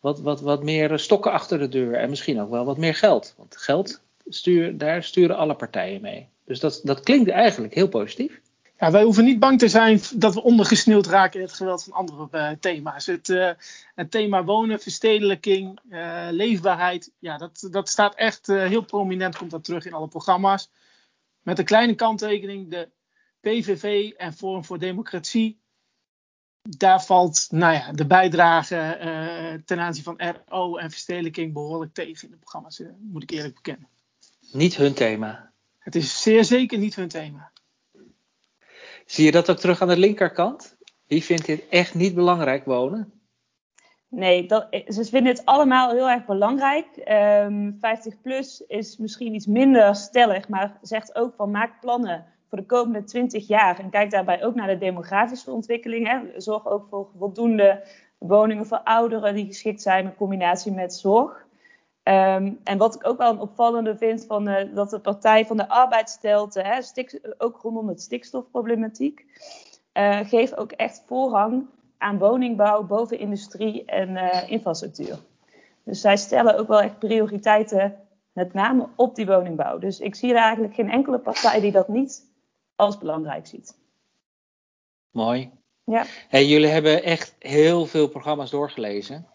wat, 0.00 0.20
wat, 0.20 0.40
wat 0.40 0.62
meer 0.62 0.98
stokken 0.98 1.32
achter 1.32 1.58
de 1.58 1.68
deur 1.68 1.94
en 1.94 2.10
misschien 2.10 2.40
ook 2.40 2.50
wel 2.50 2.64
wat 2.64 2.78
meer 2.78 2.94
geld. 2.94 3.34
Want 3.36 3.56
geld, 3.56 4.00
stuur, 4.28 4.78
daar 4.78 5.02
sturen 5.02 5.36
alle 5.36 5.54
partijen 5.54 6.00
mee. 6.00 6.28
Dus 6.44 6.60
dat, 6.60 6.80
dat 6.84 7.00
klinkt 7.00 7.30
eigenlijk 7.30 7.74
heel 7.74 7.88
positief. 7.88 8.40
Ja, 8.78 8.90
wij 8.90 9.02
hoeven 9.02 9.24
niet 9.24 9.38
bang 9.38 9.58
te 9.58 9.68
zijn 9.68 10.00
dat 10.14 10.34
we 10.34 10.42
ondergesneeuwd 10.42 11.06
raken 11.06 11.40
in 11.40 11.46
het 11.46 11.54
geweld 11.54 11.84
van 11.84 11.92
andere 11.92 12.56
thema's. 12.60 13.06
Het, 13.06 13.26
het, 13.94 14.10
thema 14.10 14.44
wonen, 14.44 14.80
verstedelijking, 14.80 15.78
leefbaarheid, 16.30 17.10
ja, 17.18 17.38
dat, 17.38 17.68
dat 17.70 17.88
staat 17.88 18.14
echt 18.14 18.46
heel 18.46 18.84
prominent, 18.84 19.36
komt 19.36 19.50
dat 19.50 19.64
terug 19.64 19.86
in 19.86 19.92
alle 19.92 20.08
programma's. 20.08 20.70
Met 21.42 21.58
een 21.58 21.64
kleine 21.64 21.94
kanttekening, 21.94 22.70
de 22.70 22.90
PVV 23.40 24.10
en 24.10 24.32
Forum 24.32 24.64
voor 24.64 24.78
Democratie 24.78 25.60
daar 26.62 27.04
valt 27.04 27.46
nou 27.50 27.74
ja, 27.74 27.92
de 27.92 28.06
bijdrage 28.06 28.98
uh, 29.04 29.62
ten 29.64 29.78
aanzien 29.78 30.02
van 30.02 30.20
RO 30.46 30.76
en 30.76 30.90
verstedelijking 30.90 31.52
behoorlijk 31.52 31.94
tegen 31.94 32.24
in 32.24 32.30
de 32.30 32.36
programma's, 32.36 32.78
uh, 32.78 32.88
moet 32.98 33.22
ik 33.22 33.30
eerlijk 33.30 33.54
bekennen. 33.54 33.88
Niet 34.52 34.76
hun 34.76 34.94
thema. 34.94 35.52
Het 35.78 35.94
is 35.94 36.22
zeer 36.22 36.44
zeker 36.44 36.78
niet 36.78 36.94
hun 36.94 37.08
thema. 37.08 37.52
Zie 39.06 39.24
je 39.24 39.32
dat 39.32 39.50
ook 39.50 39.58
terug 39.58 39.80
aan 39.80 39.88
de 39.88 39.96
linkerkant? 39.96 40.76
Wie 41.06 41.24
vindt 41.24 41.46
dit 41.46 41.68
echt 41.68 41.94
niet 41.94 42.14
belangrijk 42.14 42.64
wonen? 42.64 43.19
Nee, 44.10 44.46
dat, 44.46 44.66
ze 44.86 45.04
vinden 45.04 45.32
het 45.32 45.44
allemaal 45.44 45.90
heel 45.90 46.10
erg 46.10 46.26
belangrijk. 46.26 46.86
Um, 47.46 47.76
50 47.80 48.20
plus 48.20 48.64
is 48.66 48.96
misschien 48.96 49.34
iets 49.34 49.46
minder 49.46 49.94
stellig, 49.94 50.48
maar 50.48 50.78
zegt 50.82 51.14
ook 51.14 51.34
van 51.34 51.50
maak 51.50 51.80
plannen 51.80 52.24
voor 52.48 52.58
de 52.58 52.66
komende 52.66 53.04
20 53.04 53.46
jaar. 53.46 53.78
En 53.78 53.90
kijk 53.90 54.10
daarbij 54.10 54.44
ook 54.44 54.54
naar 54.54 54.66
de 54.66 54.78
demografische 54.78 55.50
ontwikkelingen. 55.50 56.32
Zorg 56.36 56.66
ook 56.66 56.86
voor 56.88 57.08
voldoende 57.18 57.82
woningen 58.18 58.66
voor 58.66 58.80
ouderen 58.84 59.34
die 59.34 59.46
geschikt 59.46 59.82
zijn 59.82 60.04
in 60.04 60.14
combinatie 60.14 60.72
met 60.72 60.94
zorg. 60.94 61.46
Ehm, 62.02 62.52
en 62.64 62.78
wat 62.78 62.94
ik 62.94 63.06
ook 63.06 63.18
wel 63.18 63.30
een 63.30 63.40
opvallende 63.40 63.96
vind, 63.96 64.24
van, 64.26 64.48
uh, 64.48 64.74
dat 64.74 64.90
de 64.90 65.00
Partij 65.00 65.46
van 65.46 65.56
de 65.56 65.68
Arbeid 65.68 66.10
stelt, 66.10 66.54
hè, 66.54 66.78
ook 67.38 67.60
rondom 67.62 67.88
het 67.88 68.00
stikstofproblematiek, 68.00 69.26
uh, 69.94 70.18
geeft 70.18 70.56
ook 70.56 70.72
echt 70.72 71.04
voorrang 71.06 71.66
aan 72.00 72.18
woningbouw 72.18 72.82
boven 72.82 73.18
industrie 73.18 73.84
en 73.84 74.10
uh, 74.10 74.50
infrastructuur. 74.50 75.18
Dus 75.84 76.00
zij 76.00 76.16
stellen 76.16 76.58
ook 76.58 76.68
wel 76.68 76.80
echt 76.80 76.98
prioriteiten, 76.98 77.96
met 78.32 78.52
name 78.52 78.88
op 78.96 79.14
die 79.14 79.26
woningbouw. 79.26 79.78
Dus 79.78 80.00
ik 80.00 80.14
zie 80.14 80.30
er 80.30 80.40
eigenlijk 80.40 80.74
geen 80.74 80.90
enkele 80.90 81.18
partij 81.18 81.60
die 81.60 81.72
dat 81.72 81.88
niet 81.88 82.24
als 82.76 82.98
belangrijk 82.98 83.46
ziet. 83.46 83.78
Mooi. 85.10 85.50
Ja. 85.84 86.04
Hey, 86.28 86.46
jullie 86.46 86.68
hebben 86.68 87.02
echt 87.02 87.34
heel 87.38 87.86
veel 87.86 88.08
programma's 88.08 88.50
doorgelezen. 88.50 89.26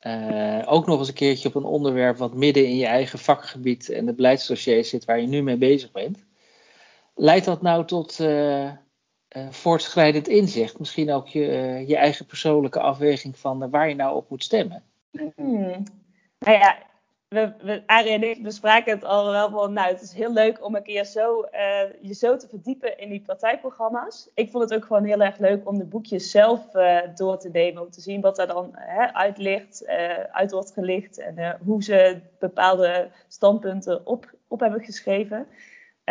Uh, 0.00 0.62
ook 0.66 0.86
nog 0.86 0.98
eens 0.98 1.08
een 1.08 1.14
keertje 1.14 1.48
op 1.48 1.54
een 1.54 1.64
onderwerp 1.64 2.16
wat 2.16 2.34
midden 2.34 2.66
in 2.66 2.76
je 2.76 2.86
eigen 2.86 3.18
vakgebied 3.18 3.88
en 3.88 4.06
de 4.06 4.14
beleidsdossier 4.14 4.84
zit 4.84 5.04
waar 5.04 5.20
je 5.20 5.26
nu 5.26 5.42
mee 5.42 5.56
bezig 5.56 5.92
bent. 5.92 6.24
Leidt 7.14 7.44
dat 7.44 7.62
nou 7.62 7.86
tot 7.86 8.18
uh, 8.18 8.64
uh, 8.64 8.70
voortschrijdend 9.50 10.28
inzicht? 10.28 10.78
Misschien 10.78 11.12
ook 11.12 11.28
je, 11.28 11.42
je 11.86 11.96
eigen 11.96 12.26
persoonlijke 12.26 12.80
afweging 12.80 13.38
van 13.38 13.70
waar 13.70 13.88
je 13.88 13.94
nou 13.94 14.16
op 14.16 14.30
moet 14.30 14.44
stemmen? 14.44 14.82
Hmm. 15.36 15.84
Nou 16.38 16.58
ja, 16.58 16.78
we, 17.32 17.52
we, 17.62 17.82
Arie 17.86 18.12
en 18.12 18.22
ik 18.22 18.42
bespraken 18.42 18.94
het 18.94 19.04
al 19.04 19.30
wel 19.30 19.50
van, 19.50 19.72
nou, 19.72 19.88
het 19.88 20.02
is 20.02 20.12
heel 20.12 20.32
leuk 20.32 20.64
om 20.64 20.74
een 20.74 20.82
keer 20.82 21.04
zo, 21.04 21.44
uh, 21.52 21.82
je 22.00 22.14
zo 22.14 22.36
te 22.36 22.48
verdiepen 22.48 22.98
in 22.98 23.08
die 23.08 23.22
partijprogramma's. 23.26 24.30
Ik 24.34 24.50
vond 24.50 24.70
het 24.70 24.74
ook 24.74 24.84
gewoon 24.86 25.04
heel 25.04 25.20
erg 25.20 25.38
leuk 25.38 25.68
om 25.68 25.78
de 25.78 25.84
boekjes 25.84 26.30
zelf 26.30 26.74
uh, 26.74 26.98
door 27.14 27.38
te 27.38 27.48
nemen, 27.48 27.82
om 27.82 27.90
te 27.90 28.00
zien 28.00 28.20
wat 28.20 28.36
daar 28.36 28.46
dan 28.46 28.70
hè, 28.72 29.12
uit 29.12 29.38
uh, 29.38 30.08
uit 30.32 30.50
wordt 30.50 30.72
gelicht 30.72 31.18
en 31.18 31.58
hoe 31.64 31.82
ze 31.82 32.20
bepaalde 32.38 33.08
standpunten 33.28 34.06
op, 34.06 34.34
op 34.48 34.60
hebben 34.60 34.84
geschreven. 34.84 35.46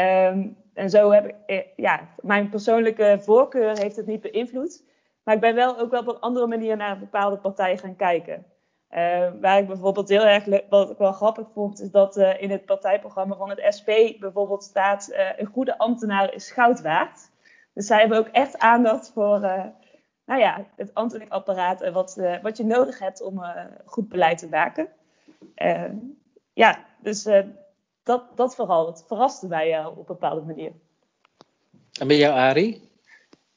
Um, 0.01 0.57
en 0.73 0.89
zo 0.89 1.11
heb 1.11 1.35
ik, 1.45 1.67
ja, 1.75 2.07
mijn 2.21 2.49
persoonlijke 2.49 3.17
voorkeur 3.21 3.77
heeft 3.77 3.95
het 3.95 4.05
niet 4.05 4.21
beïnvloed. 4.21 4.83
Maar 5.23 5.35
ik 5.35 5.41
ben 5.41 5.55
wel 5.55 5.79
ook 5.79 5.91
wel 5.91 5.99
op 5.99 6.07
een 6.07 6.19
andere 6.19 6.47
manier 6.47 6.77
naar 6.77 6.91
een 6.91 6.99
bepaalde 6.99 7.37
partij 7.37 7.77
gaan 7.77 7.95
kijken. 7.95 8.45
Uh, 8.91 9.29
waar 9.41 9.57
ik 9.57 9.67
bijvoorbeeld 9.67 10.09
heel 10.09 10.25
erg, 10.25 10.45
wat 10.69 10.89
ik 10.89 10.97
wel 10.97 11.11
grappig 11.11 11.47
vond, 11.53 11.81
is 11.81 11.91
dat 11.91 12.17
uh, 12.17 12.41
in 12.41 12.51
het 12.51 12.65
partijprogramma 12.65 13.35
van 13.35 13.49
het 13.49 13.73
SP 13.77 13.89
bijvoorbeeld 14.19 14.63
staat: 14.63 15.09
uh, 15.11 15.29
een 15.37 15.45
goede 15.45 15.77
ambtenaar 15.77 16.33
is 16.33 16.51
goud 16.51 16.81
waard. 16.81 17.29
Dus 17.73 17.87
zij 17.87 17.99
hebben 17.99 18.17
ook 18.17 18.27
echt 18.27 18.57
aandacht 18.57 19.11
voor 19.13 19.39
nou 20.25 20.39
ja, 20.39 20.65
het 20.75 20.93
ambtelijk 20.93 21.31
apparaat 21.31 21.81
en 21.81 21.93
wat, 21.93 22.21
wat 22.41 22.57
je 22.57 22.63
nodig 22.63 22.99
hebt 22.99 23.21
om 23.21 23.43
goed 23.85 24.09
beleid 24.09 24.37
te 24.37 24.47
maken. 24.47 24.87
ja, 26.53 26.85
dus 26.99 27.29
dat, 28.11 28.37
dat 28.37 28.55
vooral. 28.55 28.87
Het 28.87 29.03
verraste 29.07 29.47
mij 29.47 29.85
op 29.85 29.97
een 29.97 30.03
bepaalde 30.05 30.41
manier. 30.41 30.71
En 31.99 32.07
bij 32.07 32.17
jou, 32.17 32.33
Arie? 32.33 32.89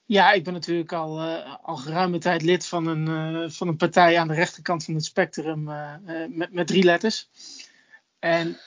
Ja, 0.04 0.32
ik 0.32 0.44
ben 0.44 0.52
natuurlijk 0.52 0.92
al, 0.92 1.26
uh, 1.26 1.56
al 1.62 1.76
geruime 1.76 2.18
tijd 2.18 2.42
lid 2.42 2.66
van 2.66 2.86
een, 2.86 3.08
uh, 3.08 3.50
van 3.50 3.68
een 3.68 3.76
partij 3.76 4.18
aan 4.18 4.28
de 4.28 4.34
rechterkant 4.34 4.84
van 4.84 4.94
het 4.94 5.04
spectrum 5.04 5.68
uh, 5.68 5.94
met, 6.28 6.52
met 6.52 6.66
drie 6.66 6.82
letters. 6.82 7.28
En 8.18 8.46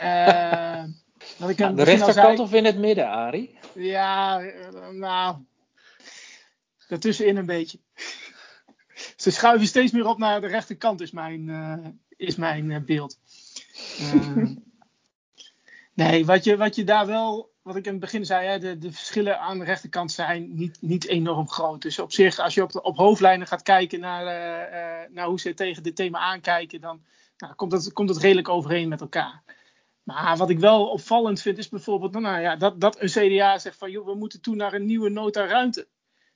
wat 1.40 1.50
ik 1.50 1.62
aan 1.62 1.76
de 1.76 1.84
rechterkant 1.84 2.38
zei, 2.38 2.40
of 2.40 2.54
in 2.54 2.66
het 2.66 2.78
midden, 2.78 3.10
Arie? 3.10 3.58
Ja, 3.74 4.42
nou, 4.92 5.36
daartussenin 6.88 7.38
een 7.38 7.46
beetje. 7.46 7.80
Ze 9.16 9.32
schuiven 9.32 9.68
steeds 9.68 9.92
meer 9.92 10.08
op 10.08 10.18
naar 10.18 10.42
de 10.42 10.48
rechterkant, 10.48 11.02
is 11.02 11.12
mijn, 11.12 12.00
is 12.18 12.36
mijn 12.36 12.86
beeld. 12.86 13.20
nee, 15.98 16.26
wat 16.26 16.44
je, 16.44 16.58
wat 16.58 16.76
je 16.76 16.84
daar 16.84 17.06
wel 17.06 17.56
wat 17.68 17.76
ik 17.76 17.86
in 17.86 17.92
het 17.92 18.02
begin 18.02 18.26
zei, 18.26 18.48
hè, 18.48 18.60
de, 18.60 18.78
de, 18.78 18.92
verschillen 18.92 19.40
aan 19.40 19.60
de 19.60 19.66
rechterkant 19.66 20.12
zijn 20.12 20.56
niet, 20.56 20.78
niet 20.82 21.08
enorm 21.08 21.50
groot. 21.50 21.82
Dus 21.82 22.00
op 22.00 22.12
zich, 22.12 22.40
als 22.40 22.54
je 22.54 22.64
op, 22.64 22.80
op 22.82 22.98
hoofdlijnen 22.98 23.48
gaat 23.48 23.62
kijken 23.62 24.00
naar, 24.00 24.24
uh, 24.26 25.04
uh, 25.04 25.16
naar 25.16 25.26
hoe 25.26 25.40
ze 25.40 25.54
tegen 25.54 25.84
dit 25.84 25.96
thema 25.96 26.20
aankijken, 26.20 26.82
dan 26.82 27.04
nou, 27.38 27.54
komt, 27.54 27.72
het, 27.72 27.94
komt 27.94 28.10
het 28.10 28.18
redelijk 28.18 28.50
overeen 28.50 28.90
met 28.90 29.02
elkaar. 29.02 29.44
Maar 30.04 30.38
wat 30.38 30.50
ik 30.50 30.60
wel 30.60 30.88
opvallend 30.88 31.42
vind, 31.42 31.58
is 31.58 31.70
bijvoorbeeld 31.70 32.12
nou, 32.12 32.42
ja, 32.42 32.56
dat, 32.56 32.82
dat 32.82 33.02
een 33.02 33.10
CDA 33.10 33.58
zegt 33.58 33.78
van, 33.78 33.92
joh, 33.92 34.06
we 34.06 34.16
moeten 34.16 34.42
toe 34.42 34.56
naar 34.56 34.74
een 34.74 34.86
nieuwe 34.86 35.10
nota 35.10 35.46
ruimte. 35.46 35.88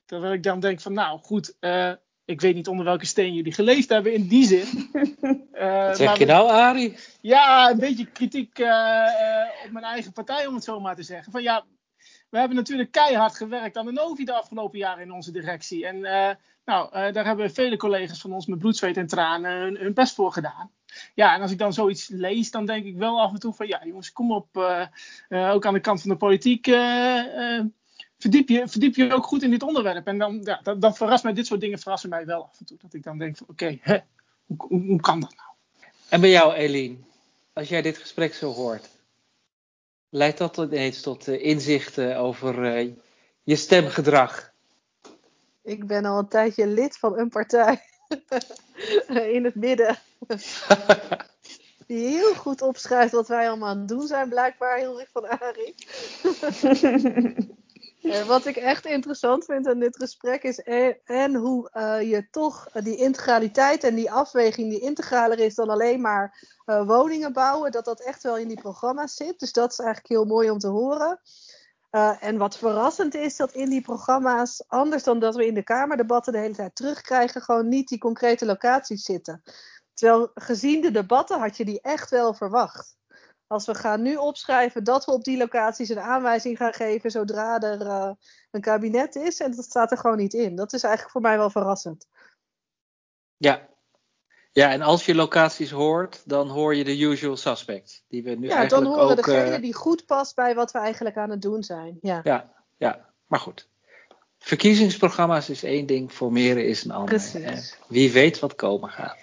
Terwijl 0.05 0.33
ik 0.33 0.43
dan 0.43 0.59
denk 0.59 0.81
van, 0.81 0.93
nou 0.93 1.19
goed, 1.19 1.55
uh, 1.59 1.93
ik 2.25 2.41
weet 2.41 2.55
niet 2.55 2.67
onder 2.67 2.85
welke 2.85 3.05
steen 3.05 3.33
jullie 3.33 3.53
geleefd 3.53 3.89
hebben 3.89 4.13
in 4.13 4.27
die 4.27 4.45
zin. 4.45 4.89
Uh, 4.91 5.85
Wat 5.87 5.97
zeg 5.97 6.17
je 6.17 6.25
nou, 6.25 6.49
Arie? 6.49 6.97
Ja, 7.21 7.69
een 7.69 7.79
beetje 7.79 8.05
kritiek 8.05 8.59
uh, 8.59 8.67
uh, 8.67 9.65
op 9.65 9.71
mijn 9.71 9.85
eigen 9.85 10.13
partij, 10.13 10.45
om 10.45 10.55
het 10.55 10.63
zo 10.63 10.79
maar 10.79 10.95
te 10.95 11.03
zeggen. 11.03 11.31
Van 11.31 11.41
ja, 11.41 11.65
we 12.29 12.37
hebben 12.37 12.57
natuurlijk 12.57 12.91
keihard 12.91 13.35
gewerkt 13.35 13.77
aan 13.77 13.85
de 13.85 13.91
Novi 13.91 14.23
de 14.23 14.33
afgelopen 14.33 14.79
jaren 14.79 15.03
in 15.03 15.11
onze 15.11 15.31
directie. 15.31 15.87
En 15.87 15.99
nou, 16.65 17.11
daar 17.11 17.25
hebben 17.25 17.51
vele 17.51 17.77
collega's 17.77 18.21
van 18.21 18.33
ons 18.33 18.45
met 18.45 18.59
bloed, 18.59 18.77
zweet 18.77 18.97
en 18.97 19.07
tranen 19.07 19.51
hun, 19.51 19.77
hun, 19.77 19.93
best 19.93 20.15
voor 20.15 20.31
gedaan. 20.31 20.71
Ja, 21.13 21.35
en 21.35 21.41
als 21.41 21.51
ik 21.51 21.57
dan 21.57 21.73
zoiets 21.73 22.07
lees, 22.07 22.51
dan 22.51 22.65
denk 22.65 22.85
ik 22.85 22.97
wel 22.97 23.21
af 23.21 23.33
en 23.33 23.39
toe 23.39 23.53
van 23.53 23.67
ja, 23.67 23.81
jongens, 23.85 24.11
kom 24.11 24.31
op. 24.31 24.57
ook 25.29 25.65
aan 25.65 25.73
de 25.73 25.79
kant 25.79 26.01
van 26.01 26.09
de 26.09 26.17
politiek 26.17 26.67
verdiep 28.21 28.49
je, 28.49 28.67
verdiep 28.67 28.95
je 28.95 29.13
ook 29.13 29.25
goed 29.25 29.43
in 29.43 29.49
dit 29.49 29.63
onderwerp. 29.63 30.07
En 30.07 30.17
dan, 30.17 30.41
ja, 30.43 30.59
dan, 30.63 30.79
dan 30.79 30.95
verrast 30.95 31.23
mij 31.23 31.33
dit 31.33 31.45
soort 31.45 31.59
dingen 31.59 31.79
verrassen 31.79 32.09
mij 32.09 32.25
wel 32.25 32.43
af 32.43 32.59
en 32.59 32.65
toe. 32.65 32.77
Dat 32.81 32.93
ik 32.93 33.03
dan 33.03 33.17
denk 33.17 33.37
van 33.37 33.47
oké, 33.49 33.63
okay, 33.63 34.03
hoe, 34.45 34.57
hoe, 34.67 34.85
hoe, 34.85 35.01
kan 35.01 35.19
dat 35.19 35.35
nou? 35.35 35.49
En 36.09 36.21
bij 36.21 36.29
jou, 36.29 36.53
Eline, 36.53 36.97
als 37.53 37.69
jij 37.69 37.81
dit 37.81 37.97
gesprek 37.97 38.33
zo 38.33 38.51
hoort, 38.53 38.89
leidt 40.09 40.37
dat 40.37 40.57
ineens 40.57 41.01
tot 41.01 41.27
uh, 41.27 41.43
inzichten 41.45 42.17
over 42.17 42.79
uh, 42.79 42.93
je 43.43 43.55
stemgedrag? 43.55 44.51
Ik 45.63 45.87
ben 45.87 46.05
al 46.05 46.17
een 46.17 46.27
tijdje 46.27 46.67
lid 46.67 46.97
van 46.97 47.17
een 47.17 47.29
partij 47.29 47.81
in 49.35 49.43
het 49.43 49.55
midden. 49.55 49.97
Die 51.87 52.07
heel 52.07 52.33
goed 52.33 52.61
opschrijft 52.61 53.11
wat 53.11 53.27
wij 53.27 53.49
allemaal 53.49 53.69
aan 53.69 53.79
het 53.79 53.87
doen 53.87 54.07
zijn, 54.07 54.29
blijkbaar 54.29 54.77
heel 54.77 54.99
erg 54.99 55.09
van 55.11 55.29
Arie. 55.29 55.75
Wat 58.27 58.45
ik 58.45 58.55
echt 58.55 58.85
interessant 58.85 59.45
vind 59.45 59.67
aan 59.67 59.79
dit 59.79 59.97
gesprek 59.97 60.43
is 60.43 60.59
en, 60.59 60.97
en 61.05 61.35
hoe 61.35 61.69
uh, 61.73 62.09
je 62.09 62.27
toch 62.29 62.67
uh, 62.73 62.83
die 62.83 62.95
integraliteit 62.95 63.83
en 63.83 63.95
die 63.95 64.11
afweging 64.11 64.69
die 64.69 64.79
integraler 64.79 65.39
is 65.39 65.55
dan 65.55 65.69
alleen 65.69 66.01
maar 66.01 66.47
woningen 66.65 67.33
bouwen, 67.33 67.71
dat 67.71 67.85
dat 67.85 68.01
echt 68.01 68.23
wel 68.23 68.37
in 68.37 68.47
die 68.47 68.61
programma's 68.61 69.15
zit. 69.15 69.39
Dus 69.39 69.51
dat 69.51 69.71
is 69.71 69.79
eigenlijk 69.79 70.09
heel 70.09 70.25
mooi 70.25 70.49
om 70.49 70.57
te 70.57 70.67
horen. 70.67 71.19
en 72.19 72.37
wat 72.37 72.57
verrassend 72.57 73.15
is, 73.15 73.35
dat 73.35 73.51
in 73.51 73.69
die 73.69 73.81
programma's, 73.81 74.63
anders 74.67 75.03
dan 75.03 75.19
dat 75.19 75.35
we 75.35 75.45
in 75.45 75.53
de 75.53 75.63
Kamerdebatten 75.63 76.33
de 76.33 76.39
hele 76.39 76.55
tijd 76.55 76.75
terugkrijgen, 76.75 77.41
gewoon 77.41 77.67
niet 77.67 77.87
die 77.87 77.97
concrete 77.97 78.45
locaties 78.45 79.03
zitten. 79.03 79.41
Terwijl 79.93 80.31
gezien 80.33 80.81
de 80.81 80.91
debatten 80.91 81.39
had 81.39 81.57
je 81.57 81.65
die 81.65 81.81
echt 81.81 82.09
wel 82.09 82.33
verwacht 82.33 82.99
als 83.51 83.65
we 83.65 83.75
gaan 83.75 84.01
nu 84.01 84.15
opschrijven 84.15 84.83
dat 84.83 85.05
we 85.05 85.11
op 85.11 85.23
die 85.23 85.37
locaties 85.37 85.89
een 85.89 85.99
aanwijzing 85.99 86.57
gaan 86.57 86.73
geven 86.73 87.11
zodra 87.11 87.59
er 87.59 87.81
uh, 87.81 88.11
een 88.51 88.61
kabinet 88.61 89.15
is. 89.15 89.39
En 89.39 89.55
dat 89.55 89.65
staat 89.65 89.91
er 89.91 89.97
gewoon 89.97 90.17
niet 90.17 90.33
in. 90.33 90.55
Dat 90.55 90.73
is 90.73 90.83
eigenlijk 90.83 91.13
voor 91.13 91.21
mij 91.21 91.37
wel 91.37 91.49
verrassend. 91.49 92.07
Ja. 93.37 93.69
Ja, 94.51 94.71
en 94.71 94.81
als 94.81 95.05
je 95.05 95.15
locaties 95.15 95.71
hoort, 95.71 96.21
dan 96.25 96.49
hoor 96.49 96.75
je 96.75 96.83
de 96.83 96.99
usual 96.99 97.37
suspects. 97.37 98.03
Die 98.07 98.23
we 98.23 98.29
nu 98.29 98.47
ja, 98.47 98.55
eigenlijk 98.55 98.83
dan 98.83 98.93
horen 98.93 99.09
ook, 99.09 99.25
degene 99.25 99.55
uh, 99.55 99.61
die 99.61 99.73
goed 99.73 100.05
past 100.05 100.35
bij 100.35 100.55
wat 100.55 100.71
we 100.71 100.79
eigenlijk 100.79 101.17
aan 101.17 101.29
het 101.29 101.41
doen 101.41 101.63
zijn. 101.63 101.97
Ja, 102.01 102.21
ja, 102.23 102.51
ja. 102.77 103.05
maar 103.27 103.39
goed. 103.39 103.69
Verkiezingsprogramma's 104.37 105.49
is 105.49 105.63
één 105.63 105.85
ding, 105.85 106.11
formeren 106.11 106.67
is 106.67 106.83
een 106.83 106.91
ander. 106.91 107.09
Precies. 107.09 107.77
Wie 107.87 108.11
weet 108.11 108.39
wat 108.39 108.55
komen 108.55 108.89
gaat. 108.89 109.17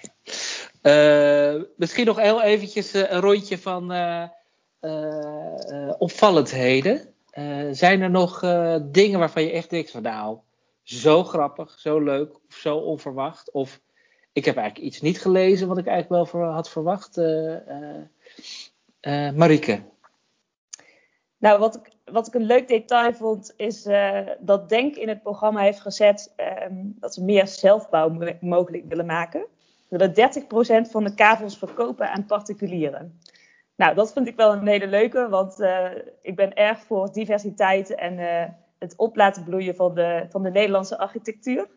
Uh, 0.89 1.62
misschien 1.76 2.07
nog 2.07 2.16
heel 2.16 2.43
eventjes 2.43 2.95
uh, 2.95 3.11
een 3.11 3.20
rondje 3.20 3.59
van 3.59 3.93
uh, 3.93 4.28
opvallendheden. 5.99 7.14
zijn 7.70 8.01
er 8.01 8.11
nog 8.11 8.41
dingen 8.82 9.18
waarvan 9.18 9.43
je 9.43 9.51
echt 9.51 9.70
denkt 9.70 9.91
van 9.91 10.03
nou, 10.03 10.39
zo 10.82 11.24
grappig, 11.24 11.78
zo 11.78 12.01
leuk 12.01 12.34
of 12.34 12.55
zo 12.55 12.76
onverwacht? 12.76 13.51
Of 13.51 13.80
ik 14.32 14.45
heb 14.45 14.57
eigenlijk 14.57 14.86
iets 14.86 15.01
niet 15.01 15.20
gelezen 15.20 15.68
wat 15.68 15.78
ik 15.78 15.86
eigenlijk 15.86 16.32
wel 16.32 16.43
had 16.43 16.70
verwacht. 16.70 17.16
Marike? 19.34 19.82
Nou, 21.39 21.59
wat 21.59 21.76
ik, 21.76 21.93
wat 22.05 22.26
ik 22.26 22.34
een 22.34 22.47
leuk 22.47 22.68
detail 22.68 23.14
vond, 23.14 23.53
is 23.57 23.82
dat 24.41 24.68
Denk 24.68 24.97
in 24.97 25.09
het 25.09 25.22
programma 25.22 25.61
heeft 25.61 25.80
gezet 25.80 26.34
dat 26.78 27.14
ze 27.14 27.24
meer 27.24 27.47
zelfbouw 27.47 28.36
mogelijk 28.41 28.84
willen 28.89 29.07
maken 29.07 29.47
dat 29.89 30.39
30% 30.86 30.91
van 30.91 31.05
de 31.05 31.14
kavels 31.14 31.59
verkopen 31.59 32.11
aan 32.11 32.26
particulieren. 32.26 33.20
Nou, 33.76 33.95
dat 33.95 34.12
vind 34.12 34.28
ik 34.28 34.36
wel 34.36 34.53
een 34.53 34.66
hele 34.66 34.86
leuke, 34.86 35.28
want 35.28 35.61
uh, 35.61 35.91
ik 36.22 36.36
ben 36.36 36.55
erg 36.55 36.80
voor 36.80 37.12
diversiteit 37.12 37.95
en 37.95 38.18
uh, 38.18 38.45
het 38.78 38.95
op 38.97 39.16
laten 39.16 39.45
bloeien 39.45 39.74
van 39.74 39.95
de, 39.95 40.26
van 40.28 40.43
de 40.43 40.51
Nederlandse 40.51 40.99
architectuur. 40.99 41.68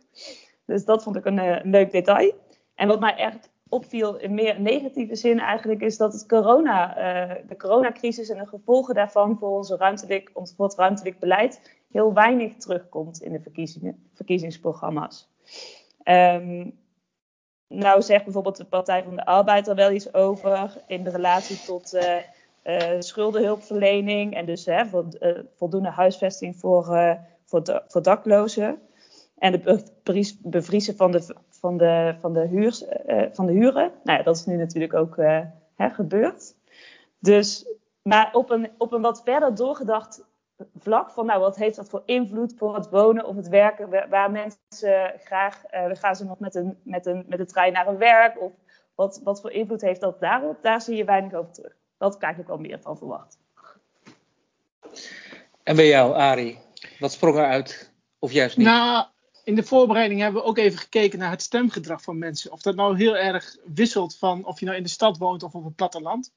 Dus 0.66 0.86
dat 0.86 1.04
vond 1.04 1.16
ik 1.16 1.26
een, 1.26 1.38
een 1.38 1.70
leuk 1.70 1.92
detail. 1.92 2.34
En 2.76 2.88
wat 2.88 3.00
mij 3.00 3.16
echt 3.16 3.50
opviel 3.70 4.18
in 4.18 4.34
meer 4.34 4.62
negatieve 4.62 5.16
zin 5.16 5.40
eigenlijk, 5.40 5.82
is 5.82 5.98
dat 5.98 6.14
het 6.14 6.26
corona, 6.26 6.94
de 7.48 7.58
coronacrisis 7.58 8.30
en 8.30 8.38
de 8.38 8.48
gevolgen 8.48 8.96
daarvan 8.96 9.38
voor, 9.38 9.50
onze 9.50 9.76
ruimtelijk, 9.76 10.32
voor 10.34 10.66
het 10.66 10.76
ruimtelijk 10.76 11.20
beleid 11.20 11.78
heel 11.92 12.14
weinig 12.14 12.56
terugkomt 12.56 13.22
in 13.22 13.32
de 13.32 13.70
verkiezingsprogramma's. 14.14 15.30
Um, 16.04 16.80
nou 17.72 18.02
zegt 18.02 18.24
bijvoorbeeld 18.24 18.58
de 18.58 18.66
Partij 18.66 19.04
van 19.04 19.16
de 19.16 19.26
Arbeid 19.26 19.68
er 19.68 19.76
wel 19.76 19.92
iets 19.92 20.14
over 20.14 20.82
in 20.88 21.04
de 21.04 21.10
relatie 21.10 21.62
tot 21.66 21.94
uh, 21.94 23.00
schuldenhulpverlening 23.00 24.36
en 24.36 24.46
dus 24.46 24.68
voor, 24.90 25.06
voldoende 25.56 25.90
huisvesting 25.90 26.56
voor, 26.56 27.18
voor, 27.46 27.84
voor 27.88 28.02
daklozen. 28.02 28.82
En 29.38 29.52
de 29.52 29.84
bevriezen 30.44 30.96
van 30.96 31.12
de, 31.12 31.36
van 31.50 31.78
de, 31.78 32.16
van 32.20 32.34
de, 32.34 33.30
van 33.34 33.46
de 33.46 33.52
huren. 33.52 33.92
Nou 34.04 34.18
ja, 34.18 34.24
dat 34.24 34.36
is 34.36 34.46
nu 34.46 34.56
natuurlijk 34.56 34.94
ook 34.94 35.16
hè, 35.76 35.90
gebeurd. 35.90 36.56
Dus, 37.20 37.66
maar 38.02 38.30
op 38.34 38.50
een, 38.50 38.70
op 38.78 38.92
een 38.92 39.02
wat 39.02 39.22
verder 39.24 39.56
doorgedacht 39.56 40.24
vlak 40.78 41.12
van, 41.12 41.26
nou, 41.26 41.40
wat 41.40 41.56
heeft 41.56 41.76
dat 41.76 41.90
voor 41.90 42.04
invloed 42.06 42.54
voor 42.58 42.76
het 42.76 42.90
wonen 42.90 43.26
of 43.26 43.36
het 43.36 43.48
werken? 43.48 44.10
Waar 44.10 44.32
mensen 44.32 45.14
graag, 45.24 45.62
uh, 45.74 45.86
gaan 45.94 46.16
ze 46.16 46.26
nog 46.26 46.40
met 46.40 46.56
een, 46.56 46.78
met, 46.84 47.06
een, 47.06 47.26
met 47.28 47.38
de 47.38 47.46
trein 47.46 47.74
naar 47.74 47.86
hun 47.86 47.98
werk? 47.98 48.42
Of 48.42 48.52
wat, 48.96 49.22
wat 49.24 49.42
voor 49.42 49.52
invloed 49.52 49.82
heeft 49.82 50.02
dat 50.02 50.20
daarop? 50.20 50.58
Daar 50.62 50.82
zie 50.82 50.96
je 50.96 51.06
weinig 51.06 51.34
over 51.34 51.52
terug. 51.52 51.76
Dat 51.98 52.18
krijg 52.18 52.38
ik 52.38 52.48
wel 52.48 52.58
meer 52.58 52.80
van 52.82 52.98
verwacht. 52.98 53.40
En 55.64 55.76
bij 55.76 55.88
jou, 55.88 56.14
Ari, 56.14 56.58
wat 57.00 57.12
sprong 57.12 57.36
eruit? 57.36 57.92
Of 58.20 58.32
juist 58.32 58.58
niet? 58.58 58.68
Nou, 58.68 59.06
in 59.44 59.56
de 59.56 59.64
voorbereiding 59.64 60.22
hebben 60.22 60.42
we 60.42 60.48
ook 60.48 60.58
even 60.58 60.80
gekeken 60.80 61.20
naar 61.20 61.30
het 61.30 61.42
stemgedrag 61.42 62.02
van 62.02 62.18
mensen. 62.18 62.52
Of 62.52 62.62
dat 62.62 62.76
nou 62.76 62.98
heel 62.98 63.18
erg 63.18 63.58
wisselt 63.74 64.18
van 64.18 64.46
of 64.46 64.60
je 64.60 64.66
nou 64.66 64.78
in 64.78 64.84
de 64.84 64.90
stad 64.90 65.18
woont 65.18 65.44
of 65.44 65.54
op 65.54 65.64
het 65.64 65.76
platteland. 65.76 66.32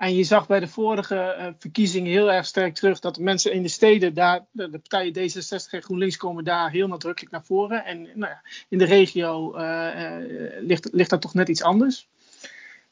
En 0.00 0.14
je 0.14 0.24
zag 0.24 0.46
bij 0.46 0.60
de 0.60 0.68
vorige 0.68 1.36
uh, 1.38 1.46
verkiezingen 1.58 2.10
heel 2.10 2.32
erg 2.32 2.46
sterk 2.46 2.74
terug 2.74 3.00
dat 3.00 3.18
mensen 3.18 3.52
in 3.52 3.62
de 3.62 3.68
steden, 3.68 4.14
daar, 4.14 4.46
de, 4.50 4.70
de 4.70 4.78
partijen 4.78 5.12
D66 5.12 5.70
en 5.70 5.82
GroenLinks 5.82 6.16
komen 6.16 6.44
daar 6.44 6.70
heel 6.70 6.88
nadrukkelijk 6.88 7.32
naar 7.32 7.44
voren. 7.44 7.84
En 7.84 8.02
nou 8.02 8.32
ja, 8.32 8.42
in 8.68 8.78
de 8.78 8.84
regio 8.84 9.56
uh, 9.56 9.62
uh, 9.62 10.62
ligt, 10.62 10.88
ligt 10.92 11.10
dat 11.10 11.20
toch 11.20 11.34
net 11.34 11.48
iets 11.48 11.62
anders. 11.62 12.08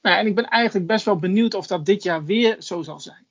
Nou, 0.03 0.17
en 0.17 0.27
ik 0.27 0.35
ben 0.35 0.49
eigenlijk 0.49 0.87
best 0.87 1.05
wel 1.05 1.19
benieuwd 1.19 1.55
of 1.55 1.67
dat 1.67 1.87
dit 1.87 2.03
jaar 2.03 2.25
weer 2.25 2.57
zo 2.59 2.83
zal 2.83 3.01
zijn. 3.01 3.27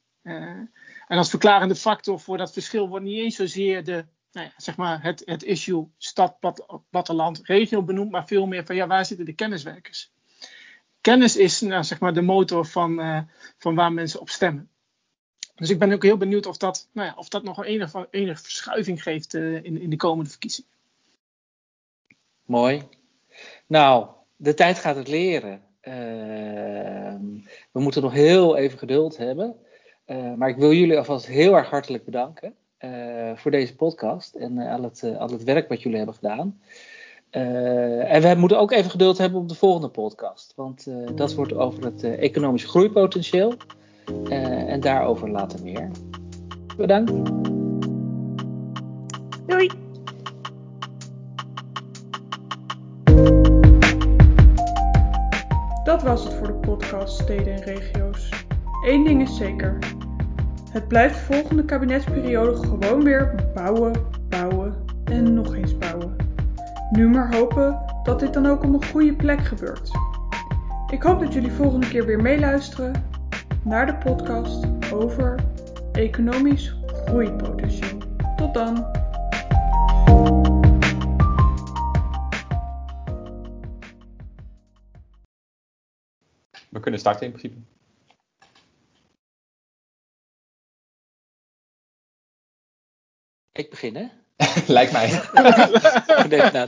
en 1.07 1.17
als 1.17 1.29
verklarende 1.29 1.75
factor 1.75 2.19
voor 2.19 2.37
dat 2.37 2.53
verschil 2.53 2.87
wordt 2.87 3.05
niet 3.05 3.19
eens 3.19 3.35
zozeer 3.35 3.83
de 3.83 4.05
nou 4.31 4.47
ja, 4.47 4.53
zeg 4.57 4.77
maar 4.77 5.03
het, 5.03 5.21
het 5.25 5.43
issue 5.43 5.87
stad, 5.97 6.39
plat, 6.39 6.81
platteland, 6.89 7.39
regio 7.43 7.83
benoemd, 7.83 8.11
maar 8.11 8.27
veel 8.27 8.45
meer 8.45 8.65
van 8.65 8.75
ja, 8.75 8.87
waar 8.87 9.05
zitten 9.05 9.25
de 9.25 9.33
kenniswerkers? 9.33 10.11
Kennis 11.07 11.37
is 11.37 11.61
nou, 11.61 11.83
zeg 11.83 11.99
maar 11.99 12.13
de 12.13 12.21
motor 12.21 12.65
van, 12.65 12.99
uh, 12.99 13.19
van 13.57 13.75
waar 13.75 13.93
mensen 13.93 14.19
op 14.19 14.29
stemmen. 14.29 14.69
Dus 15.55 15.69
ik 15.69 15.79
ben 15.79 15.93
ook 15.93 16.03
heel 16.03 16.17
benieuwd 16.17 16.45
of 16.45 16.57
dat, 16.57 16.89
nou 16.91 17.07
ja, 17.07 17.13
of 17.17 17.29
dat 17.29 17.43
nog 17.43 17.65
enige, 17.65 18.07
enige 18.11 18.41
verschuiving 18.41 19.03
geeft 19.03 19.33
uh, 19.33 19.63
in, 19.63 19.81
in 19.81 19.89
de 19.89 19.95
komende 19.95 20.29
verkiezingen. 20.29 20.69
Mooi. 22.45 22.83
Nou, 23.67 24.07
de 24.35 24.53
tijd 24.53 24.79
gaat 24.79 24.95
het 24.95 25.07
leren. 25.07 25.61
Uh, 25.81 25.93
we 27.71 27.79
moeten 27.79 28.01
nog 28.01 28.13
heel 28.13 28.57
even 28.57 28.77
geduld 28.77 29.17
hebben. 29.17 29.55
maar 30.37 30.49
ik 30.49 30.57
wil 30.57 30.73
jullie 30.73 30.97
alvast 30.97 31.25
heel 31.25 31.55
erg 31.55 31.69
hartelijk 31.69 32.05
bedanken. 32.05 32.55
Voor 33.35 33.51
deze 33.51 33.75
podcast 33.75 34.35
en 34.35 34.57
al, 34.57 34.83
het, 34.83 35.03
al 35.03 35.29
het 35.29 35.43
werk 35.43 35.69
wat 35.69 35.81
jullie 35.81 35.97
hebben 35.97 36.15
gedaan. 36.15 36.59
En 37.29 38.21
we 38.21 38.35
moeten 38.37 38.59
ook 38.59 38.71
even 38.71 38.91
geduld 38.91 39.17
hebben 39.17 39.39
op 39.39 39.49
de 39.49 39.55
volgende 39.55 39.89
podcast, 39.89 40.53
want 40.55 40.87
dat 41.15 41.33
wordt 41.33 41.53
over 41.53 41.83
het 41.83 42.03
economische 42.03 42.67
groeipotentieel. 42.67 43.53
en 44.29 44.79
daarover 44.79 45.29
later 45.29 45.63
meer. 45.63 45.91
Bedankt. 46.77 47.11
Doei. 49.45 49.69
Dat 55.83 56.03
was 56.03 56.23
het 56.23 56.33
voor 56.33 56.47
de 56.47 56.57
podcast 56.61 57.19
Steden 57.19 57.53
en 57.53 57.61
Regio's. 57.63 58.29
Eén 58.85 59.03
ding 59.03 59.21
is 59.21 59.37
zeker. 59.37 59.77
Het 60.71 60.87
blijft 60.87 61.27
de 61.27 61.33
volgende 61.33 61.65
kabinetsperiode 61.65 62.55
gewoon 62.55 63.03
weer 63.03 63.51
bouwen, 63.53 63.93
bouwen 64.29 64.75
en 65.03 65.33
nog 65.33 65.55
eens. 65.55 65.66
Nu 66.97 67.09
maar 67.09 67.35
hopen 67.35 67.85
dat 68.03 68.19
dit 68.19 68.33
dan 68.33 68.45
ook 68.45 68.63
op 68.63 68.73
een 68.73 68.85
goede 68.85 69.15
plek 69.15 69.39
gebeurt. 69.39 69.91
Ik 70.91 71.01
hoop 71.01 71.19
dat 71.19 71.33
jullie 71.33 71.51
volgende 71.51 71.87
keer 71.87 72.05
weer 72.05 72.21
meeluisteren 72.21 73.09
naar 73.63 73.85
de 73.85 73.95
podcast 73.95 74.65
over 74.91 75.35
economisch 75.91 76.75
groeipotentieel. 76.87 77.97
Tot 78.35 78.53
dan! 78.53 78.75
We 86.69 86.79
kunnen 86.79 86.99
starten 86.99 87.25
in 87.25 87.31
principe. 87.31 87.59
Ik 93.51 93.69
begin, 93.69 93.95
hè? 93.95 94.07
Lijkt 94.67 94.91
mij. 94.91 95.21
Na. 96.53 96.65